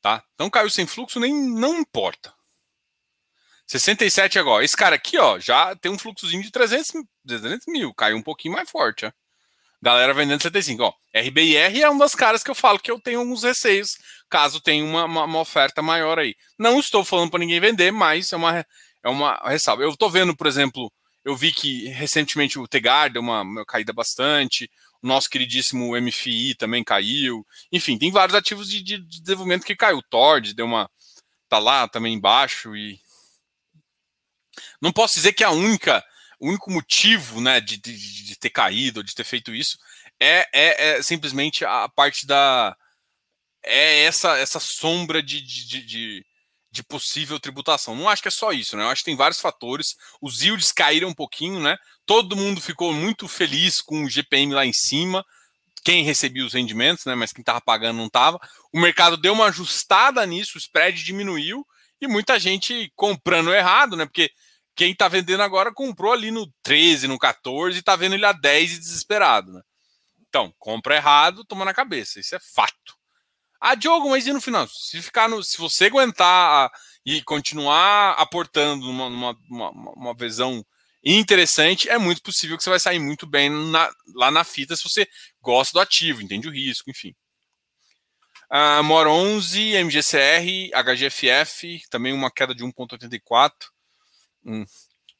Tá? 0.00 0.24
Então, 0.34 0.48
caiu 0.48 0.70
sem 0.70 0.86
fluxo, 0.86 1.20
nem 1.20 1.34
não 1.34 1.80
importa. 1.80 2.32
67 3.78 4.38
agora. 4.38 4.64
Esse 4.64 4.76
cara 4.76 4.96
aqui, 4.96 5.16
ó, 5.16 5.38
já 5.38 5.76
tem 5.76 5.92
um 5.92 5.98
fluxozinho 5.98 6.42
de 6.42 6.50
300, 6.50 6.92
300 7.26 7.66
mil. 7.68 7.94
Caiu 7.94 8.16
um 8.16 8.22
pouquinho 8.22 8.54
mais 8.54 8.68
forte, 8.68 9.06
ó. 9.06 9.12
Galera 9.80 10.12
vendendo 10.12 10.42
75. 10.42 10.82
Ó, 10.82 10.92
RBIR 11.14 11.80
é 11.80 11.88
uma 11.88 12.00
das 12.00 12.14
caras 12.14 12.42
que 12.42 12.50
eu 12.50 12.54
falo 12.54 12.78
que 12.78 12.90
eu 12.90 13.00
tenho 13.00 13.20
alguns 13.20 13.44
receios 13.44 13.96
caso 14.28 14.60
tenha 14.60 14.84
uma, 14.84 15.04
uma, 15.04 15.24
uma 15.24 15.38
oferta 15.40 15.80
maior 15.80 16.18
aí. 16.18 16.34
Não 16.58 16.78
estou 16.78 17.04
falando 17.04 17.30
para 17.30 17.40
ninguém 17.40 17.60
vender, 17.60 17.90
mas 17.90 18.32
é 18.32 18.36
uma, 18.36 18.66
é 19.02 19.08
uma 19.08 19.40
ressalva. 19.44 19.82
Eu 19.82 19.90
estou 19.90 20.10
vendo, 20.10 20.36
por 20.36 20.46
exemplo, 20.46 20.92
eu 21.24 21.36
vi 21.36 21.52
que 21.52 21.88
recentemente 21.88 22.58
o 22.58 22.68
Tegar 22.68 23.10
deu 23.10 23.22
uma, 23.22 23.42
uma 23.42 23.64
caída 23.64 23.92
bastante, 23.92 24.70
o 25.02 25.06
nosso 25.06 25.30
queridíssimo 25.30 25.98
MFI 25.98 26.54
também 26.56 26.84
caiu. 26.84 27.46
Enfim, 27.72 27.96
tem 27.96 28.10
vários 28.10 28.36
ativos 28.36 28.68
de, 28.68 28.82
de, 28.82 28.98
de 28.98 29.20
desenvolvimento 29.20 29.64
que 29.64 29.76
caiu. 29.76 29.98
O 29.98 30.02
Tord 30.02 30.54
deu 30.54 30.66
uma. 30.66 30.90
tá 31.48 31.58
lá 31.58 31.88
também 31.88 32.14
embaixo 32.14 32.76
e. 32.76 33.00
Não 34.80 34.92
posso 34.92 35.14
dizer 35.14 35.32
que 35.32 35.44
a 35.44 35.50
única, 35.50 36.04
o 36.38 36.48
único 36.48 36.70
motivo 36.70 37.40
né, 37.40 37.60
de, 37.60 37.76
de, 37.76 38.24
de 38.24 38.36
ter 38.36 38.50
caído, 38.50 39.04
de 39.04 39.14
ter 39.14 39.24
feito 39.24 39.54
isso, 39.54 39.78
é, 40.18 40.46
é, 40.52 40.90
é 40.98 41.02
simplesmente 41.02 41.64
a 41.64 41.88
parte 41.88 42.26
da, 42.26 42.76
é 43.62 44.04
essa 44.04 44.36
essa 44.38 44.60
sombra 44.60 45.22
de, 45.22 45.40
de, 45.40 45.84
de, 45.84 46.26
de, 46.70 46.82
possível 46.84 47.38
tributação. 47.38 47.94
Não 47.94 48.08
acho 48.08 48.22
que 48.22 48.28
é 48.28 48.30
só 48.30 48.52
isso, 48.52 48.76
né? 48.76 48.84
Eu 48.84 48.88
acho 48.88 49.02
que 49.02 49.06
tem 49.10 49.16
vários 49.16 49.40
fatores. 49.40 49.96
Os 50.20 50.42
yields 50.42 50.72
caíram 50.72 51.08
um 51.08 51.14
pouquinho, 51.14 51.60
né? 51.60 51.76
Todo 52.06 52.36
mundo 52.36 52.60
ficou 52.60 52.92
muito 52.92 53.28
feliz 53.28 53.80
com 53.80 54.04
o 54.04 54.08
GPM 54.08 54.54
lá 54.54 54.64
em 54.64 54.72
cima. 54.72 55.24
Quem 55.84 56.04
recebia 56.04 56.44
os 56.44 56.54
rendimentos, 56.54 57.04
né? 57.04 57.14
Mas 57.14 57.32
quem 57.32 57.42
estava 57.42 57.60
pagando 57.60 57.98
não 57.98 58.06
estava. 58.06 58.38
O 58.72 58.80
mercado 58.80 59.16
deu 59.16 59.32
uma 59.32 59.46
ajustada 59.46 60.24
nisso, 60.26 60.56
o 60.56 60.58
spread 60.58 61.02
diminuiu 61.02 61.66
e 62.00 62.08
muita 62.08 62.38
gente 62.38 62.90
comprando 62.96 63.52
errado, 63.52 63.96
né? 63.96 64.06
Porque 64.06 64.30
quem 64.74 64.92
está 64.92 65.08
vendendo 65.08 65.42
agora 65.42 65.72
comprou 65.72 66.12
ali 66.12 66.30
no 66.30 66.46
13, 66.62 67.06
no 67.06 67.18
14 67.18 67.76
e 67.76 67.80
está 67.80 67.96
vendo 67.96 68.14
ele 68.14 68.24
a 68.24 68.32
10 68.32 68.72
e 68.72 68.78
desesperado. 68.78 69.52
Né? 69.52 69.62
Então, 70.28 70.54
compra 70.58 70.96
errado, 70.96 71.44
toma 71.44 71.64
na 71.64 71.74
cabeça. 71.74 72.20
Isso 72.20 72.34
é 72.34 72.38
fato. 72.40 72.96
Ah, 73.60 73.74
Diogo, 73.74 74.08
mas 74.08 74.26
e 74.26 74.32
no 74.32 74.40
final? 74.40 74.66
Se 74.68 75.02
ficar 75.02 75.28
no, 75.28 75.42
se 75.42 75.58
você 75.58 75.86
aguentar 75.86 76.70
e 77.04 77.20
continuar 77.22 78.12
aportando 78.12 78.86
numa, 78.86 79.36
uma, 79.48 79.70
uma 79.70 80.14
visão 80.14 80.64
interessante, 81.04 81.88
é 81.88 81.98
muito 81.98 82.22
possível 82.22 82.56
que 82.56 82.62
você 82.62 82.70
vai 82.70 82.80
sair 82.80 82.98
muito 82.98 83.26
bem 83.26 83.50
na, 83.50 83.90
lá 84.14 84.30
na 84.30 84.44
fita 84.44 84.76
se 84.76 84.84
você 84.84 85.06
gosta 85.40 85.74
do 85.74 85.80
ativo, 85.80 86.22
entende 86.22 86.48
o 86.48 86.52
risco, 86.52 86.90
enfim. 86.90 87.14
Uh, 88.50 88.82
MOR 88.82 89.06
11, 89.06 89.76
MGCR, 89.76 90.70
HGFF, 90.74 91.82
também 91.88 92.12
uma 92.12 92.30
queda 92.30 92.54
de 92.54 92.64
1,84. 92.64 93.52
Um, 94.44 94.64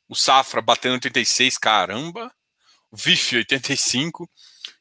o 0.09 0.15
Safra 0.15 0.61
batendo 0.61 0.95
86, 0.95 1.59
caramba. 1.59 2.35
O 2.91 2.97
VIF 2.97 3.37
85. 3.37 4.29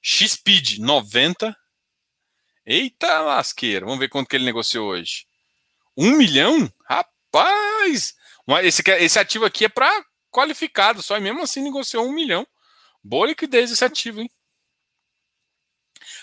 XPID 0.01 0.79
90. 0.79 1.55
Eita 2.65 3.21
lasqueira, 3.21 3.85
vamos 3.85 3.99
ver 3.99 4.09
quanto 4.09 4.27
que 4.27 4.35
ele 4.35 4.45
negociou 4.45 4.89
hoje. 4.89 5.25
Um 5.97 6.15
milhão? 6.15 6.71
Rapaz! 6.87 8.13
Esse, 8.63 8.83
esse 8.99 9.19
ativo 9.19 9.45
aqui 9.45 9.65
é 9.65 9.69
para 9.69 10.05
qualificado 10.31 11.01
só, 11.01 11.17
e 11.17 11.19
mesmo 11.19 11.41
assim 11.41 11.61
negociou 11.61 12.05
um 12.05 12.11
milhão. 12.11 12.47
Boa 13.03 13.27
liquidez 13.27 13.71
esse 13.71 13.83
ativo, 13.83 14.21
hein? 14.21 14.29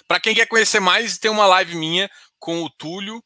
Para 0.07 0.21
quem 0.21 0.35
quer 0.35 0.47
conhecer 0.47 0.81
mais, 0.81 1.19
tem 1.19 1.31
uma 1.31 1.47
live 1.47 1.75
minha 1.75 2.11
com 2.39 2.62
o 2.62 2.71
Túlio 2.71 3.23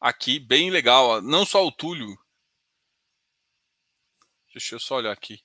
aqui, 0.00 0.40
bem 0.40 0.70
legal. 0.70 1.22
Não 1.22 1.44
só 1.44 1.64
o 1.64 1.72
Túlio. 1.72 2.18
Deixa 4.52 4.74
eu 4.74 4.80
só 4.80 4.96
olhar 4.96 5.12
aqui. 5.12 5.42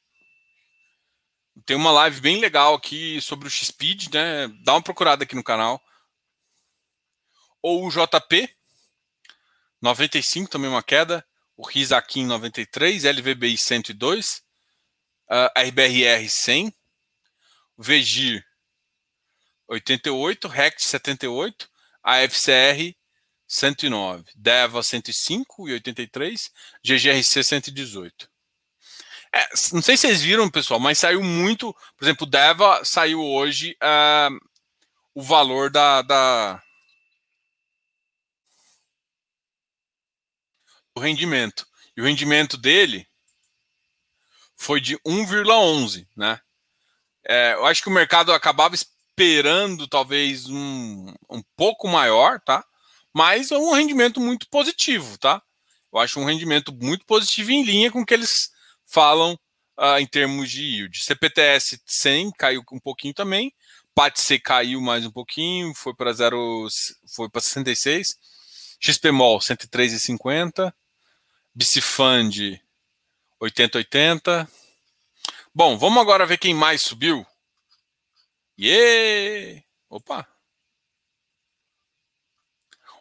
Tem 1.66 1.76
uma 1.76 1.92
live 1.92 2.20
bem 2.20 2.40
legal 2.40 2.76
aqui 2.76 3.22
sobre 3.22 3.48
o 3.48 3.50
X-Speed, 3.50 4.14
né? 4.14 4.48
Dá 4.64 4.74
uma 4.74 4.82
procurada 4.82 5.24
aqui 5.24 5.36
no 5.36 5.44
canal. 5.44 5.82
Ou 7.62 7.88
o 7.88 7.90
JP, 7.90 8.54
95, 9.82 10.50
também 10.50 10.70
uma 10.70 10.84
queda. 10.84 11.26
O 11.56 11.66
Rizakin 11.66 12.26
93, 12.26 13.06
LVBI 13.06 13.58
102, 13.58 14.44
uh, 15.30 15.60
RBRR 15.60 16.30
100, 16.30 16.72
VGIR 17.78 18.46
88, 19.68 20.48
RECT 20.48 20.84
78, 20.84 21.70
AFCR 22.04 22.96
109, 23.48 24.26
DEVA 24.36 24.84
105 24.84 25.70
e 25.70 25.74
83, 25.74 26.52
GGRC 26.84 27.44
118. 27.44 28.37
É, 29.34 29.48
não 29.74 29.82
sei 29.82 29.98
se 29.98 30.08
vocês 30.08 30.22
viram, 30.22 30.50
pessoal, 30.50 30.80
mas 30.80 31.00
saiu 31.00 31.22
muito. 31.24 31.74
Por 31.98 32.06
exemplo, 32.06 32.26
o 32.26 32.30
DEVA 32.30 32.84
saiu 32.84 33.24
hoje 33.24 33.78
uh, 33.84 34.38
o 35.14 35.22
valor 35.22 35.70
da, 35.70 36.02
da, 36.02 36.64
do 40.96 41.02
rendimento. 41.02 41.66
E 41.96 42.02
o 42.02 42.06
rendimento 42.06 42.58
dele 42.58 43.08
foi 44.56 44.82
de 44.82 44.98
1,11, 45.00 46.08
né? 46.16 46.40
É, 47.28 47.54
eu 47.54 47.66
acho 47.66 47.84
que 47.84 47.90
o 47.90 47.94
mercado 47.94 48.32
acabava 48.32 48.76
esperando 48.76 49.88
talvez 49.88 50.48
um, 50.48 51.14
um 51.30 51.44
pouco 51.56 51.88
maior, 51.88 52.40
tá? 52.40 52.64
Mas 53.14 53.52
é 53.52 53.58
um 53.58 53.74
rendimento 53.74 54.20
muito 54.20 54.48
positivo, 54.50 55.18
tá? 55.18 55.42
Eu 55.92 56.00
acho 56.00 56.20
um 56.20 56.26
rendimento 56.26 56.74
muito 56.74 57.06
positivo 57.06 57.52
em 57.52 57.64
linha 57.64 57.92
com 57.92 58.02
o 58.02 58.06
que 58.06 58.14
eles 58.14 58.52
falam 58.88 59.38
uh, 59.78 60.00
em 60.00 60.08
termos 60.08 60.50
de 60.50 60.64
yield. 60.64 61.04
CPTS 61.04 61.80
100 61.86 62.32
caiu 62.32 62.64
um 62.72 62.80
pouquinho 62.80 63.14
também, 63.14 63.54
PATC 63.94 64.40
caiu 64.40 64.82
mais 64.82 65.06
um 65.06 65.12
pouquinho, 65.12 65.74
foi 65.76 65.94
para 65.94 66.14
0, 66.14 66.68
foi 67.08 67.30
para 67.30 67.42
66, 67.42 68.18
XPMOL 68.80 69.40
103,50, 69.40 70.74
Bicifund 71.54 72.62
8080. 73.40 74.48
Bom, 75.54 75.78
vamos 75.78 76.02
agora 76.02 76.26
ver 76.26 76.38
quem 76.38 76.54
mais 76.54 76.82
subiu. 76.82 77.26
Yeah! 78.60 79.64
Opa! 79.90 80.37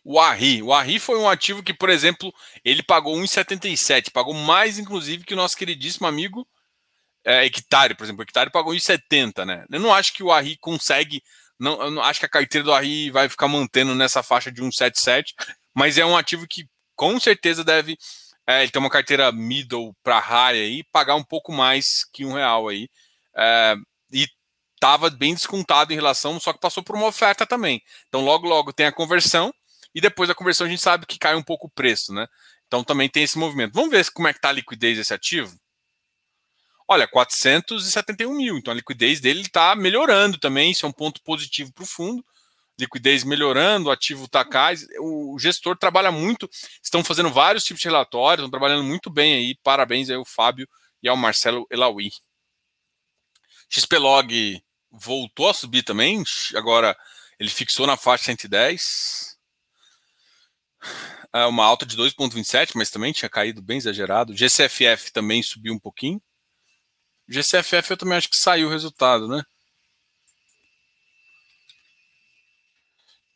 O 0.09 0.21
Arri. 0.21 0.63
O 0.63 0.73
Arri 0.73 1.01
foi 1.01 1.19
um 1.19 1.29
ativo 1.29 1.65
que, 1.65 1.75
por 1.75 1.91
exemplo, 1.91 2.33
ele 2.65 2.81
pagou 2.81 3.17
1,77. 3.17 4.13
Pagou 4.13 4.33
mais, 4.33 4.79
inclusive, 4.79 5.25
que 5.25 5.35
o 5.35 5.37
nosso 5.37 5.57
queridíssimo 5.57 6.07
amigo 6.07 6.47
é, 7.25 7.45
Hectare, 7.45 7.97
por 7.97 8.05
exemplo. 8.05 8.21
O 8.21 8.23
Hectare 8.23 8.53
pagou 8.53 8.73
1,70, 8.73 9.45
né? 9.45 9.65
Eu 9.69 9.81
não 9.81 9.93
acho 9.93 10.13
que 10.13 10.23
o 10.23 10.31
Arri 10.31 10.57
consegue. 10.59 11.21
Não, 11.59 11.83
eu 11.83 11.91
não 11.91 12.05
acho 12.05 12.21
que 12.21 12.27
a 12.27 12.29
carteira 12.29 12.65
do 12.65 12.73
Arri 12.73 13.11
vai 13.11 13.29
ficar 13.29 13.49
mantendo 13.49 13.97
nessa 13.97 14.23
faixa 14.23 14.53
de 14.53 14.63
1,77, 14.63 15.35
mas 15.75 15.99
é 15.99 16.07
um 16.07 16.17
ativo 16.17 16.47
que 16.47 16.69
com 16.95 17.19
certeza 17.19 17.65
deve. 17.65 17.99
É, 18.47 18.63
ele 18.63 18.71
tem 18.71 18.79
uma 18.81 18.89
carteira 18.89 19.33
middle 19.33 19.93
para 20.05 20.21
high 20.21 20.61
aí, 20.61 20.85
pagar 20.93 21.17
um 21.17 21.25
pouco 21.25 21.51
mais 21.51 22.05
que 22.13 22.25
um 22.25 22.35
real 22.35 22.69
aí. 22.69 22.89
É, 23.37 23.75
e 24.13 24.29
estava 24.77 25.11
bem 25.11 25.35
descontado 25.35 25.93
em 25.93 25.97
relação, 25.97 26.39
só 26.39 26.53
que 26.53 26.61
passou 26.61 26.85
por 26.85 26.95
uma 26.95 27.07
oferta 27.09 27.45
também. 27.45 27.83
Então, 28.07 28.25
logo, 28.25 28.47
logo 28.47 28.73
tem 28.73 28.87
a 28.87 28.93
conversão, 28.93 29.53
e 29.97 30.01
depois 30.03 30.28
da 30.28 30.34
conversão 30.34 30.66
a 30.66 30.70
gente 30.70 30.82
sabe 30.82 31.07
que 31.07 31.18
cai 31.18 31.34
um 31.34 31.42
pouco 31.42 31.68
o 31.68 31.70
preço, 31.70 32.12
né? 32.12 32.28
Então 32.66 32.84
também 32.84 33.09
tem 33.09 33.22
esse 33.22 33.38
movimento. 33.38 33.72
Vamos 33.72 33.90
ver 33.90 34.07
como 34.11 34.28
é 34.28 34.32
que 34.34 34.38
está 34.38 34.51
a 34.51 34.53
liquidez 34.53 34.99
desse 34.99 35.14
ativo? 35.14 35.59
Olha, 36.86 37.09
471 37.09 38.30
mil. 38.36 38.59
Então 38.59 38.72
a 38.72 38.74
liquidez 38.74 39.20
dele 39.20 39.40
está 39.40 39.74
melhorando 39.74 40.36
também. 40.36 40.70
Isso 40.70 40.84
é 40.84 40.88
um 40.90 40.92
ponto 40.92 41.22
positivo 41.22 41.72
para 41.72 41.84
o 41.84 41.86
fundo. 41.86 42.22
Liquidez 42.78 43.24
melhorando, 43.24 43.88
o 43.88 43.90
ativo 43.90 44.26
está 44.26 44.44
cá. 44.44 44.68
O 45.01 45.38
gestor 45.38 45.78
trabalha 45.78 46.12
muito. 46.12 46.47
Estão 46.82 47.03
fazendo 47.03 47.30
vários 47.30 47.64
tipos 47.64 47.80
de 47.80 47.88
relatórios, 47.88 48.44
estão 48.44 48.51
trabalhando 48.51 48.84
muito 48.84 49.09
bem 49.09 49.32
aí. 49.32 49.55
Parabéns 49.62 50.11
aí 50.11 50.16
ao 50.16 50.26
Fábio 50.26 50.68
e 51.03 51.09
ao 51.09 51.16
Marcelo 51.16 51.66
Elaui. 51.70 52.11
XPlog 53.70 54.62
voltou 54.90 55.49
a 55.49 55.55
subir 55.55 55.84
também, 55.84 56.22
agora 56.55 56.94
ele 57.40 57.49
fixou 57.49 57.86
na 57.86 57.97
faixa 57.97 58.24
110. 58.24 59.36
É 61.32 61.45
uma 61.47 61.64
alta 61.64 61.84
de 61.87 61.97
2,27, 61.97 62.72
mas 62.74 62.91
também 62.91 63.12
tinha 63.12 63.28
caído 63.28 63.62
bem 63.62 63.78
exagerado. 63.78 64.34
GCFF 64.34 65.12
também 65.12 65.43
subiu 65.43 65.74
um 65.74 65.78
pouquinho. 65.78 66.20
GCFF 67.28 67.91
eu 67.91 67.97
também 67.97 68.16
acho 68.16 68.30
que 68.30 68.37
saiu 68.37 68.68
o 68.68 68.70
resultado, 68.70 69.28
né? 69.28 69.43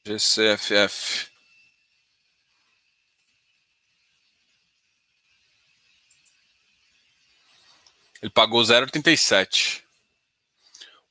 GCFF. 0.06 1.30
Ele 8.22 8.30
pagou 8.30 8.62
0,87 8.62 9.82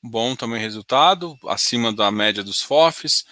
bom 0.02 0.36
também 0.36 0.60
resultado, 0.60 1.38
acima 1.48 1.94
da 1.94 2.12
média 2.12 2.44
dos 2.44 2.62
FOFs. 2.62 3.26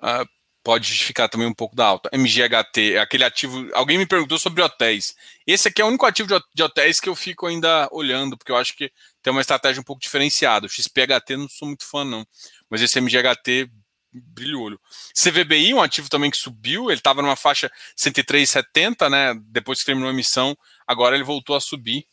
Uh, 0.00 0.28
pode 0.62 0.88
justificar 0.88 1.28
também 1.28 1.46
um 1.46 1.54
pouco 1.54 1.74
da 1.74 1.86
alta. 1.86 2.10
MGHT, 2.12 2.98
aquele 2.98 3.24
ativo. 3.24 3.68
Alguém 3.72 3.98
me 3.98 4.06
perguntou 4.06 4.38
sobre 4.38 4.62
hotéis. 4.62 5.14
Esse 5.46 5.68
aqui 5.68 5.80
é 5.80 5.84
o 5.84 5.88
único 5.88 6.06
ativo 6.06 6.28
de 6.54 6.62
hotéis 6.62 7.00
que 7.00 7.08
eu 7.08 7.14
fico 7.14 7.46
ainda 7.46 7.88
olhando, 7.90 8.36
porque 8.36 8.52
eu 8.52 8.56
acho 8.56 8.76
que 8.76 8.92
tem 9.22 9.30
uma 9.30 9.40
estratégia 9.40 9.80
um 9.80 9.84
pouco 9.84 10.02
diferenciada. 10.02 10.66
O 10.66 10.68
XPHT 10.68 11.36
não 11.36 11.48
sou 11.48 11.68
muito 11.68 11.86
fã, 11.86 12.04
não. 12.04 12.26
Mas 12.68 12.82
esse 12.82 13.00
MGHT 13.00 13.70
brilha 14.12 14.58
o 14.58 14.62
olho. 14.62 14.80
CVBI, 15.14 15.72
um 15.74 15.82
ativo 15.82 16.08
também 16.08 16.30
que 16.30 16.36
subiu, 16.36 16.90
ele 16.90 16.98
estava 16.98 17.22
numa 17.22 17.36
faixa 17.36 17.70
103,70, 17.96 19.08
né? 19.08 19.34
Depois 19.46 19.80
que 19.80 19.86
terminou 19.86 20.10
a 20.10 20.12
emissão, 20.12 20.56
agora 20.86 21.14
ele 21.14 21.24
voltou 21.24 21.56
a 21.56 21.60
subir. 21.60 22.04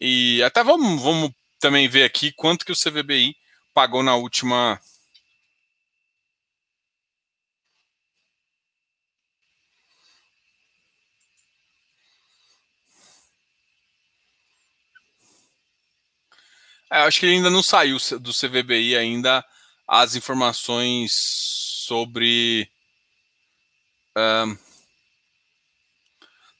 E 0.00 0.42
até 0.42 0.64
vamos, 0.64 1.02
vamos 1.02 1.30
também 1.60 1.88
ver 1.88 2.04
aqui 2.04 2.32
quanto 2.32 2.64
que 2.64 2.72
o 2.72 2.76
CVBI 2.76 3.36
pagou 3.74 4.02
na 4.02 4.14
última 4.14 4.80
É, 16.90 17.00
acho 17.00 17.20
que 17.20 17.26
ainda 17.26 17.50
não 17.50 17.62
saiu 17.62 17.98
do 18.20 18.32
CVBI 18.32 18.96
ainda 18.96 19.44
as 19.86 20.14
informações 20.14 21.12
sobre. 21.86 22.70
Um, 24.16 24.56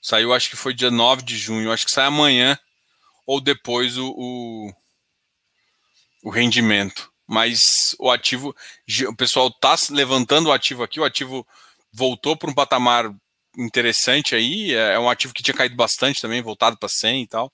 saiu, 0.00 0.32
acho 0.32 0.50
que 0.50 0.56
foi 0.56 0.74
dia 0.74 0.90
9 0.90 1.22
de 1.22 1.36
junho. 1.36 1.72
Acho 1.72 1.84
que 1.84 1.90
sai 1.90 2.06
amanhã 2.06 2.58
ou 3.26 3.40
depois 3.40 3.98
o, 3.98 4.14
o, 4.16 4.72
o 6.24 6.30
rendimento. 6.30 7.12
Mas 7.26 7.94
o 7.98 8.10
ativo, 8.10 8.56
o 9.06 9.14
pessoal 9.14 9.48
está 9.48 9.76
levantando 9.90 10.48
o 10.48 10.52
ativo 10.52 10.82
aqui, 10.82 10.98
o 10.98 11.04
ativo 11.04 11.46
voltou 11.92 12.34
para 12.34 12.50
um 12.50 12.54
patamar 12.54 13.14
interessante 13.58 14.34
aí. 14.34 14.74
É, 14.74 14.94
é 14.94 14.98
um 14.98 15.10
ativo 15.10 15.34
que 15.34 15.42
tinha 15.42 15.54
caído 15.54 15.76
bastante 15.76 16.22
também, 16.22 16.40
voltado 16.40 16.78
para 16.78 16.88
100 16.88 17.22
e 17.22 17.26
tal. 17.26 17.52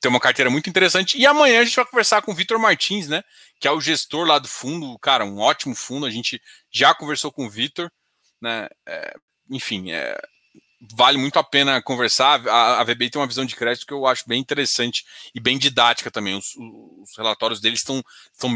Tem 0.00 0.10
uma 0.10 0.20
carteira 0.20 0.50
muito 0.50 0.68
interessante. 0.68 1.16
E 1.16 1.26
amanhã 1.26 1.60
a 1.60 1.64
gente 1.64 1.76
vai 1.76 1.84
conversar 1.84 2.22
com 2.22 2.32
o 2.32 2.34
Vitor 2.34 2.58
Martins, 2.58 3.08
né? 3.08 3.22
Que 3.60 3.68
é 3.68 3.70
o 3.70 3.80
gestor 3.80 4.26
lá 4.26 4.38
do 4.38 4.48
fundo. 4.48 4.98
Cara, 4.98 5.24
um 5.24 5.38
ótimo 5.38 5.74
fundo. 5.74 6.06
A 6.06 6.10
gente 6.10 6.40
já 6.70 6.94
conversou 6.94 7.30
com 7.30 7.46
o 7.46 7.50
Vitor, 7.50 7.90
né? 8.40 8.68
É, 8.86 9.14
enfim, 9.48 9.92
é, 9.92 10.20
vale 10.96 11.18
muito 11.18 11.38
a 11.38 11.44
pena 11.44 11.80
conversar. 11.82 12.46
A, 12.48 12.80
a 12.80 12.84
VBI 12.84 13.10
tem 13.10 13.20
uma 13.20 13.28
visão 13.28 13.44
de 13.44 13.54
crédito 13.54 13.86
que 13.86 13.92
eu 13.92 14.06
acho 14.06 14.24
bem 14.26 14.40
interessante 14.40 15.04
e 15.34 15.40
bem 15.40 15.58
didática 15.58 16.10
também. 16.10 16.34
Os, 16.34 16.56
os 16.56 17.16
relatórios 17.16 17.60
deles 17.60 17.80
estão, 17.80 18.02
estão 18.32 18.50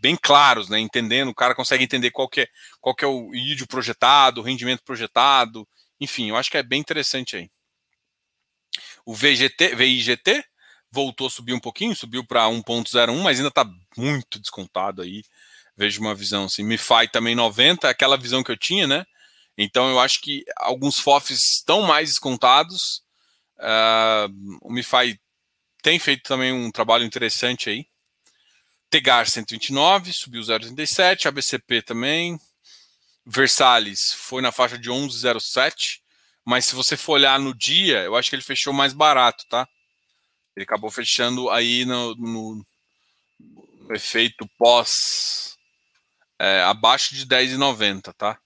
bem 0.00 0.16
claros, 0.20 0.68
né? 0.68 0.80
Entendendo, 0.80 1.28
o 1.28 1.34
cara 1.34 1.54
consegue 1.54 1.84
entender 1.84 2.10
qual 2.10 2.28
que 2.28 2.42
é, 2.42 2.48
qual 2.80 2.94
que 2.94 3.04
é 3.04 3.08
o 3.08 3.32
yield 3.34 3.66
projetado, 3.66 4.40
o 4.40 4.44
rendimento 4.44 4.82
projetado. 4.82 5.68
Enfim, 6.00 6.30
eu 6.30 6.36
acho 6.36 6.50
que 6.50 6.56
é 6.56 6.62
bem 6.62 6.80
interessante 6.80 7.36
aí. 7.36 7.50
O 9.04 9.14
VGT, 9.14 9.76
VIGT 9.76 10.44
voltou 10.90 11.26
a 11.26 11.30
subir 11.30 11.52
um 11.52 11.60
pouquinho, 11.60 11.94
subiu 11.94 12.24
para 12.24 12.46
1.01, 12.46 13.14
mas 13.22 13.38
ainda 13.38 13.48
está 13.48 13.68
muito 13.96 14.38
descontado 14.38 15.02
aí. 15.02 15.22
Vejo 15.76 16.00
uma 16.00 16.14
visão 16.14 16.44
assim. 16.44 16.62
MiFi 16.62 17.08
também 17.12 17.34
90, 17.34 17.88
aquela 17.88 18.16
visão 18.16 18.42
que 18.42 18.50
eu 18.50 18.56
tinha, 18.56 18.86
né? 18.86 19.06
Então 19.58 19.88
eu 19.90 20.00
acho 20.00 20.20
que 20.20 20.44
alguns 20.58 20.98
FOFs 20.98 21.56
estão 21.56 21.82
mais 21.82 22.10
descontados. 22.10 23.02
Uh, 23.58 24.58
o 24.62 24.72
MiFi 24.72 25.18
tem 25.82 25.98
feito 25.98 26.22
também 26.22 26.52
um 26.52 26.70
trabalho 26.70 27.04
interessante 27.04 27.70
aí. 27.70 27.86
Tegar 28.88 29.26
129, 29.26 30.12
subiu 30.12 30.42
0,37, 30.42 31.26
ABCP 31.26 31.82
também. 31.82 32.38
Versalhes 33.26 34.12
foi 34.12 34.40
na 34.40 34.52
faixa 34.52 34.78
de 34.78 34.88
11,07, 34.88 36.00
mas 36.44 36.66
se 36.66 36.76
você 36.76 36.96
for 36.96 37.14
olhar 37.14 37.40
no 37.40 37.52
dia, 37.52 38.02
eu 38.02 38.14
acho 38.14 38.30
que 38.30 38.36
ele 38.36 38.42
fechou 38.42 38.72
mais 38.72 38.92
barato, 38.92 39.44
tá? 39.48 39.68
Ele 40.56 40.64
acabou 40.64 40.90
fechando 40.90 41.50
aí 41.50 41.84
no, 41.84 42.14
no, 42.16 42.66
no 43.80 43.94
efeito 43.94 44.48
pós 44.58 45.58
é, 46.38 46.62
abaixo 46.62 47.14
de 47.14 47.26
10,90, 47.26 48.14
tá? 48.14 48.38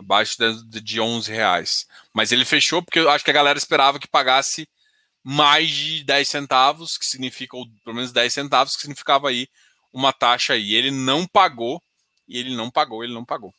abaixo 0.00 0.36
de, 0.38 0.80
de 0.80 1.00
11 1.00 1.30
reais. 1.30 1.86
Mas 2.12 2.32
ele 2.32 2.44
fechou 2.44 2.82
porque 2.82 2.98
eu 2.98 3.10
acho 3.10 3.24
que 3.24 3.30
a 3.30 3.34
galera 3.34 3.58
esperava 3.58 3.98
que 3.98 4.08
pagasse 4.08 4.68
mais 5.22 5.70
de 5.70 6.02
10 6.02 6.28
centavos, 6.28 6.96
que 6.96 7.04
significa, 7.04 7.56
ou 7.56 7.66
pelo 7.84 7.96
menos 7.96 8.10
10 8.10 8.32
centavos, 8.32 8.74
que 8.74 8.80
significava 8.80 9.28
aí 9.28 9.46
uma 9.92 10.12
taxa 10.12 10.54
aí. 10.54 10.74
Ele 10.74 10.90
não 10.90 11.26
pagou, 11.26 11.82
e 12.26 12.38
ele 12.38 12.56
não 12.56 12.70
pagou, 12.70 13.04
ele 13.04 13.12
não 13.12 13.24
pagou. 13.24 13.54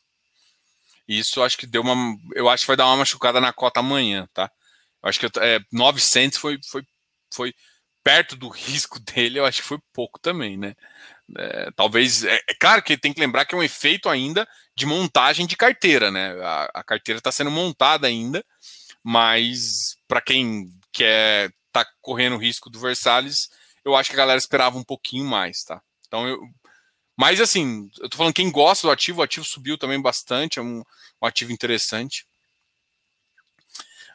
Isso 1.07 1.43
acho 1.43 1.57
que 1.57 1.67
deu 1.67 1.81
uma. 1.81 2.17
Eu 2.33 2.49
acho 2.49 2.63
que 2.63 2.67
vai 2.67 2.77
dar 2.77 2.87
uma 2.87 2.97
machucada 2.97 3.39
na 3.39 3.53
cota 3.53 3.79
amanhã, 3.79 4.27
tá? 4.33 4.49
Eu 5.03 5.09
acho 5.09 5.19
que 5.19 5.27
é, 5.39 5.59
900 5.71 6.37
foi, 6.39 6.59
foi, 6.69 6.83
foi 7.33 7.53
perto 8.03 8.35
do 8.35 8.49
risco 8.49 8.99
dele, 8.99 9.39
eu 9.39 9.45
acho 9.45 9.61
que 9.61 9.67
foi 9.67 9.79
pouco 9.93 10.19
também, 10.19 10.57
né? 10.57 10.75
É, 11.37 11.71
talvez. 11.75 12.23
É, 12.23 12.35
é, 12.35 12.53
claro 12.59 12.81
que 12.81 12.97
tem 12.97 13.13
que 13.13 13.19
lembrar 13.19 13.45
que 13.45 13.55
é 13.55 13.57
um 13.57 13.63
efeito 13.63 14.09
ainda 14.09 14.47
de 14.75 14.85
montagem 14.85 15.45
de 15.45 15.55
carteira, 15.55 16.11
né? 16.11 16.31
A, 16.41 16.71
a 16.75 16.83
carteira 16.83 17.19
está 17.19 17.31
sendo 17.31 17.51
montada 17.51 18.07
ainda, 18.07 18.43
mas 19.03 19.97
para 20.07 20.21
quem 20.21 20.69
quer 20.91 21.51
tá 21.71 21.85
correndo 22.01 22.37
risco 22.37 22.69
do 22.69 22.79
Versalhes, 22.79 23.49
eu 23.83 23.95
acho 23.95 24.09
que 24.09 24.15
a 24.15 24.19
galera 24.19 24.37
esperava 24.37 24.77
um 24.77 24.83
pouquinho 24.83 25.25
mais, 25.25 25.63
tá? 25.63 25.81
Então 26.07 26.27
eu. 26.27 26.39
Mas 27.17 27.39
assim, 27.39 27.89
eu 27.99 28.09
tô 28.09 28.17
falando 28.17 28.33
quem 28.33 28.51
gosta 28.51 28.87
do 28.87 28.91
ativo, 28.91 29.19
o 29.19 29.23
ativo 29.23 29.45
subiu 29.45 29.77
também 29.77 30.01
bastante, 30.01 30.59
é 30.59 30.61
um, 30.61 30.81
um 31.21 31.25
ativo 31.27 31.51
interessante. 31.51 32.25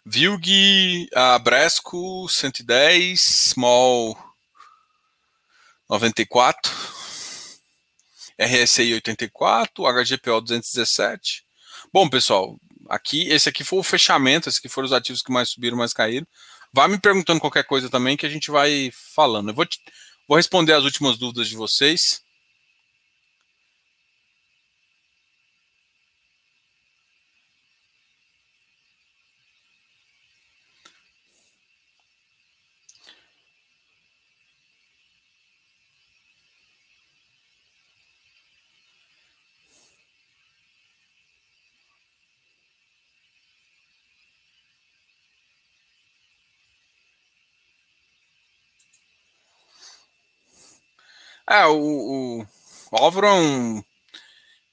Vilg, 0.08 1.08
a 1.16 1.36
Bresco 1.36 2.28
110, 2.28 3.20
Small 3.20 4.16
94. 5.90 6.72
RSI 8.38 8.94
84, 8.94 9.84
HGPO 9.84 10.40
217. 10.42 11.42
Bom, 11.92 12.08
pessoal, 12.08 12.56
aqui 12.88 13.26
esse 13.28 13.48
aqui 13.48 13.64
foi 13.64 13.80
o 13.80 13.82
fechamento, 13.82 14.48
esses 14.48 14.60
aqui 14.60 14.68
foram 14.68 14.86
os 14.86 14.92
ativos 14.92 15.22
que 15.22 15.32
mais 15.32 15.48
subiram, 15.48 15.76
mais 15.76 15.92
caíram. 15.92 16.26
Vai 16.72 16.86
me 16.86 17.00
perguntando 17.00 17.40
qualquer 17.40 17.64
coisa 17.64 17.90
também 17.90 18.16
que 18.16 18.26
a 18.26 18.28
gente 18.28 18.48
vai 18.48 18.92
falando. 19.12 19.48
Eu 19.48 19.54
vou, 19.54 19.66
te, 19.66 19.80
vou 20.28 20.36
responder 20.36 20.74
as 20.74 20.84
últimas 20.84 21.18
dúvidas 21.18 21.48
de 21.48 21.56
vocês. 21.56 22.22
É, 51.48 51.66
o, 51.66 52.40
o 52.40 52.46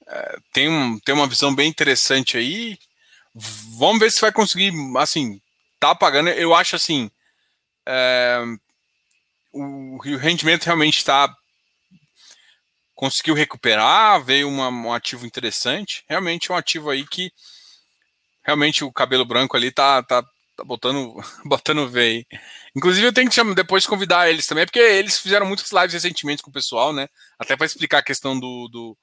é, 0.06 0.36
tem, 0.52 0.68
um, 0.68 0.98
tem 1.00 1.14
uma 1.14 1.26
visão 1.26 1.54
bem 1.54 1.68
interessante 1.68 2.36
aí. 2.36 2.78
Vamos 3.78 4.00
ver 4.00 4.10
se 4.10 4.20
vai 4.20 4.32
conseguir, 4.32 4.72
assim, 4.98 5.40
tá 5.80 5.94
pagando. 5.94 6.28
Eu 6.30 6.54
acho 6.54 6.76
assim, 6.76 7.10
é, 7.86 8.40
o, 9.52 9.96
o 9.96 10.16
rendimento 10.16 10.64
realmente 10.64 10.98
está 10.98 11.34
conseguiu 12.94 13.34
recuperar, 13.34 14.22
veio 14.22 14.48
uma, 14.48 14.68
um 14.68 14.92
ativo 14.92 15.26
interessante. 15.26 16.04
Realmente 16.08 16.50
é 16.50 16.54
um 16.54 16.56
ativo 16.56 16.90
aí 16.90 17.06
que 17.06 17.32
realmente 18.42 18.84
o 18.84 18.92
cabelo 18.92 19.24
branco 19.24 19.56
ali 19.56 19.70
tá, 19.72 20.02
tá, 20.02 20.24
tá 20.56 20.64
botando, 20.64 21.14
botando 21.44 21.88
veio. 21.88 22.24
Inclusive, 22.76 23.06
eu 23.06 23.12
tenho 23.12 23.28
que 23.28 23.34
chamar, 23.34 23.54
depois 23.54 23.86
convidar 23.86 24.28
eles 24.28 24.46
também, 24.46 24.64
porque 24.64 24.78
eles 24.78 25.18
fizeram 25.18 25.46
muitas 25.46 25.70
lives 25.70 25.92
recentemente 25.92 26.42
com 26.42 26.50
o 26.50 26.52
pessoal, 26.52 26.92
né? 26.92 27.08
Até 27.38 27.56
para 27.56 27.66
explicar 27.66 27.98
a 27.98 28.02
questão 28.02 28.38
do, 28.38 28.68
do 28.68 28.96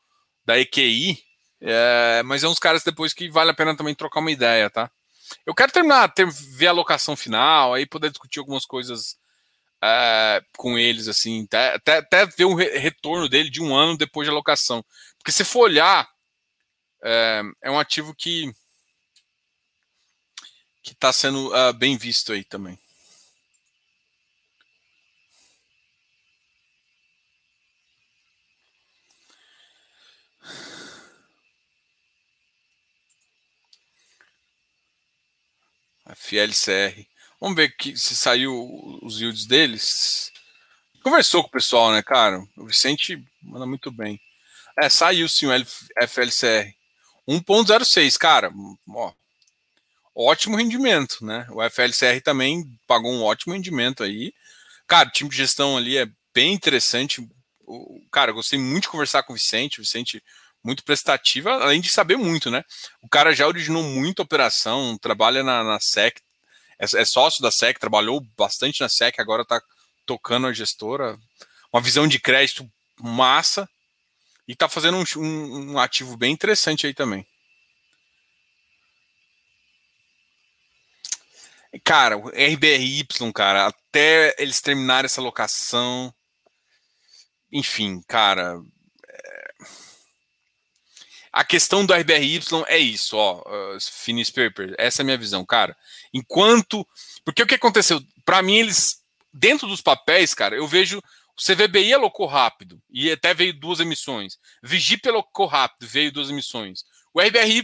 da 0.45 0.60
EQI. 0.60 1.20
É, 1.62 2.24
mas 2.24 2.43
é 2.43 2.47
uns 2.47 2.60
caras 2.60 2.84
depois 2.84 3.14
que 3.14 3.30
vale 3.30 3.52
a 3.52 3.54
pena 3.54 3.78
também 3.78 3.93
trocar 3.93 4.20
uma 4.20 4.32
ideia, 4.32 4.70
tá? 4.70 4.89
Eu 5.45 5.54
quero 5.54 5.72
terminar, 5.72 6.10
ter, 6.10 6.28
ver 6.30 6.68
a 6.68 6.72
locação 6.72 7.16
final, 7.16 7.74
aí 7.74 7.86
poder 7.86 8.10
discutir 8.10 8.39
algumas 8.39 8.66
coisas 8.66 9.16
é, 9.84 10.41
com 10.58 10.78
eles, 10.78 11.08
assim, 11.08 11.43
até, 11.45 11.76
até, 11.76 11.97
até 11.97 12.26
ver 12.26 12.45
o 12.45 12.56
re 12.56 12.78
retorno 12.78 13.30
dele 13.30 13.49
de 13.49 13.62
um 13.62 13.76
ano 13.76 13.97
depois 13.97 14.28
da 14.28 14.34
locação. 14.34 14.84
Porque 15.18 15.32
se 15.32 15.43
for 15.43 15.62
olhar, 15.62 16.10
é, 17.04 17.41
é 17.64 17.72
um 17.72 17.80
ativo 17.80 18.14
que 18.16 18.52
que 20.82 20.94
está 20.94 21.14
sendo 21.14 21.50
uh, 21.54 21.74
bem 21.74 21.98
visto 21.98 22.34
aí 22.34 22.44
também. 22.44 22.78
FLCR. 36.16 37.08
Vamos 37.40 37.56
ver 37.56 37.76
que, 37.76 37.98
se 37.98 38.16
saiu 38.16 39.00
os 39.02 39.20
yields 39.20 39.46
deles. 39.46 40.32
Conversou 41.04 41.42
com 41.42 41.50
o 41.50 41.52
pessoal, 41.52 41.92
né, 41.92 42.04
cara? 42.04 42.44
O 42.56 42.66
Vicente 42.66 43.24
manda 43.42 43.66
muito 43.66 43.92
bem. 43.92 44.22
É, 44.78 44.90
saiu 44.90 45.28
sim 45.28 45.48
o 45.48 45.52
FLCR. 46.08 46.74
1.06, 47.28 48.18
cara. 48.18 48.52
Ó, 48.90 49.14
ótimo 50.16 50.57
rendimento, 50.57 51.26
né? 51.26 51.45
O 51.49 51.62
FLCR 51.62 52.22
também 52.22 52.66
pagou 52.88 53.12
um 53.12 53.24
ótimo 53.24 53.53
rendimento 53.53 54.03
aí. 54.03 54.34
Cara, 54.88 55.09
o 55.09 55.12
time 55.12 55.30
de 55.30 55.38
gestão 55.38 55.78
ali 55.78 55.97
é 55.97 56.07
bem 56.34 56.53
interessante. 56.53 57.28
Cara, 58.12 58.32
gostei 58.32 58.59
muito 58.59 58.84
de 58.84 58.89
conversar 58.89 59.24
com 59.24 59.34
o 59.34 59.36
Vicente. 59.36 59.80
O 59.80 59.84
Vicente 59.84 60.22
muito 60.64 60.84
prestativa, 60.84 61.51
além 61.53 61.82
de 61.82 61.89
saber 61.89 62.18
muito, 62.18 62.51
né? 62.51 62.64
O 63.01 63.09
cara 63.09 63.34
já 63.34 63.47
originou 63.47 63.84
muita 63.84 64.22
operação, 64.22 64.97
trabalha 64.97 65.43
na, 65.43 65.64
na 65.64 65.80
SEC, 65.80 66.22
é, 66.78 66.86
é, 67.01 67.05
sócio 67.05 67.41
da 67.41 67.51
SEC, 67.51 67.80
trabalhou 67.80 68.22
bastante 68.38 68.82
na 68.82 68.89
SEC, 68.89 69.20
agora 69.20 69.41
está 69.43 69.62
tocando 70.05 70.47
a 70.47 70.53
gestora. 70.53 71.18
Uma 71.72 71.82
visão 71.82 72.07
de 72.07 72.20
crédito 72.20 72.70
massa 72.99 73.68
e 74.47 74.53
está 74.53 74.68
fazendo 74.68 74.97
um, 74.97 75.03
um, 75.18 75.72
um 75.74 75.80
ativo 75.80 76.18
bem 76.18 76.34
interessante 76.34 76.86
aí 76.86 76.93
também. 76.93 77.26
Cara, 81.84 82.18
o 82.18 82.28
RBRY, 82.28 83.08
cara, 83.34 83.68
até 83.68 84.36
eles 84.38 84.60
terminarem 84.62 85.06
essa 85.06 85.22
locação. 85.22 86.14
Enfim, 87.52 88.02
cara, 88.08 88.62
a 91.32 91.46
questão 91.46 91.86
do 91.86 91.94
RBRY 91.94 92.42
é 92.68 92.78
isso, 92.78 93.16
ó, 93.16 93.40
uh, 93.40 93.78
Finis 93.80 94.30
Paper, 94.30 94.76
essa 94.78 95.02
é 95.02 95.04
a 95.04 95.06
minha 95.06 95.18
visão, 95.18 95.46
cara. 95.46 95.76
Enquanto. 96.14 96.86
Porque 97.24 97.42
o 97.42 97.48
que 97.48 97.56
aconteceu? 97.56 98.02
Para 98.26 98.42
mim, 98.42 98.58
eles. 98.58 99.02
Dentro 99.34 99.66
dos 99.66 99.82
papéis, 99.82 100.34
cara, 100.34 100.56
eu 100.56 100.68
vejo. 100.68 101.00
O 101.00 101.42
CVBI 101.42 101.94
alocou 101.94 102.28
rápido 102.28 102.80
e 102.90 103.10
até 103.10 103.34
veio 103.34 103.58
duas 103.58 103.80
emissões. 103.80 104.38
Vigip 104.62 105.08
alocou 105.08 105.46
rápido, 105.48 105.88
veio 105.88 106.12
duas 106.12 106.30
emissões. 106.30 106.84
O 107.14 107.22
RBRY 107.22 107.64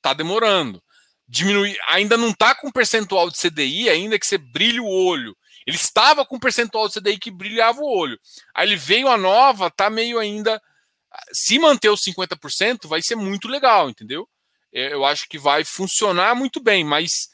tá 0.00 0.14
demorando. 0.14 0.80
Diminui, 1.28 1.76
ainda 1.88 2.16
não 2.16 2.32
tá 2.32 2.54
com 2.54 2.70
percentual 2.70 3.30
de 3.30 3.38
CDI, 3.38 3.88
ainda 3.88 4.18
que 4.18 4.26
você 4.26 4.38
brilhe 4.38 4.80
o 4.80 4.86
olho. 4.86 5.36
Ele 5.66 5.76
estava 5.76 6.24
com 6.24 6.38
percentual 6.38 6.88
de 6.88 6.94
CDI 6.94 7.18
que 7.18 7.30
brilhava 7.30 7.80
o 7.80 7.98
olho. 7.98 8.18
Aí 8.54 8.68
ele 8.68 8.76
veio 8.76 9.08
a 9.08 9.16
nova, 9.16 9.70
tá 9.70 9.90
meio 9.90 10.18
ainda 10.18 10.62
se 11.32 11.58
manter 11.58 11.88
os 11.88 12.02
50%, 12.02 12.86
vai 12.86 13.02
ser 13.02 13.16
muito 13.16 13.48
legal, 13.48 13.88
entendeu? 13.88 14.28
É, 14.72 14.92
eu 14.92 15.04
acho 15.04 15.28
que 15.28 15.38
vai 15.38 15.64
funcionar 15.64 16.34
muito 16.34 16.60
bem, 16.60 16.84
mas 16.84 17.28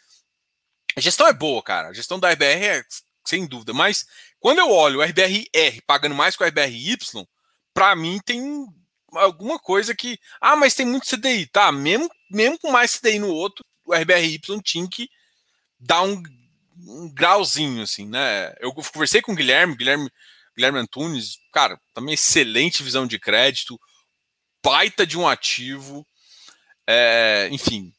a 0.97 1.01
gestão 1.01 1.27
é 1.27 1.33
boa, 1.33 1.63
cara. 1.63 1.89
A 1.89 1.93
gestão 1.93 2.19
da 2.19 2.31
RBR 2.31 2.65
é 2.65 2.85
sem 3.27 3.47
dúvida. 3.47 3.73
Mas 3.73 4.05
quando 4.39 4.59
eu 4.59 4.71
olho 4.71 5.01
o 5.01 5.03
RBR-R 5.03 5.81
pagando 5.87 6.15
mais 6.15 6.37
que 6.37 6.43
o 6.43 6.47
RBR-Y, 6.47 6.97
para 7.75 7.97
mim 7.97 8.21
tem 8.25 8.67
alguma 9.15 9.59
coisa 9.59 9.95
que. 9.95 10.19
Ah, 10.41 10.57
mas 10.57 10.75
tem 10.75 10.87
muito 10.87 11.07
CDI. 11.07 11.47
Tá, 11.47 11.73
mesmo, 11.73 12.09
mesmo 12.31 12.59
com 12.59 12.71
mais 12.71 12.99
CDI 12.99 13.19
no 13.19 13.29
outro, 13.29 13.65
o 13.93 14.01
RBR-Y 14.01 14.61
tinha 14.63 14.89
que 14.89 15.09
dar 15.79 16.03
um, 16.03 16.23
um 16.87 17.13
grauzinho, 17.13 17.83
assim, 17.83 18.07
né? 18.07 18.55
Eu 18.61 18.73
conversei 18.73 19.21
com 19.21 19.33
o 19.33 19.37
Guilherme, 19.37 19.77
Guilherme 19.77 20.11
Guilherme 20.57 20.81
Antunes, 20.81 21.39
cara, 21.53 21.81
também 21.95 22.15
excelente 22.15 22.83
visão 22.83 23.07
de 23.07 23.19
crédito, 23.19 23.81
baita 24.63 25.07
de 25.07 25.19
um 25.19 25.27
ativo, 25.27 26.07
é, 26.87 27.49
enfim, 27.51 27.93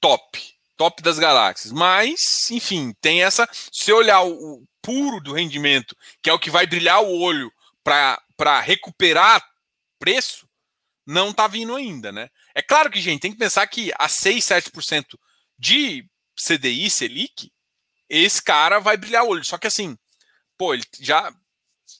top, 0.00 0.54
top 0.76 1.02
das 1.02 1.18
galáxias. 1.18 1.72
Mas, 1.72 2.50
enfim, 2.50 2.94
tem 3.00 3.22
essa. 3.22 3.48
Se 3.70 3.92
olhar 3.92 4.22
o, 4.22 4.64
puro 4.82 5.20
do 5.20 5.34
rendimento, 5.34 5.94
que 6.22 6.30
é 6.30 6.32
o 6.32 6.38
que 6.38 6.50
vai 6.50 6.66
brilhar 6.66 7.02
o 7.02 7.20
olho 7.20 7.52
para 7.84 8.60
recuperar 8.60 9.44
preço, 9.98 10.48
não 11.06 11.30
está 11.30 11.46
vindo 11.46 11.74
ainda, 11.74 12.10
né? 12.10 12.30
É 12.54 12.62
claro 12.62 12.90
que, 12.90 13.00
gente, 13.00 13.20
tem 13.20 13.32
que 13.32 13.38
pensar 13.38 13.66
que 13.66 13.92
a 13.98 14.08
6, 14.08 14.42
7% 14.42 15.18
de 15.60 16.08
CDI, 16.34 16.90
Selic, 16.90 17.52
esse 18.08 18.42
cara 18.42 18.80
vai 18.80 18.96
brilhar 18.96 19.24
o 19.24 19.28
olho. 19.28 19.44
Só 19.44 19.58
que 19.58 19.66
assim, 19.66 19.96
pô, 20.56 20.72
ele 20.72 20.82
já 20.98 21.32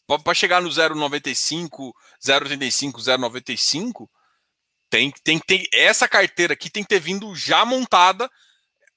para 0.07 0.35
chegar 0.35 0.61
no 0.61 0.69
0,95, 0.69 1.93
0,85, 2.25 2.93
0,95, 2.95 4.09
tem, 4.89 5.13
tem 5.23 5.39
que 5.39 5.47
ter 5.47 5.69
essa 5.73 6.09
carteira 6.09 6.55
aqui 6.55 6.69
tem 6.69 6.83
que 6.83 6.89
ter 6.89 7.01
vindo 7.01 7.35
já 7.35 7.65
montada, 7.65 8.29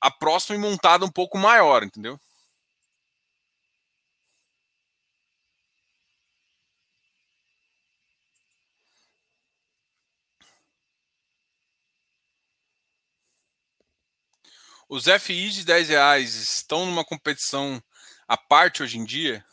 a 0.02 0.10
próxima 0.10 0.58
montada 0.58 1.06
um 1.06 1.12
pouco 1.12 1.38
maior, 1.38 1.84
entendeu? 1.84 2.20
Os 14.94 15.06
FIs 15.06 15.56
de 15.56 15.66
10 15.66 15.90
reais 15.90 16.36
estão 16.36 16.86
numa 16.86 17.04
competição 17.04 17.84
à 18.28 18.38
parte 18.38 18.84
hoje 18.84 19.00
em 19.00 19.04
dia? 19.04 19.44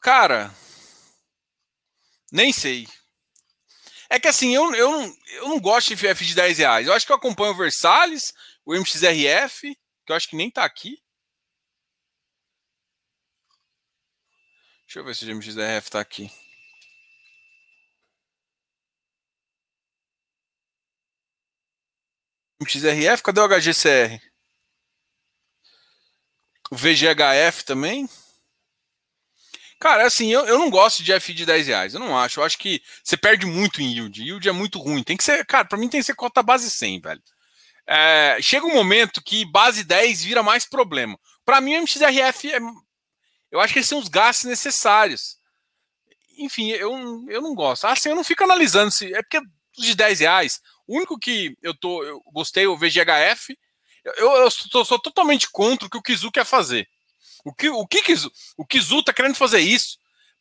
Cara, 0.00 0.50
nem 2.32 2.54
sei. 2.54 2.88
É 4.08 4.18
que 4.18 4.28
assim, 4.28 4.54
eu, 4.54 4.74
eu, 4.74 4.90
eu 5.34 5.48
não 5.50 5.60
gosto 5.60 5.94
de 5.94 5.96
FF 5.98 6.24
de 6.24 6.34
10 6.34 6.56
reais. 6.56 6.86
Eu 6.86 6.94
acho 6.94 7.04
que 7.04 7.12
eu 7.12 7.16
acompanho 7.16 7.52
o 7.52 7.54
Versalhes, 7.54 8.32
o 8.64 8.74
MXRF, 8.74 9.76
que 10.06 10.10
eu 10.10 10.16
acho 10.16 10.30
que 10.30 10.36
nem 10.36 10.50
tá 10.50 10.64
aqui. 10.64 11.02
Deixa 14.86 15.00
eu 15.00 15.04
ver 15.04 15.14
se 15.14 15.30
o 15.30 15.36
MXRF 15.36 15.90
tá 15.90 16.00
aqui. 16.00 16.30
MXRF, 22.60 23.22
cadê 23.22 23.40
o 23.40 23.48
HGCR? 23.48 24.20
O 26.70 26.76
VGHF 26.76 27.64
também? 27.64 28.08
Cara, 29.80 30.06
assim, 30.06 30.30
eu, 30.30 30.44
eu 30.46 30.58
não 30.58 30.68
gosto 30.68 31.02
de 31.02 31.18
FI 31.18 31.32
de 31.32 31.46
10 31.46 31.66
reais. 31.66 31.94
Eu 31.94 32.00
não 32.00 32.16
acho. 32.16 32.38
Eu 32.38 32.44
acho 32.44 32.58
que 32.58 32.82
você 33.02 33.16
perde 33.16 33.46
muito 33.46 33.80
em 33.80 33.94
yield. 33.94 34.22
Yield 34.22 34.46
é 34.46 34.52
muito 34.52 34.78
ruim. 34.78 35.02
Tem 35.02 35.16
que 35.16 35.24
ser, 35.24 35.44
cara, 35.46 35.64
pra 35.64 35.78
mim 35.78 35.88
tem 35.88 36.00
que 36.00 36.06
ser 36.06 36.14
cota 36.14 36.42
base 36.42 36.70
100, 36.70 37.00
velho. 37.00 37.22
É, 37.86 38.36
chega 38.42 38.66
um 38.66 38.74
momento 38.74 39.22
que 39.22 39.44
base 39.44 39.82
10 39.82 40.22
vira 40.22 40.42
mais 40.42 40.66
problema. 40.66 41.18
Para 41.46 41.62
mim, 41.62 41.76
o 41.76 41.80
MXRF 41.80 42.52
é. 42.52 42.58
Eu 43.50 43.58
acho 43.58 43.72
que 43.72 43.78
eles 43.78 43.88
são 43.88 43.98
os 43.98 44.08
gastos 44.08 44.44
necessários. 44.44 45.38
Enfim, 46.38 46.68
eu, 46.68 46.92
eu 47.28 47.40
não 47.40 47.54
gosto. 47.54 47.86
Assim, 47.86 48.10
eu 48.10 48.14
não 48.14 48.22
fico 48.22 48.44
analisando 48.44 48.90
se. 48.92 49.12
É 49.14 49.22
porque 49.22 49.40
de 49.84 49.94
10 49.94 50.20
reais, 50.20 50.60
o 50.86 50.96
único 50.96 51.18
que 51.18 51.56
eu 51.62 51.72
tô. 51.72 52.02
Eu 52.02 52.20
gostei, 52.32 52.66
o 52.66 52.76
VGHF. 52.76 53.56
Eu, 54.04 54.12
eu, 54.14 54.32
eu 54.38 54.50
sou, 54.50 54.84
sou 54.84 54.98
totalmente 54.98 55.48
contra 55.50 55.86
o 55.86 55.90
que 55.90 55.98
o 55.98 56.02
Kizu 56.02 56.30
quer 56.32 56.44
fazer. 56.44 56.88
O 57.44 57.54
que 57.54 57.68
o 57.68 57.86
que 57.86 58.02
Kizu, 58.02 58.30
o 58.56 58.66
Kizu 58.66 59.02
tá 59.02 59.12
querendo 59.12 59.34
fazer 59.34 59.60
isso? 59.60 59.98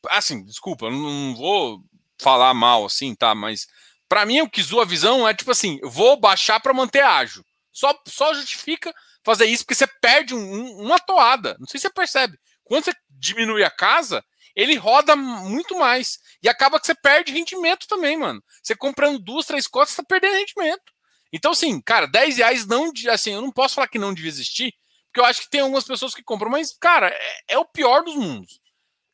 Assim, 0.09 0.43
desculpa, 0.43 0.85
eu 0.85 0.91
não 0.91 1.35
vou 1.35 1.83
falar 2.21 2.53
mal 2.53 2.85
assim, 2.85 3.15
tá? 3.15 3.35
Mas 3.35 3.67
para 4.07 4.25
mim 4.25 4.41
o 4.41 4.49
Kizu 4.49 4.79
a 4.79 4.85
visão 4.85 5.27
é 5.27 5.33
tipo 5.33 5.51
assim, 5.51 5.77
eu 5.81 5.89
vou 5.89 6.19
baixar 6.19 6.59
para 6.59 6.73
manter 6.73 7.03
ágil. 7.03 7.43
Só 7.71 7.93
só 8.07 8.33
justifica 8.33 8.93
fazer 9.23 9.45
isso 9.45 9.63
porque 9.63 9.75
você 9.75 9.87
perde 10.01 10.33
um, 10.33 10.77
uma 10.79 10.99
toada. 10.99 11.55
Não 11.59 11.67
sei 11.67 11.79
se 11.79 11.87
você 11.87 11.93
percebe. 11.93 12.37
Quando 12.63 12.85
você 12.85 12.93
diminui 13.09 13.63
a 13.63 13.71
casa, 13.71 14.23
ele 14.55 14.75
roda 14.75 15.15
muito 15.15 15.77
mais. 15.77 16.19
E 16.41 16.49
acaba 16.49 16.79
que 16.79 16.85
você 16.85 16.95
perde 16.95 17.31
rendimento 17.31 17.87
também, 17.87 18.17
mano. 18.17 18.43
Você 18.61 18.75
comprando 18.75 19.19
duas, 19.19 19.45
três 19.45 19.67
cotas, 19.67 19.91
você 19.91 20.01
tá 20.01 20.05
perdendo 20.07 20.35
rendimento. 20.35 20.93
Então, 21.31 21.51
assim, 21.51 21.79
cara, 21.81 22.07
10 22.07 22.37
reais 22.37 22.65
não. 22.65 22.91
Assim, 23.09 23.33
eu 23.33 23.41
não 23.41 23.51
posso 23.51 23.75
falar 23.75 23.87
que 23.87 23.99
não 23.99 24.13
devia 24.13 24.29
existir, 24.29 24.73
porque 25.07 25.19
eu 25.19 25.25
acho 25.25 25.41
que 25.41 25.49
tem 25.49 25.61
algumas 25.61 25.83
pessoas 25.83 26.13
que 26.13 26.23
compram, 26.23 26.49
mas, 26.49 26.75
cara, 26.79 27.09
é, 27.09 27.53
é 27.55 27.57
o 27.57 27.65
pior 27.65 28.03
dos 28.03 28.15
mundos. 28.15 28.59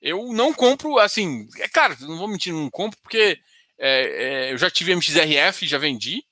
Eu 0.01 0.31
não 0.33 0.53
compro, 0.53 0.99
assim, 0.99 1.47
é 1.57 1.67
claro, 1.67 1.95
não 2.01 2.17
vou 2.17 2.27
mentir, 2.27 2.53
não 2.53 2.69
compro, 2.69 2.99
porque 3.01 3.39
é, 3.79 4.49
é, 4.49 4.53
eu 4.53 4.57
já 4.57 4.69
tive 4.69 4.95
MXRF, 4.95 5.67
já 5.67 5.77
vendi, 5.77 6.23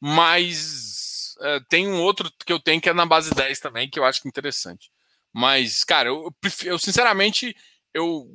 mas 0.00 1.34
é, 1.40 1.60
tem 1.68 1.88
um 1.88 2.00
outro 2.00 2.30
que 2.46 2.52
eu 2.52 2.60
tenho 2.60 2.80
que 2.80 2.88
é 2.88 2.92
na 2.94 3.06
base 3.06 3.34
10 3.34 3.58
também, 3.60 3.90
que 3.90 3.98
eu 3.98 4.04
acho 4.04 4.26
interessante. 4.26 4.90
Mas, 5.32 5.82
cara, 5.82 6.08
eu, 6.08 6.34
eu 6.64 6.78
sinceramente, 6.78 7.56
eu 7.94 8.28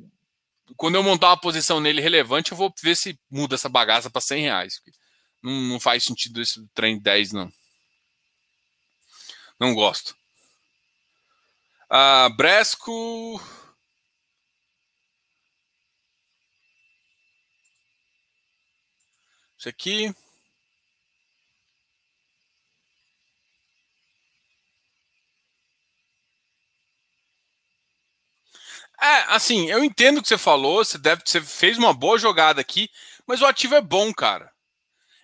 quando 0.76 0.96
eu 0.96 1.02
montar 1.02 1.28
uma 1.28 1.40
posição 1.40 1.80
nele 1.80 2.00
relevante, 2.00 2.52
eu 2.52 2.58
vou 2.58 2.72
ver 2.82 2.94
se 2.96 3.18
muda 3.30 3.54
essa 3.54 3.68
bagaça 3.68 4.10
para 4.10 4.20
100 4.20 4.42
reais. 4.42 4.82
Não, 5.42 5.52
não, 5.52 5.80
faz 5.80 6.04
sentido 6.04 6.42
esse 6.42 6.66
trem 6.74 6.98
10, 7.00 7.32
não. 7.32 7.50
Não 9.58 9.74
gosto. 9.74 10.14
Ah, 11.90 12.28
Bresco. 12.36 13.40
Isso 19.58 19.68
aqui. 19.68 20.14
É, 29.00 29.34
assim, 29.34 29.70
eu 29.70 29.84
entendo 29.84 30.18
o 30.18 30.22
que 30.22 30.28
você 30.28 30.38
falou, 30.38 30.84
você 30.84 30.98
deve, 30.98 31.22
você 31.24 31.40
fez 31.40 31.78
uma 31.78 31.92
boa 31.92 32.18
jogada 32.18 32.60
aqui, 32.60 32.90
mas 33.26 33.40
o 33.40 33.46
ativo 33.46 33.76
é 33.76 33.80
bom, 33.80 34.12
cara. 34.12 34.52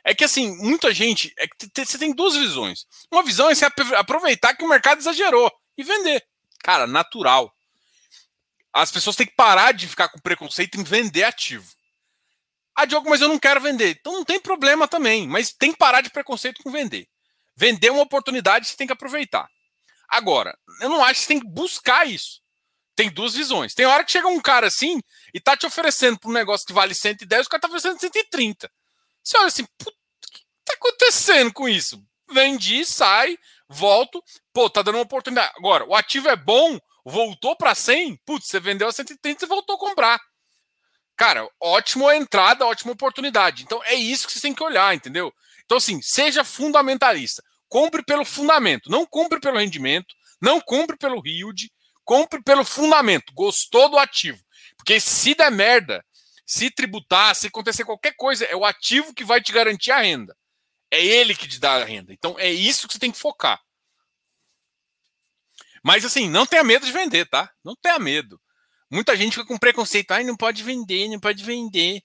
É 0.04 0.14
que 0.14 0.22
assim, 0.22 0.56
muita 0.58 0.92
gente, 0.92 1.32
é 1.38 1.48
que 1.48 1.84
você 1.84 1.98
tem 1.98 2.14
duas 2.14 2.36
visões. 2.36 2.86
Uma 3.10 3.22
visão 3.22 3.48
é 3.48 3.54
você 3.54 3.64
aproveitar 3.96 4.54
que 4.54 4.62
o 4.62 4.68
mercado 4.68 4.98
exagerou 4.98 5.50
e 5.76 5.82
vender. 5.82 6.22
Cara, 6.62 6.86
natural. 6.86 7.52
As 8.72 8.92
pessoas 8.92 9.16
têm 9.16 9.26
que 9.26 9.34
parar 9.34 9.72
de 9.72 9.88
ficar 9.88 10.08
com 10.08 10.18
preconceito 10.18 10.78
em 10.78 10.84
vender 10.84 11.24
ativo. 11.24 11.66
Ah, 12.76 12.84
Diogo, 12.84 13.08
mas 13.08 13.20
eu 13.20 13.28
não 13.28 13.38
quero 13.38 13.60
vender. 13.60 13.96
Então 13.98 14.12
não 14.12 14.24
tem 14.24 14.38
problema 14.38 14.86
também, 14.86 15.26
mas 15.26 15.52
tem 15.52 15.72
que 15.72 15.78
parar 15.78 16.00
de 16.00 16.10
preconceito 16.10 16.62
com 16.62 16.70
vender. 16.70 17.08
Vender 17.56 17.88
é 17.88 17.92
uma 17.92 18.02
oportunidade, 18.02 18.66
você 18.66 18.76
tem 18.76 18.86
que 18.86 18.92
aproveitar. 18.92 19.48
Agora, 20.08 20.56
eu 20.80 20.88
não 20.88 21.02
acho 21.02 21.20
que 21.20 21.20
você 21.20 21.28
tem 21.28 21.40
que 21.40 21.48
buscar 21.48 22.06
isso. 22.06 22.43
Tem 22.96 23.10
duas 23.10 23.34
visões. 23.34 23.74
Tem 23.74 23.86
hora 23.86 24.04
que 24.04 24.12
chega 24.12 24.28
um 24.28 24.40
cara 24.40 24.68
assim 24.68 25.00
e 25.32 25.40
tá 25.40 25.56
te 25.56 25.66
oferecendo 25.66 26.18
para 26.18 26.30
um 26.30 26.34
negócio 26.34 26.66
que 26.66 26.72
vale 26.72 26.94
110, 26.94 27.46
o 27.46 27.50
cara 27.50 27.60
tá 27.60 27.68
oferecendo 27.68 27.98
130. 27.98 28.70
Você 29.22 29.36
olha 29.36 29.46
assim, 29.46 29.62
o 29.62 29.66
que 30.30 30.40
tá 30.64 30.74
acontecendo 30.74 31.52
com 31.52 31.68
isso? 31.68 32.02
Vendi, 32.30 32.84
sai, 32.84 33.36
volto, 33.68 34.22
pô, 34.52 34.70
tá 34.70 34.82
dando 34.82 34.96
uma 34.96 35.02
oportunidade. 35.02 35.52
Agora, 35.56 35.84
o 35.84 35.94
ativo 35.94 36.28
é 36.28 36.36
bom, 36.36 36.78
voltou 37.04 37.56
para 37.56 37.74
100, 37.74 38.16
putz, 38.24 38.46
você 38.46 38.60
vendeu 38.60 38.88
a 38.88 38.92
130 38.92 39.44
e 39.44 39.48
voltou 39.48 39.76
a 39.76 39.78
comprar. 39.78 40.20
Cara, 41.16 41.48
ótima 41.60 42.14
entrada, 42.16 42.66
ótima 42.66 42.92
oportunidade. 42.92 43.62
Então 43.62 43.82
é 43.84 43.94
isso 43.94 44.26
que 44.26 44.32
você 44.32 44.40
tem 44.40 44.54
que 44.54 44.62
olhar, 44.62 44.94
entendeu? 44.94 45.32
Então, 45.64 45.78
assim, 45.78 46.02
seja 46.02 46.44
fundamentalista. 46.44 47.42
Compre 47.68 48.04
pelo 48.04 48.24
fundamento, 48.24 48.90
não 48.90 49.06
compre 49.06 49.40
pelo 49.40 49.58
rendimento, 49.58 50.14
não 50.40 50.60
compre 50.60 50.96
pelo 50.96 51.22
yield, 51.24 51.70
compre 52.04 52.42
pelo 52.42 52.64
fundamento. 52.64 53.32
Gostou 53.32 53.88
do 53.88 53.98
ativo. 53.98 54.42
Porque 54.76 55.00
se 55.00 55.34
der 55.34 55.50
merda, 55.50 56.04
se 56.46 56.70
tributar, 56.70 57.34
se 57.34 57.46
acontecer 57.46 57.84
qualquer 57.84 58.14
coisa, 58.16 58.44
é 58.44 58.54
o 58.54 58.64
ativo 58.64 59.14
que 59.14 59.24
vai 59.24 59.40
te 59.40 59.52
garantir 59.52 59.90
a 59.90 60.00
renda. 60.00 60.36
É 60.90 61.04
ele 61.04 61.34
que 61.34 61.48
te 61.48 61.58
dá 61.58 61.74
a 61.74 61.84
renda. 61.84 62.12
Então 62.12 62.38
é 62.38 62.50
isso 62.50 62.86
que 62.86 62.94
você 62.94 62.98
tem 63.00 63.10
que 63.10 63.18
focar. 63.18 63.60
Mas 65.82 66.04
assim, 66.04 66.28
não 66.30 66.46
tenha 66.46 66.64
medo 66.64 66.86
de 66.86 66.92
vender, 66.92 67.26
tá? 67.26 67.50
Não 67.62 67.74
tenha 67.76 67.98
medo. 67.98 68.40
Muita 68.90 69.16
gente 69.16 69.34
fica 69.34 69.46
com 69.46 69.58
preconceito. 69.58 70.12
Ai, 70.12 70.24
não 70.24 70.36
pode 70.36 70.62
vender, 70.62 71.08
não 71.08 71.20
pode 71.20 71.42
vender. 71.42 72.02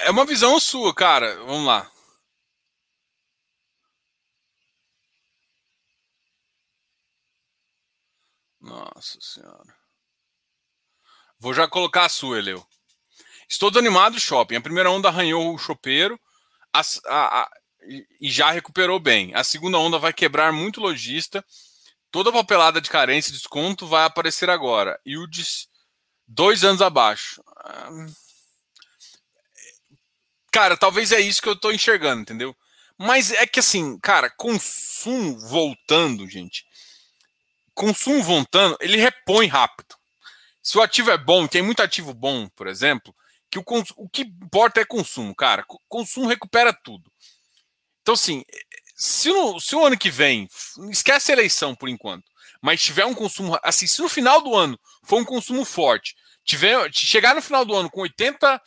É, 0.00 0.08
é 0.08 0.10
uma 0.10 0.24
visão 0.26 0.58
sua, 0.60 0.94
cara. 0.94 1.36
Vamos 1.44 1.66
lá. 1.66 1.90
Nossa 8.60 9.18
senhora. 9.20 9.74
Vou 11.38 11.54
já 11.54 11.66
colocar 11.66 12.04
a 12.04 12.08
sua, 12.08 12.38
Eleu. 12.38 12.64
Estou 13.48 13.70
desanimado 13.70 14.16
do 14.16 14.20
shopping. 14.20 14.56
A 14.56 14.60
primeira 14.60 14.90
onda 14.90 15.08
arranhou 15.08 15.54
o 15.54 15.58
chopeiro 15.58 16.20
a, 16.72 16.82
a, 17.06 17.40
a, 17.42 17.50
e 18.20 18.30
já 18.30 18.50
recuperou 18.50 19.00
bem. 19.00 19.34
A 19.34 19.42
segunda 19.42 19.78
onda 19.78 19.98
vai 19.98 20.12
quebrar 20.12 20.52
muito 20.52 20.80
lojista. 20.80 21.44
Toda 22.10 22.30
a 22.30 22.32
papelada 22.32 22.80
de 22.80 22.90
carência 22.90 23.30
e 23.30 23.32
desconto 23.32 23.86
vai 23.86 24.04
aparecer 24.04 24.50
agora. 24.50 25.00
E 25.04 25.16
o 25.16 25.26
de 25.26 25.42
dois 26.26 26.62
anos 26.64 26.82
abaixo. 26.82 27.42
Ah, 27.56 27.88
Cara, 30.52 30.76
talvez 30.76 31.12
é 31.12 31.20
isso 31.20 31.40
que 31.40 31.48
eu 31.48 31.56
tô 31.56 31.70
enxergando, 31.70 32.22
entendeu? 32.22 32.56
Mas 32.98 33.30
é 33.30 33.46
que 33.46 33.60
assim, 33.60 33.98
cara, 33.98 34.28
consumo 34.28 35.38
voltando, 35.48 36.28
gente. 36.28 36.66
Consumo 37.72 38.22
voltando, 38.22 38.76
ele 38.80 38.98
repõe 38.98 39.46
rápido. 39.46 39.94
Se 40.62 40.76
o 40.76 40.82
ativo 40.82 41.10
é 41.10 41.16
bom, 41.16 41.46
tem 41.46 41.62
muito 41.62 41.80
ativo 41.80 42.12
bom, 42.12 42.48
por 42.50 42.66
exemplo, 42.66 43.14
que 43.50 43.58
o, 43.58 43.64
o 43.96 44.08
que 44.08 44.22
importa 44.22 44.80
é 44.80 44.84
consumo, 44.84 45.34
cara. 45.34 45.64
Consumo 45.88 46.28
recupera 46.28 46.72
tudo. 46.72 47.10
Então, 48.02 48.14
assim, 48.14 48.44
se, 48.94 49.30
no, 49.30 49.58
se 49.60 49.74
o 49.74 49.84
ano 49.84 49.96
que 49.96 50.10
vem, 50.10 50.48
esquece 50.90 51.30
a 51.30 51.34
eleição 51.34 51.74
por 51.74 51.88
enquanto, 51.88 52.24
mas 52.60 52.82
tiver 52.82 53.06
um 53.06 53.14
consumo, 53.14 53.58
assim, 53.62 53.86
se 53.86 54.02
no 54.02 54.08
final 54.08 54.42
do 54.42 54.54
ano 54.54 54.78
for 55.04 55.18
um 55.18 55.24
consumo 55.24 55.64
forte, 55.64 56.14
tiver, 56.44 56.92
chegar 56.92 57.34
no 57.34 57.40
final 57.40 57.64
do 57.64 57.74
ano 57.74 57.90
com 57.90 58.02
80% 58.02 58.60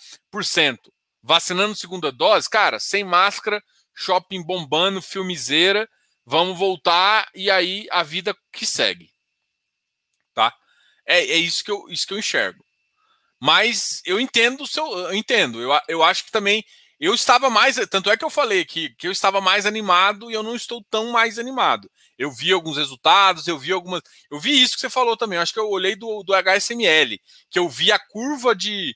vacinando 1.24 1.76
segunda 1.76 2.12
dose, 2.12 2.50
cara, 2.50 2.80
sem 2.80 3.04
máscara, 3.04 3.64
shopping 3.96 4.44
bombando, 4.44 5.02
filmizeira, 5.02 5.90
vamos 6.26 6.58
voltar 6.58 7.30
e 7.34 7.50
aí 7.50 7.88
a 7.90 8.04
vida 8.04 8.36
que 8.52 8.66
segue. 8.66 9.10
Tá? 10.34 10.54
É, 11.08 11.20
é 11.20 11.38
isso, 11.38 11.64
que 11.64 11.72
eu, 11.72 11.88
isso 11.90 12.06
que 12.06 12.14
eu 12.14 12.20
enxergo. 12.20 12.64
Mas 13.40 14.02
eu 14.06 14.20
entendo 14.20 14.62
o 14.64 14.68
seu. 14.68 14.86
Eu 14.86 15.14
entendo. 15.14 15.62
Eu, 15.62 15.78
eu 15.88 16.04
acho 16.04 16.26
que 16.26 16.32
também. 16.32 16.64
Eu 17.00 17.14
estava 17.14 17.50
mais. 17.50 17.76
Tanto 17.90 18.10
é 18.10 18.16
que 18.16 18.24
eu 18.24 18.30
falei 18.30 18.64
que, 18.64 18.96
que 18.96 19.06
eu 19.06 19.12
estava 19.12 19.42
mais 19.42 19.66
animado 19.66 20.32
e 20.32 20.34
eu 20.34 20.42
não 20.42 20.56
estou 20.56 20.82
tão 20.90 21.12
mais 21.12 21.38
animado. 21.38 21.90
Eu 22.18 22.32
vi 22.32 22.54
alguns 22.54 22.78
resultados, 22.78 23.46
eu 23.46 23.60
vi 23.60 23.74
algumas. 23.74 24.02
Eu 24.32 24.40
vi 24.40 24.62
isso 24.62 24.76
que 24.76 24.80
você 24.80 24.90
falou 24.90 25.18
também. 25.18 25.36
Eu 25.36 25.44
acho 25.44 25.52
que 25.52 25.60
eu 25.60 25.70
olhei 25.70 25.94
do, 25.96 26.24
do 26.24 26.34
HSML, 26.34 27.20
que 27.50 27.60
eu 27.60 27.68
vi 27.68 27.92
a 27.92 28.00
curva 28.00 28.56
de, 28.56 28.96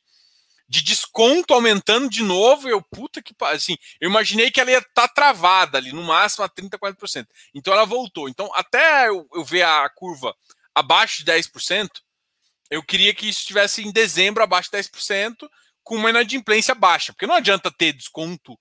de 0.67 0.81
desconto 0.81 1.53
aumentando 1.53 2.09
de 2.09 2.23
novo. 2.23 2.67
Eu, 2.67 2.81
puta 2.81 3.21
que 3.21 3.33
assim, 3.41 3.77
eu 4.01 4.09
imaginei 4.09 4.51
que 4.51 4.59
ela 4.59 4.71
ia 4.71 4.79
estar 4.79 5.07
tá 5.07 5.07
travada 5.07 5.77
ali, 5.77 5.91
no 5.93 6.03
máximo 6.03 6.43
a 6.43 6.49
30, 6.49 6.77
40%. 6.77 7.27
Então 7.53 7.73
ela 7.73 7.85
voltou. 7.85 8.27
Então, 8.27 8.51
até 8.53 9.07
eu, 9.07 9.27
eu 9.33 9.43
ver 9.43 9.63
a 9.63 9.89
curva 9.89 10.35
abaixo 10.75 11.23
de 11.23 11.31
10%, 11.31 11.89
eu 12.69 12.83
queria 12.83 13.13
que 13.13 13.27
isso 13.27 13.39
estivesse 13.39 13.81
em 13.81 13.91
dezembro 13.91 14.43
abaixo 14.43 14.69
de 14.71 14.77
10%, 14.77 15.49
com 15.83 15.95
uma 15.95 16.09
inadimplência 16.09 16.75
baixa. 16.75 17.13
Porque 17.13 17.25
não 17.25 17.35
adianta 17.35 17.71
ter 17.71 17.93
desconto 17.93 18.59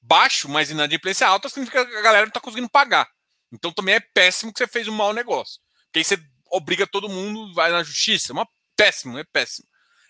baixo, 0.00 0.48
mas 0.48 0.70
inadimplência 0.70 1.26
alta 1.26 1.48
significa 1.48 1.84
que 1.84 1.96
a 1.96 2.02
galera 2.02 2.22
não 2.22 2.28
está 2.28 2.40
conseguindo 2.40 2.70
pagar. 2.70 3.08
Então 3.52 3.72
também 3.72 3.96
é 3.96 4.00
péssimo 4.00 4.52
que 4.52 4.58
você 4.58 4.66
fez 4.66 4.86
um 4.86 4.94
mau 4.94 5.12
negócio. 5.12 5.60
Porque 5.86 5.98
aí 5.98 6.04
você 6.04 6.18
obriga 6.50 6.86
todo 6.86 7.08
mundo, 7.08 7.52
vai 7.52 7.70
na 7.70 7.82
justiça. 7.82 8.32
É 8.32 8.34
uma 8.34 8.48
péssimo, 8.76 9.18
é 9.18 9.24
péssimo. 9.24 9.67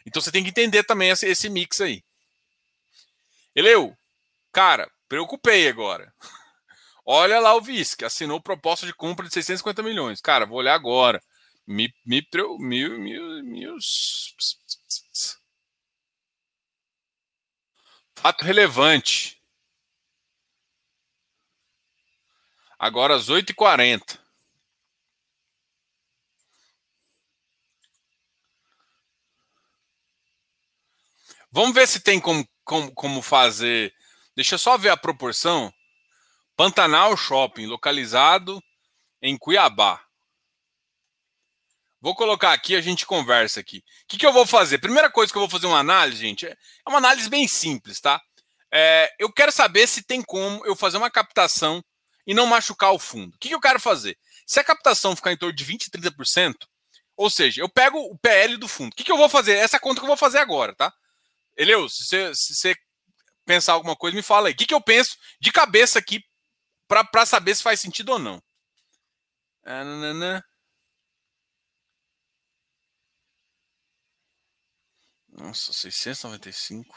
Então 0.09 0.23
você 0.23 0.33
tem 0.33 0.43
que 0.43 0.49
entender 0.49 0.85
também 0.85 1.11
esse, 1.11 1.27
esse 1.27 1.51
mix 1.51 1.81
aí. 1.83 2.03
Eleu, 3.55 3.95
cara, 4.51 4.91
preocupei 5.07 5.69
agora. 5.69 6.13
Olha 7.05 7.39
lá 7.39 7.55
o 7.55 7.61
vice, 7.61 7.97
que 7.97 8.05
assinou 8.05 8.41
proposta 8.41 8.87
de 8.87 8.95
compra 8.95 9.27
de 9.27 9.35
650 9.35 9.83
milhões. 9.83 10.21
Cara, 10.21 10.47
vou 10.47 10.59
olhar 10.59 10.75
agora. 10.75 11.23
Me, 11.67 11.93
me, 12.07 12.27
mil, 12.59 12.99
mil, 12.99 13.45
mil. 13.45 13.77
Fato 18.17 18.45
relevante. 18.45 19.39
Agora 22.79 23.15
às 23.15 23.29
8h40. 23.29 24.19
Vamos 31.51 31.75
ver 31.75 31.89
se 31.89 32.01
tem 32.01 32.21
como, 32.21 32.47
como, 32.65 32.93
como 32.93 33.23
fazer. 33.23 33.95
Deixa 34.37 34.55
eu 34.55 34.59
só 34.59 34.77
ver 34.77 34.91
a 34.91 34.97
proporção. 34.97 35.73
Pantanal 36.57 37.17
Shopping, 37.17 37.67
localizado 37.67 38.63
em 39.23 39.37
Cuiabá. 39.37 40.03
Vou 42.01 42.15
colocar 42.15 42.53
aqui, 42.53 42.77
a 42.77 42.81
gente 42.81 43.07
conversa 43.07 43.61
aqui. 43.61 43.79
O 43.79 43.83
que, 44.07 44.19
que 44.19 44.27
eu 44.27 44.33
vou 44.33 44.47
fazer? 44.47 44.79
Primeira 44.79 45.11
coisa 45.11 45.33
que 45.33 45.39
eu 45.39 45.43
vou 45.43 45.51
fazer 45.51 45.67
uma 45.67 45.79
análise, 45.79 46.21
gente, 46.21 46.47
é 46.47 46.57
uma 46.87 46.99
análise 46.99 47.29
bem 47.29 47.49
simples, 47.49 48.01
tá? 48.01 48.21
É, 48.73 49.13
eu 49.19 49.33
quero 49.33 49.51
saber 49.51 49.87
se 49.87 50.03
tem 50.03 50.23
como 50.23 50.65
eu 50.65 50.77
fazer 50.77 50.99
uma 50.99 51.11
captação 51.11 51.83
e 52.27 52.35
não 52.35 52.47
machucar 52.47 52.93
o 52.93 52.99
fundo. 52.99 53.35
O 53.35 53.39
que, 53.39 53.49
que 53.49 53.55
eu 53.55 53.61
quero 53.61 53.81
fazer? 53.81 54.17
Se 54.47 54.61
a 54.61 54.65
captação 54.65 55.17
ficar 55.17 55.33
em 55.33 55.37
torno 55.37 55.55
de 55.55 55.65
20%, 55.65 55.91
30%, 55.91 56.55
ou 57.17 57.29
seja, 57.29 57.63
eu 57.63 57.69
pego 57.69 57.99
o 57.99 58.17
PL 58.19 58.57
do 58.57 58.69
fundo. 58.69 58.93
O 58.93 58.97
que, 58.97 59.03
que 59.03 59.11
eu 59.11 59.17
vou 59.17 59.29
fazer? 59.29 59.55
Essa 59.55 59.81
conta 59.81 60.01
que 60.01 60.05
eu 60.05 60.09
vou 60.09 60.17
fazer 60.17 60.39
agora, 60.39 60.75
tá? 60.75 60.93
Eleu, 61.59 61.89
se 61.89 62.05
você, 62.05 62.35
se 62.35 62.55
você 62.55 62.75
pensar 63.47 63.75
alguma 63.75 63.97
coisa, 63.97 64.17
me 64.17 64.23
fala 64.23 64.49
aí. 64.49 64.55
O 64.55 64.57
que, 64.57 64.67
que 64.67 64.75
eu 64.75 64.81
penso 64.83 65.17
de 65.41 65.53
cabeça 65.53 65.99
aqui 65.99 66.23
para 66.89 67.27
saber 67.27 67.55
se 67.55 67.63
faz 67.63 67.81
sentido 67.81 68.11
ou 68.13 68.19
não? 68.19 68.43
Ah, 69.65 69.85
Nossa, 75.29 75.73
695. 75.73 76.95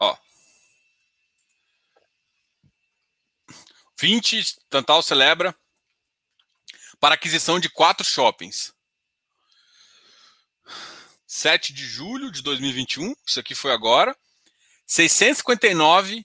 Ó. 0.00 0.14
20, 4.00 4.56
Tantal 4.70 5.02
celebra 5.02 5.54
para 7.00 7.14
aquisição 7.14 7.58
de 7.58 7.68
quatro 7.68 8.06
shoppings. 8.06 8.72
7 11.26 11.72
de 11.72 11.84
julho 11.84 12.30
de 12.30 12.40
2021, 12.42 13.14
isso 13.26 13.40
aqui 13.40 13.54
foi 13.54 13.72
agora. 13.72 14.16
659 14.86 16.24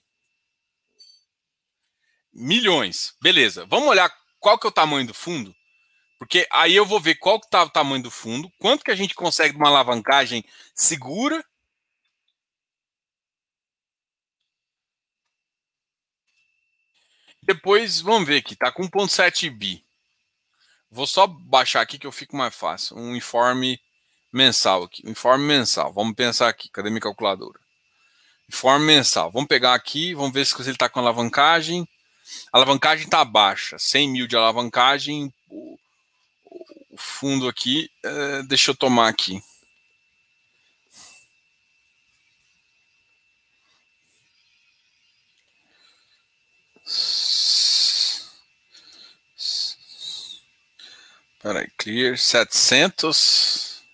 milhões. 2.32 3.14
Beleza. 3.20 3.66
Vamos 3.66 3.88
olhar 3.88 4.10
qual 4.38 4.58
que 4.58 4.66
é 4.66 4.70
o 4.70 4.72
tamanho 4.72 5.06
do 5.06 5.14
fundo? 5.14 5.54
Porque 6.18 6.46
aí 6.50 6.74
eu 6.74 6.86
vou 6.86 7.00
ver 7.00 7.16
qual 7.16 7.40
que 7.40 7.50
tá 7.50 7.64
o 7.64 7.70
tamanho 7.70 8.02
do 8.02 8.10
fundo, 8.10 8.50
quanto 8.58 8.84
que 8.84 8.90
a 8.90 8.96
gente 8.96 9.14
consegue 9.14 9.52
de 9.52 9.58
uma 9.58 9.68
alavancagem 9.68 10.44
segura 10.74 11.44
depois, 17.46 18.00
vamos 18.00 18.26
ver 18.26 18.38
aqui, 18.38 18.56
tá 18.56 18.70
com 18.72 18.82
1.7 18.88 19.50
bi. 19.50 19.84
Vou 20.90 21.06
só 21.06 21.26
baixar 21.26 21.80
aqui 21.80 21.98
que 21.98 22.06
eu 22.06 22.12
fico 22.12 22.36
mais 22.36 22.54
fácil. 22.54 22.96
Um 22.96 23.16
informe 23.16 23.80
mensal 24.32 24.84
aqui. 24.84 25.02
Um 25.04 25.10
informe 25.10 25.44
mensal. 25.44 25.92
Vamos 25.92 26.14
pensar 26.14 26.48
aqui. 26.48 26.68
Cadê 26.68 26.88
minha 26.88 27.00
calculadora? 27.00 27.58
Informe 28.48 28.86
mensal. 28.86 29.30
Vamos 29.30 29.48
pegar 29.48 29.74
aqui, 29.74 30.14
vamos 30.14 30.32
ver 30.32 30.46
se 30.46 30.54
ele 30.62 30.70
está 30.70 30.88
com 30.88 31.00
alavancagem. 31.00 31.88
A 32.52 32.58
alavancagem 32.58 33.06
está 33.06 33.24
baixa. 33.24 33.76
100 33.78 34.08
mil 34.08 34.26
de 34.28 34.36
alavancagem. 34.36 35.34
O, 35.48 35.76
fundo 36.96 37.48
aqui, 37.48 37.90
é, 38.04 38.42
deixa 38.44 38.70
eu 38.70 38.76
tomar 38.76 39.08
aqui. 39.08 39.42
Peraí, 51.44 51.68
clear 51.76 52.16
700. 52.16 53.84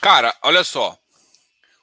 Cara, 0.00 0.32
olha 0.44 0.62
só. 0.62 0.96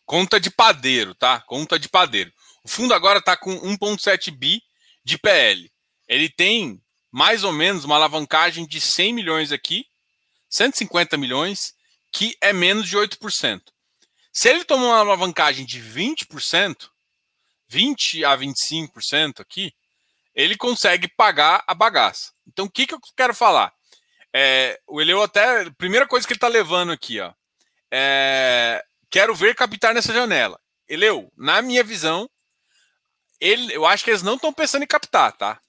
Conta 0.06 0.40
de 0.40 0.50
padeiro, 0.50 1.14
tá? 1.14 1.42
Conta 1.42 1.78
de 1.78 1.90
padeiro. 1.90 2.32
O 2.64 2.70
fundo 2.70 2.94
agora 2.94 3.20
está 3.20 3.36
com 3.36 3.54
1,7 3.54 4.32
bi 4.32 4.64
de 5.04 5.18
PL. 5.18 5.70
Ele 6.08 6.30
tem 6.30 6.82
mais 7.16 7.46
ou 7.46 7.54
menos 7.54 7.86
uma 7.86 7.96
alavancagem 7.96 8.68
de 8.68 8.82
100 8.82 9.14
milhões 9.14 9.54
aqui, 9.54 9.88
150 10.50 11.16
milhões, 11.16 11.74
que 12.12 12.36
é 12.42 12.52
menos 12.52 12.90
de 12.90 12.98
8%. 12.98 13.62
Se 14.34 14.50
ele 14.50 14.66
tomar 14.66 14.88
uma 14.88 15.00
alavancagem 15.00 15.66
de 15.66 15.82
20%, 15.82 16.90
20 17.70 18.26
a 18.26 18.38
25% 18.38 19.40
aqui, 19.40 19.74
ele 20.36 20.58
consegue 20.58 21.08
pagar 21.08 21.64
a 21.66 21.74
bagaça. 21.74 22.34
Então, 22.46 22.66
o 22.66 22.70
que, 22.70 22.86
que 22.86 22.94
eu 22.94 23.00
quero 23.16 23.34
falar? 23.34 23.72
É, 24.34 24.78
o 24.86 25.00
Eleu 25.00 25.24
até. 25.24 25.70
Primeira 25.78 26.06
coisa 26.06 26.28
que 26.28 26.34
ele 26.34 26.38
está 26.38 26.50
levando 26.50 26.92
aqui, 26.92 27.22
ó. 27.22 27.32
É, 27.90 28.84
quero 29.10 29.34
ver 29.34 29.56
captar 29.56 29.94
nessa 29.94 30.12
janela. 30.12 30.60
Eleu, 30.86 31.32
na 31.38 31.62
minha 31.62 31.82
visão, 31.82 32.30
ele, 33.40 33.74
eu 33.74 33.86
acho 33.86 34.04
que 34.04 34.10
eles 34.10 34.22
não 34.22 34.36
estão 34.36 34.52
pensando 34.52 34.84
em 34.84 34.88
captar, 34.88 35.32
tá? 35.32 35.62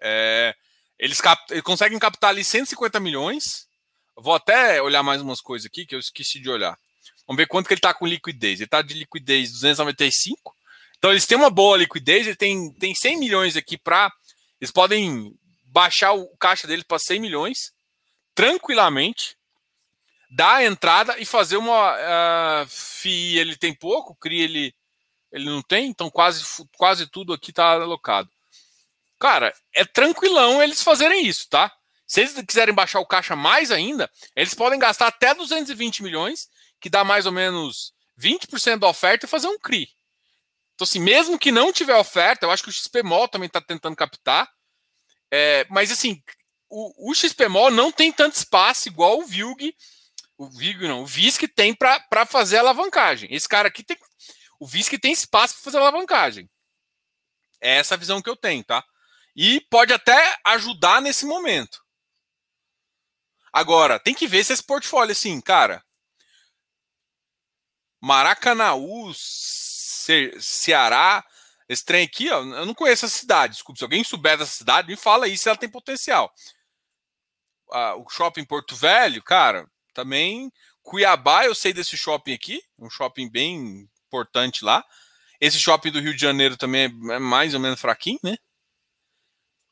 É, 0.00 0.56
eles, 0.98 1.20
cap, 1.20 1.42
eles 1.50 1.62
conseguem 1.62 1.98
captar 1.98 2.30
ali 2.30 2.44
150 2.44 3.00
milhões. 3.00 3.66
Vou 4.16 4.34
até 4.34 4.80
olhar 4.80 5.02
mais 5.02 5.20
umas 5.20 5.40
coisas 5.40 5.66
aqui 5.66 5.86
que 5.86 5.94
eu 5.94 5.98
esqueci 5.98 6.40
de 6.40 6.48
olhar. 6.50 6.78
Vamos 7.26 7.38
ver 7.38 7.46
quanto 7.46 7.66
que 7.66 7.74
ele 7.74 7.78
está 7.78 7.92
com 7.92 8.06
liquidez. 8.06 8.60
Ele 8.60 8.64
está 8.66 8.82
de 8.82 8.94
liquidez 8.94 9.50
295. 9.52 10.54
Então 10.98 11.10
eles 11.10 11.26
têm 11.26 11.36
uma 11.36 11.50
boa 11.50 11.76
liquidez. 11.76 12.26
Ele 12.26 12.36
tem, 12.36 12.72
tem 12.74 12.94
100 12.94 13.18
milhões 13.18 13.56
aqui 13.56 13.76
para. 13.76 14.12
Eles 14.60 14.70
podem 14.70 15.34
baixar 15.64 16.12
o 16.12 16.28
caixa 16.36 16.66
deles 16.66 16.84
para 16.84 16.98
100 16.98 17.20
milhões 17.20 17.72
tranquilamente. 18.34 19.36
Dar 20.30 20.56
a 20.56 20.64
entrada 20.64 21.18
e 21.18 21.24
fazer 21.24 21.56
uma. 21.56 21.94
Uh, 21.94 22.66
FII 22.68 23.38
ele 23.38 23.56
tem 23.56 23.74
pouco, 23.74 24.16
CRI 24.16 24.40
ele 24.40 24.74
ele 25.34 25.46
não 25.46 25.60
tem, 25.60 25.88
então 25.88 26.08
quase, 26.08 26.44
quase 26.76 27.08
tudo 27.08 27.32
aqui 27.32 27.50
está 27.50 27.72
alocado. 27.72 28.30
Cara, 29.24 29.54
é 29.74 29.86
tranquilão 29.86 30.62
eles 30.62 30.82
fazerem 30.82 31.26
isso, 31.26 31.48
tá? 31.48 31.72
Se 32.06 32.20
eles 32.20 32.34
quiserem 32.46 32.74
baixar 32.74 33.00
o 33.00 33.06
caixa 33.06 33.34
mais 33.34 33.70
ainda, 33.70 34.10
eles 34.36 34.52
podem 34.52 34.78
gastar 34.78 35.06
até 35.06 35.32
220 35.32 36.02
milhões, 36.02 36.46
que 36.78 36.90
dá 36.90 37.02
mais 37.02 37.24
ou 37.24 37.32
menos 37.32 37.94
20% 38.20 38.80
da 38.80 38.86
oferta, 38.86 39.24
e 39.24 39.28
fazer 39.28 39.48
um 39.48 39.58
CRI. 39.58 39.88
Então, 40.74 40.84
assim, 40.84 41.00
mesmo 41.00 41.38
que 41.38 41.50
não 41.50 41.72
tiver 41.72 41.96
oferta, 41.96 42.44
eu 42.44 42.50
acho 42.50 42.64
que 42.64 42.68
o 42.68 42.72
XPMOL 42.72 43.26
também 43.26 43.46
está 43.46 43.62
tentando 43.62 43.96
captar. 43.96 44.46
É, 45.32 45.66
mas, 45.70 45.90
assim, 45.90 46.22
o, 46.68 47.10
o 47.10 47.14
XPMOL 47.14 47.70
não 47.70 47.90
tem 47.90 48.12
tanto 48.12 48.36
espaço 48.36 48.88
igual 48.88 49.20
o 49.20 49.26
VILG, 49.26 49.74
o 50.36 50.50
VILG 50.50 50.86
não, 50.86 51.00
o 51.00 51.06
VISC 51.06 51.48
tem 51.48 51.74
para 51.74 52.26
fazer 52.26 52.58
alavancagem. 52.58 53.34
Esse 53.34 53.48
cara 53.48 53.68
aqui 53.68 53.82
tem, 53.82 53.96
o 54.60 54.66
VISC 54.66 54.98
tem 54.98 55.12
espaço 55.12 55.54
para 55.54 55.62
fazer 55.62 55.78
alavancagem. 55.78 56.46
É 57.58 57.76
essa 57.78 57.94
a 57.94 57.96
visão 57.96 58.20
que 58.20 58.28
eu 58.28 58.36
tenho, 58.36 58.62
tá? 58.62 58.84
E 59.34 59.60
pode 59.70 59.92
até 59.92 60.38
ajudar 60.44 61.02
nesse 61.02 61.26
momento. 61.26 61.84
Agora, 63.52 63.98
tem 63.98 64.14
que 64.14 64.26
ver 64.26 64.44
se 64.44 64.52
esse 64.52 64.62
portfólio, 64.62 65.12
assim, 65.12 65.40
cara. 65.40 65.84
Maracanaú, 68.00 69.12
Ce 69.14 70.32
Ceará, 70.40 71.24
esse 71.68 71.84
trem 71.84 72.04
aqui, 72.04 72.30
ó, 72.30 72.40
eu 72.40 72.66
não 72.66 72.74
conheço 72.74 73.06
a 73.06 73.08
cidade. 73.08 73.54
Desculpe, 73.54 73.78
se 73.78 73.84
alguém 73.84 74.04
souber 74.04 74.36
dessa 74.36 74.52
cidade, 74.52 74.88
me 74.88 74.96
fala 74.96 75.26
aí 75.26 75.36
se 75.38 75.48
ela 75.48 75.58
tem 75.58 75.68
potencial. 75.68 76.32
Ah, 77.72 77.96
o 77.96 78.08
shopping 78.10 78.44
Porto 78.44 78.76
Velho, 78.76 79.22
cara, 79.22 79.66
também. 79.94 80.52
Cuiabá, 80.82 81.46
eu 81.46 81.54
sei 81.54 81.72
desse 81.72 81.96
shopping 81.96 82.34
aqui, 82.34 82.62
um 82.78 82.90
shopping 82.90 83.30
bem 83.30 83.88
importante 84.06 84.64
lá. 84.64 84.84
Esse 85.40 85.58
shopping 85.58 85.90
do 85.90 86.00
Rio 86.00 86.14
de 86.14 86.20
Janeiro 86.20 86.56
também 86.56 86.84
é 87.10 87.18
mais 87.18 87.54
ou 87.54 87.60
menos 87.60 87.80
fraquinho, 87.80 88.18
né? 88.22 88.36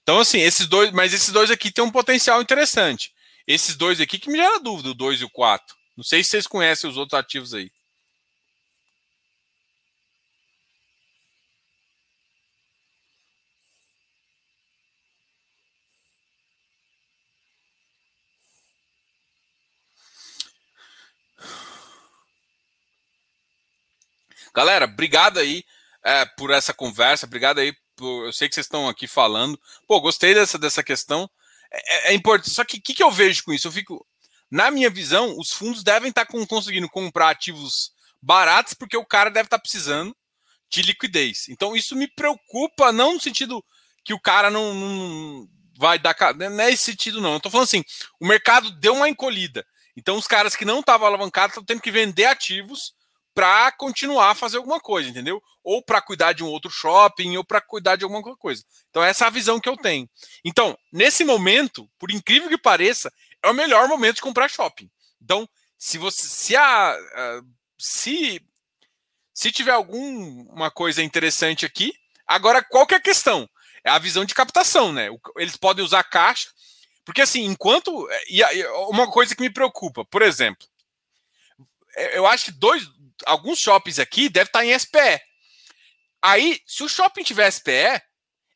Então, 0.02 0.18
assim, 0.18 0.40
esses 0.40 0.66
dois, 0.66 0.90
mas 0.90 1.12
esses 1.12 1.30
dois 1.30 1.50
aqui 1.50 1.70
têm 1.72 1.84
um 1.84 1.90
potencial 1.90 2.42
interessante. 2.42 3.12
Esses 3.46 3.76
dois 3.76 4.00
aqui 4.00 4.18
que 4.18 4.30
me 4.30 4.38
gera 4.38 4.58
dúvida, 4.60 4.90
o 4.90 4.94
2 4.94 5.20
e 5.20 5.24
o 5.24 5.30
4. 5.30 5.76
Não 5.96 6.04
sei 6.04 6.22
se 6.24 6.30
vocês 6.30 6.46
conhecem 6.46 6.88
os 6.90 6.96
outros 6.96 7.18
ativos 7.18 7.54
aí. 7.54 7.70
Galera, 24.54 24.84
obrigado 24.84 25.38
aí 25.38 25.64
é, 26.04 26.24
por 26.36 26.50
essa 26.50 26.74
conversa, 26.74 27.26
obrigado 27.26 27.58
aí. 27.58 27.74
Eu 28.00 28.32
sei 28.32 28.48
que 28.48 28.54
vocês 28.54 28.66
estão 28.66 28.88
aqui 28.88 29.06
falando. 29.06 29.60
Pô, 29.86 30.00
gostei 30.00 30.34
dessa, 30.34 30.58
dessa 30.58 30.82
questão. 30.82 31.28
É, 31.70 32.10
é, 32.10 32.12
é 32.12 32.14
importante. 32.14 32.50
Só 32.50 32.64
que 32.64 32.78
o 32.78 32.82
que, 32.82 32.94
que, 32.94 33.02
eu 33.02 33.10
vejo 33.10 33.44
com 33.44 33.52
isso? 33.52 33.68
Eu 33.68 33.72
fico. 33.72 34.06
Na 34.50 34.70
minha 34.70 34.90
visão, 34.90 35.38
os 35.38 35.50
fundos 35.50 35.82
devem 35.82 36.10
estar 36.10 36.26
com, 36.26 36.46
conseguindo 36.46 36.88
comprar 36.88 37.30
ativos 37.30 37.92
baratos 38.20 38.74
porque 38.74 38.96
o 38.96 39.04
cara 39.04 39.30
deve 39.30 39.46
estar 39.46 39.58
precisando 39.58 40.14
de 40.68 40.82
liquidez. 40.82 41.48
Então, 41.48 41.74
isso 41.74 41.96
me 41.96 42.06
preocupa, 42.06 42.92
não 42.92 43.14
no 43.14 43.20
sentido 43.20 43.64
que 44.04 44.12
o 44.12 44.20
cara 44.20 44.50
não, 44.50 44.74
não 44.74 45.48
vai 45.78 45.98
dar. 45.98 46.14
Não 46.36 46.60
é 46.60 46.70
esse 46.70 46.84
sentido, 46.84 47.20
não. 47.20 47.34
Eu 47.34 47.40
tô 47.40 47.50
falando 47.50 47.64
assim: 47.64 47.84
o 48.20 48.26
mercado 48.26 48.70
deu 48.72 48.94
uma 48.94 49.08
encolhida. 49.08 49.66
Então, 49.96 50.16
os 50.16 50.26
caras 50.26 50.56
que 50.56 50.64
não 50.64 50.80
estavam 50.80 51.06
alavancados 51.06 51.52
estão 51.52 51.64
tendo 51.64 51.82
que 51.82 51.90
vender 51.90 52.24
ativos 52.24 52.94
para 53.34 53.72
continuar 53.72 54.30
a 54.30 54.34
fazer 54.34 54.58
alguma 54.58 54.80
coisa, 54.80 55.08
entendeu? 55.08 55.42
Ou 55.64 55.82
para 55.82 56.02
cuidar 56.02 56.32
de 56.32 56.44
um 56.44 56.48
outro 56.48 56.70
shopping, 56.70 57.36
ou 57.36 57.44
para 57.44 57.60
cuidar 57.60 57.96
de 57.96 58.04
alguma 58.04 58.22
coisa. 58.36 58.62
Então, 58.90 59.02
essa 59.02 59.24
é 59.24 59.26
a 59.28 59.30
visão 59.30 59.60
que 59.60 59.68
eu 59.68 59.76
tenho. 59.76 60.08
Então, 60.44 60.76
nesse 60.92 61.24
momento, 61.24 61.88
por 61.98 62.10
incrível 62.10 62.48
que 62.48 62.58
pareça, 62.58 63.12
é 63.42 63.48
o 63.48 63.54
melhor 63.54 63.88
momento 63.88 64.16
de 64.16 64.22
comprar 64.22 64.48
shopping. 64.48 64.90
Então, 65.20 65.48
se 65.78 65.98
você 65.98 66.22
se 66.22 66.56
a, 66.56 66.96
se 67.78 68.40
se 69.34 69.50
tiver 69.50 69.72
alguma 69.72 70.70
coisa 70.70 71.02
interessante 71.02 71.64
aqui, 71.64 71.92
agora 72.26 72.62
qual 72.62 72.86
que 72.86 72.94
é 72.94 72.98
a 72.98 73.02
questão? 73.02 73.48
É 73.82 73.90
a 73.90 73.98
visão 73.98 74.24
de 74.24 74.34
captação, 74.34 74.92
né? 74.92 75.08
Eles 75.36 75.56
podem 75.56 75.84
usar 75.84 76.04
caixa, 76.04 76.50
porque 77.04 77.22
assim, 77.22 77.44
enquanto 77.44 78.08
e 78.28 78.42
uma 78.90 79.10
coisa 79.10 79.34
que 79.34 79.42
me 79.42 79.50
preocupa, 79.50 80.04
por 80.04 80.22
exemplo, 80.22 80.68
é, 81.96 82.18
eu 82.18 82.26
acho 82.26 82.46
que 82.46 82.52
dois, 82.52 82.88
alguns 83.26 83.58
shoppings 83.58 83.98
aqui 83.98 84.28
devem 84.28 84.46
estar 84.46 84.64
em 84.64 84.78
SPE. 84.78 85.20
Aí, 86.22 86.60
se 86.66 86.82
o 86.82 86.88
shopping 86.88 87.22
tiver 87.22 87.50
SPE, 87.50 88.00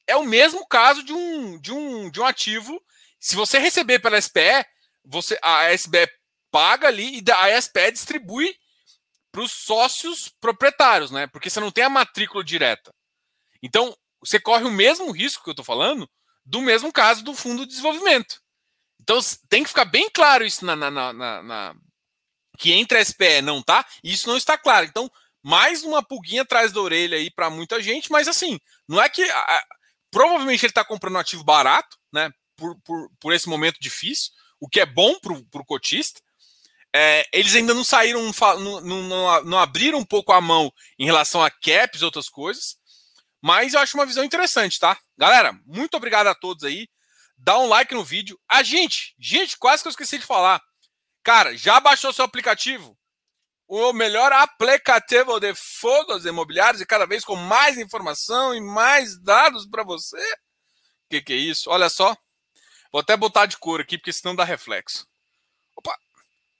é 0.06 0.16
o 0.16 0.24
mesmo 0.24 0.66
caso 0.66 1.02
de 1.02 1.12
um, 1.12 1.60
de 1.60 1.72
um, 1.72 2.10
de 2.10 2.20
um 2.20 2.24
ativo. 2.24 2.80
Se 3.18 3.34
você 3.34 3.58
receber 3.58 3.98
pela 3.98 4.20
SPE, 4.20 4.64
você, 5.04 5.38
a 5.42 5.76
SPE 5.76 6.08
paga 6.50 6.88
ali 6.88 7.18
e 7.18 7.32
a 7.32 7.60
SPE 7.60 7.92
distribui 7.92 8.56
para 9.32 9.42
os 9.42 9.52
sócios 9.52 10.28
proprietários, 10.40 11.10
né? 11.10 11.26
Porque 11.26 11.50
você 11.50 11.60
não 11.60 11.70
tem 11.70 11.84
a 11.84 11.90
matrícula 11.90 12.44
direta. 12.44 12.94
Então, 13.62 13.96
você 14.20 14.40
corre 14.40 14.64
o 14.64 14.70
mesmo 14.70 15.10
risco 15.10 15.42
que 15.42 15.50
eu 15.50 15.52
estou 15.52 15.64
falando 15.64 16.08
do 16.44 16.62
mesmo 16.62 16.92
caso 16.92 17.24
do 17.24 17.34
fundo 17.34 17.62
de 17.62 17.68
desenvolvimento. 17.68 18.40
Então, 19.00 19.18
tem 19.48 19.62
que 19.62 19.68
ficar 19.68 19.84
bem 19.84 20.08
claro 20.08 20.44
isso 20.44 20.64
na, 20.64 20.76
na, 20.76 20.90
na, 20.90 21.12
na 21.12 21.74
que 22.56 22.72
entre 22.72 22.98
a 22.98 23.04
SPE 23.04 23.42
não 23.42 23.62
tá, 23.62 23.84
isso 24.02 24.28
não 24.28 24.36
está 24.36 24.56
claro. 24.56 24.86
Então, 24.86 25.10
mais 25.42 25.84
uma 25.84 26.02
pulguinha 26.02 26.42
atrás 26.42 26.72
da 26.72 26.80
orelha 26.80 27.16
aí 27.16 27.30
para 27.30 27.48
muita 27.50 27.80
gente, 27.80 28.10
mas 28.10 28.26
assim, 28.26 28.58
não 28.88 29.00
é 29.00 29.08
que. 29.08 29.22
A, 29.22 29.64
provavelmente 30.10 30.64
ele 30.64 30.70
está 30.70 30.84
comprando 30.84 31.14
um 31.16 31.20
ativo 31.20 31.44
barato, 31.44 31.96
né? 32.12 32.30
Por, 32.56 32.74
por, 32.80 33.10
por 33.20 33.32
esse 33.32 33.48
momento 33.48 33.78
difícil, 33.78 34.32
o 34.58 34.68
que 34.68 34.80
é 34.80 34.86
bom 34.86 35.18
para 35.20 35.32
o 35.32 35.64
cotista. 35.66 36.20
É, 36.94 37.28
eles 37.30 37.54
ainda 37.54 37.74
não 37.74 37.84
saíram, 37.84 38.22
não, 38.58 38.80
não, 38.80 39.44
não, 39.44 39.58
abriram 39.58 39.98
um 39.98 40.04
pouco 40.04 40.32
a 40.32 40.40
mão 40.40 40.72
em 40.98 41.04
relação 41.04 41.44
a 41.44 41.50
caps 41.50 42.00
e 42.00 42.04
outras 42.04 42.28
coisas. 42.28 42.78
Mas 43.42 43.74
eu 43.74 43.80
acho 43.80 43.96
uma 43.96 44.06
visão 44.06 44.24
interessante, 44.24 44.78
tá? 44.78 44.98
Galera, 45.16 45.52
muito 45.66 45.94
obrigado 45.96 46.28
a 46.28 46.34
todos 46.34 46.64
aí. 46.64 46.88
Dá 47.36 47.58
um 47.58 47.68
like 47.68 47.94
no 47.94 48.02
vídeo. 48.02 48.40
A 48.48 48.62
gente, 48.62 49.14
gente, 49.18 49.58
quase 49.58 49.82
que 49.82 49.88
eu 49.88 49.90
esqueci 49.90 50.18
de 50.18 50.24
falar. 50.24 50.62
Cara, 51.26 51.56
já 51.56 51.80
baixou 51.80 52.12
seu 52.12 52.24
aplicativo? 52.24 52.96
O 53.66 53.92
melhor 53.92 54.32
aplicativo 54.32 55.40
de 55.40 55.52
fundos 55.56 56.24
imobiliários 56.24 56.80
e 56.80 56.86
cada 56.86 57.04
vez 57.04 57.24
com 57.24 57.34
mais 57.34 57.76
informação 57.78 58.54
e 58.54 58.60
mais 58.60 59.18
dados 59.18 59.66
para 59.66 59.82
você. 59.82 60.22
O 60.22 61.08
que, 61.10 61.20
que 61.20 61.32
é 61.32 61.36
isso? 61.36 61.68
Olha 61.68 61.88
só. 61.88 62.16
Vou 62.92 63.00
até 63.00 63.16
botar 63.16 63.46
de 63.46 63.56
cor 63.56 63.80
aqui, 63.80 63.98
porque 63.98 64.12
senão 64.12 64.36
dá 64.36 64.44
reflexo. 64.44 65.04
Opa! 65.74 65.98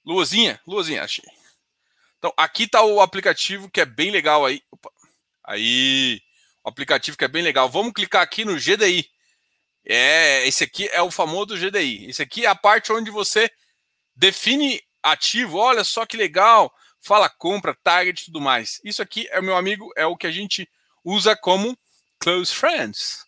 Luazinha, 0.04 0.60
luazinha, 0.66 1.04
achei. 1.04 1.30
Então, 2.18 2.34
aqui 2.36 2.64
está 2.64 2.82
o 2.82 3.00
aplicativo 3.00 3.70
que 3.70 3.80
é 3.80 3.86
bem 3.86 4.10
legal 4.10 4.44
aí. 4.44 4.60
Opa. 4.72 4.90
Aí, 5.44 6.20
o 6.64 6.68
aplicativo 6.68 7.16
que 7.16 7.24
é 7.24 7.28
bem 7.28 7.44
legal. 7.44 7.70
Vamos 7.70 7.92
clicar 7.92 8.22
aqui 8.22 8.44
no 8.44 8.56
GDI. 8.56 9.08
É, 9.84 10.44
esse 10.44 10.64
aqui 10.64 10.88
é 10.88 11.00
o 11.00 11.10
famoso 11.12 11.56
GDI. 11.56 12.10
Esse 12.10 12.20
aqui 12.20 12.44
é 12.44 12.48
a 12.48 12.56
parte 12.56 12.92
onde 12.92 13.12
você 13.12 13.48
define 14.16 14.82
ativo. 15.02 15.58
Olha 15.58 15.84
só 15.84 16.06
que 16.06 16.16
legal. 16.16 16.72
Fala 17.00 17.28
compra, 17.28 17.76
target 17.84 18.22
e 18.22 18.24
tudo 18.26 18.40
mais. 18.40 18.80
Isso 18.82 19.00
aqui 19.02 19.28
é 19.30 19.40
meu 19.40 19.56
amigo, 19.56 19.92
é 19.96 20.06
o 20.06 20.16
que 20.16 20.26
a 20.26 20.32
gente 20.32 20.68
usa 21.04 21.36
como 21.36 21.78
close 22.18 22.52
friends. 22.52 23.24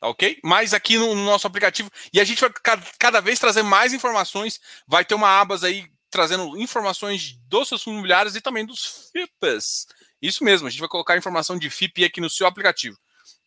Tá 0.00 0.08
ok? 0.08 0.38
Mas 0.44 0.74
aqui 0.74 0.96
no, 0.96 1.14
no 1.14 1.24
nosso 1.24 1.46
aplicativo. 1.46 1.90
E 2.12 2.20
a 2.20 2.24
gente 2.24 2.40
vai 2.40 2.52
cada 2.98 3.20
vez 3.20 3.38
trazer 3.38 3.62
mais 3.62 3.92
informações. 3.92 4.60
Vai 4.86 5.04
ter 5.04 5.14
uma 5.14 5.28
abas 5.28 5.64
aí 5.64 5.90
trazendo 6.10 6.56
informações 6.56 7.36
dos 7.48 7.68
seus 7.68 7.82
fundos 7.82 7.96
imobiliários 7.96 8.36
e 8.36 8.40
também 8.40 8.64
dos 8.64 9.10
FIPs. 9.12 9.86
Isso 10.22 10.44
mesmo, 10.44 10.68
a 10.68 10.70
gente 10.70 10.78
vai 10.78 10.88
colocar 10.88 11.16
informação 11.16 11.58
de 11.58 11.68
FIP 11.68 12.04
aqui 12.04 12.20
no 12.20 12.30
seu 12.30 12.46
aplicativo. 12.46 12.96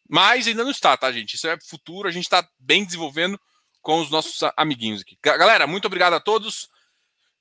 Mas 0.10 0.47
ainda 0.47 0.64
não 0.64 0.72
está, 0.72 0.97
tá, 0.97 1.10
gente? 1.12 1.36
Isso 1.36 1.47
é 1.47 1.58
futuro, 1.62 2.10
a 2.10 2.12
gente 2.12 2.26
está 2.26 2.45
bem 2.60 2.84
desenvolvendo 2.84 3.39
com 3.88 4.01
os 4.01 4.09
nossos 4.09 4.38
amiguinhos 4.57 4.99
aqui. 4.99 5.17
Galera, 5.21 5.65
muito 5.65 5.85
obrigado 5.85 6.13
a 6.13 6.19
todos. 6.19 6.69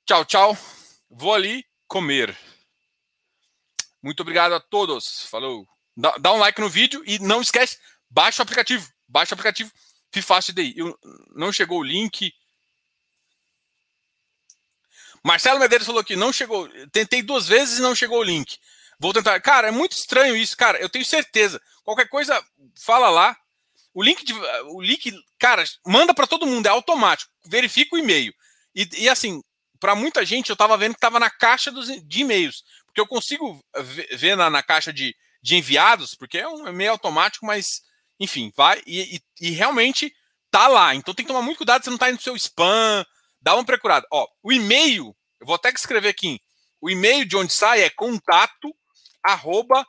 Tchau, 0.05 0.23
tchau. 0.23 0.57
Vou 1.09 1.33
ali 1.33 1.65
comer. 1.89 2.37
Muito 4.01 4.21
obrigado 4.21 4.53
a 4.53 4.59
todos. 4.61 5.25
Falou. 5.25 5.67
Dá, 5.93 6.15
dá 6.17 6.31
um 6.31 6.37
like 6.37 6.61
no 6.61 6.69
vídeo 6.69 7.03
e 7.05 7.19
não 7.19 7.41
esquece, 7.41 7.77
baixa 8.09 8.41
o 8.41 8.43
aplicativo. 8.43 8.89
Baixa 9.05 9.33
o 9.33 9.35
aplicativo 9.35 9.69
Fifast 10.09 10.53
DI. 10.53 10.73
Eu, 10.77 10.97
não 11.35 11.51
chegou 11.51 11.79
o 11.79 11.83
link. 11.83 12.33
Marcelo 15.21 15.59
Medeiros 15.59 15.85
falou 15.85 16.01
que 16.01 16.15
não 16.15 16.31
chegou. 16.31 16.69
Tentei 16.93 17.21
duas 17.21 17.45
vezes 17.45 17.79
e 17.79 17.81
não 17.81 17.93
chegou 17.93 18.19
o 18.19 18.23
link. 18.23 18.57
Vou 18.97 19.11
tentar. 19.11 19.37
Cara, 19.41 19.67
é 19.67 19.71
muito 19.71 19.97
estranho 19.97 20.33
isso, 20.33 20.55
cara. 20.55 20.79
Eu 20.79 20.87
tenho 20.87 21.03
certeza. 21.03 21.61
Qualquer 21.83 22.07
coisa, 22.07 22.41
fala 22.73 23.09
lá. 23.09 23.37
O 23.97 24.03
link, 24.03 24.23
de, 24.23 24.31
o 24.31 24.79
link, 24.79 25.11
cara, 25.39 25.63
manda 25.83 26.13
para 26.13 26.27
todo 26.27 26.45
mundo, 26.45 26.67
é 26.67 26.69
automático. 26.69 27.31
Verifica 27.47 27.95
o 27.95 27.97
e-mail. 27.97 28.31
E, 28.75 28.87
e 28.95 29.09
assim, 29.09 29.41
para 29.79 29.95
muita 29.95 30.23
gente, 30.23 30.51
eu 30.51 30.53
estava 30.53 30.77
vendo 30.77 30.91
que 30.91 30.99
estava 30.99 31.19
na 31.19 31.31
caixa 31.31 31.71
dos, 31.71 31.87
de 31.87 32.21
e-mails. 32.21 32.63
Porque 32.85 33.01
eu 33.01 33.07
consigo 33.07 33.59
ver 34.11 34.37
na, 34.37 34.51
na 34.51 34.61
caixa 34.61 34.93
de, 34.93 35.15
de 35.41 35.55
enviados, 35.55 36.13
porque 36.13 36.37
é 36.37 36.47
um 36.47 36.67
e-mail 36.67 36.91
automático, 36.91 37.43
mas 37.43 37.81
enfim, 38.19 38.53
vai 38.55 38.83
e, 38.85 39.15
e, 39.15 39.21
e, 39.41 39.49
realmente 39.49 40.13
tá 40.51 40.67
lá. 40.67 40.93
Então 40.93 41.11
tem 41.11 41.25
que 41.25 41.31
tomar 41.31 41.41
muito 41.41 41.57
cuidado, 41.57 41.83
você 41.83 41.89
não 41.89 41.97
tá 41.97 42.09
indo 42.09 42.17
no 42.17 42.21
seu 42.21 42.35
spam, 42.35 43.03
dá 43.41 43.55
uma 43.55 43.65
procurada. 43.65 44.05
Ó, 44.13 44.27
o 44.43 44.53
e-mail, 44.53 45.17
eu 45.39 45.47
vou 45.47 45.55
até 45.55 45.71
escrever 45.71 46.09
aqui, 46.09 46.39
o 46.79 46.87
e-mail 46.87 47.25
de 47.25 47.35
onde 47.35 47.51
sai 47.51 47.81
é 47.81 47.89
contato 47.89 48.71
arroba. 49.23 49.83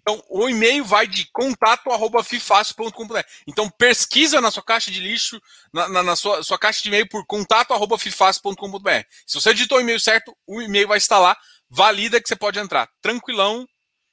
Então, 0.00 0.22
o 0.30 0.48
e-mail 0.48 0.82
vai 0.82 1.06
de 1.06 1.26
contato 1.30 1.90
arroba 1.90 2.24
fifácil.com.br. 2.24 3.20
Então, 3.46 3.68
pesquisa 3.68 4.40
na 4.40 4.50
sua 4.50 4.62
caixa 4.62 4.90
de 4.90 4.98
lixo, 4.98 5.40
na, 5.72 5.88
na, 5.88 6.02
na 6.02 6.16
sua, 6.16 6.42
sua, 6.42 6.58
caixa 6.58 6.82
de 6.82 6.88
e-mail 6.88 7.06
por 7.06 7.26
contato 7.26 7.74
arroba 7.74 7.98
fifácil.com.br. 7.98 9.04
Se 9.26 9.34
você 9.34 9.52
digitou 9.52 9.76
o 9.76 9.80
e-mail 9.80 10.00
certo, 10.00 10.34
o 10.46 10.62
e-mail 10.62 10.88
vai 10.88 10.96
estar 10.96 11.18
lá 11.18 11.36
valida 11.68 12.20
que 12.20 12.28
você 12.28 12.34
pode 12.34 12.58
entrar. 12.58 12.88
Tranquilão, 13.02 13.68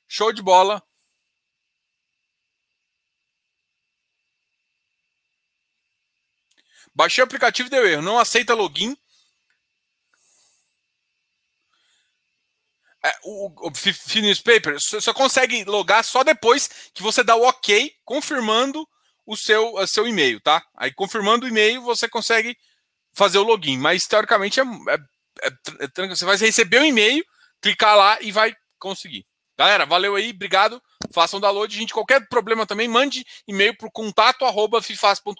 show 0.08 0.34
de 0.34 0.42
bola. 0.42 0.84
Baixei 6.94 7.24
o 7.24 7.26
aplicativo 7.26 7.68
e 7.68 7.72
deu 7.72 7.88
erro. 7.88 8.02
Não 8.02 8.20
aceita 8.20 8.54
login. 8.54 8.98
É, 13.08 13.16
o, 13.24 13.48
o 13.68 13.72
Paper 13.72 14.74
você 14.74 15.00
só 15.00 15.14
consegue 15.14 15.64
logar 15.64 16.04
só 16.04 16.24
depois 16.24 16.70
que 16.94 17.02
você 17.02 17.24
dá 17.24 17.36
o 17.36 17.48
OK 17.48 17.94
confirmando 18.04 18.86
o 19.26 19.38
seu, 19.38 19.76
o 19.76 19.88
seu 19.88 20.06
e-mail, 20.06 20.42
tá? 20.42 20.62
Aí 20.76 20.94
confirmando 20.94 21.46
o 21.46 21.50
e-mail 21.50 21.82
você 21.82 22.10
consegue 22.10 22.58
fazer 23.14 23.38
o 23.38 23.44
login, 23.44 23.78
mas 23.78 24.06
teoricamente 24.08 24.60
é, 24.60 24.64
é, 24.64 24.98
é, 25.46 26.04
é 26.04 26.08
você 26.08 26.26
vai 26.26 26.36
receber 26.38 26.80
o 26.80 26.82
um 26.82 26.86
e-mail 26.86 27.24
clicar 27.62 27.96
lá 27.96 28.18
e 28.22 28.32
vai 28.32 28.54
conseguir. 28.78 29.26
Galera, 29.58 29.86
valeu 29.86 30.16
aí, 30.16 30.30
obrigado. 30.30 30.82
Façam 31.12 31.40
download. 31.40 31.76
Gente, 31.76 31.94
qualquer 31.94 32.28
problema 32.28 32.66
também, 32.66 32.88
mande 32.88 33.26
e-mail 33.48 33.76
para 33.76 33.88
o 33.88 33.92
contato 33.92 34.46
arroba 34.46 34.82
fifas.com.br 34.82 35.34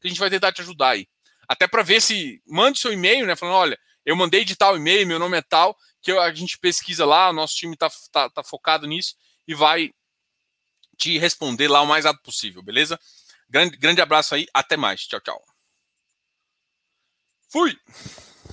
que 0.00 0.06
a 0.06 0.08
gente 0.08 0.20
vai 0.20 0.30
tentar 0.30 0.52
te 0.52 0.60
ajudar 0.60 0.90
aí. 0.90 1.08
Até 1.48 1.66
para 1.66 1.82
ver 1.82 2.00
se. 2.00 2.40
Mande 2.46 2.78
seu 2.78 2.92
e-mail, 2.92 3.26
né? 3.26 3.34
Falando, 3.34 3.56
olha, 3.56 3.78
eu 4.06 4.14
mandei 4.14 4.44
de 4.44 4.54
tal 4.54 4.76
e-mail, 4.76 5.06
meu 5.06 5.18
nome 5.18 5.36
é 5.36 5.42
tal, 5.42 5.76
que 6.02 6.10
a 6.12 6.34
gente 6.34 6.58
pesquisa 6.58 7.06
lá, 7.06 7.30
o 7.30 7.32
nosso 7.32 7.54
time 7.54 7.74
está 7.74 7.88
tá, 8.10 8.28
tá 8.28 8.42
focado 8.42 8.86
nisso 8.86 9.14
e 9.46 9.54
vai 9.54 9.92
te 10.98 11.18
responder 11.18 11.68
lá 11.68 11.80
o 11.80 11.86
mais 11.86 12.04
rápido 12.04 12.22
possível, 12.22 12.62
beleza? 12.62 12.98
Grande, 13.48 13.76
grande 13.76 14.00
abraço 14.00 14.34
aí, 14.34 14.46
até 14.52 14.76
mais. 14.76 15.06
Tchau, 15.06 15.20
tchau. 15.20 15.42
Fui! 17.50 17.78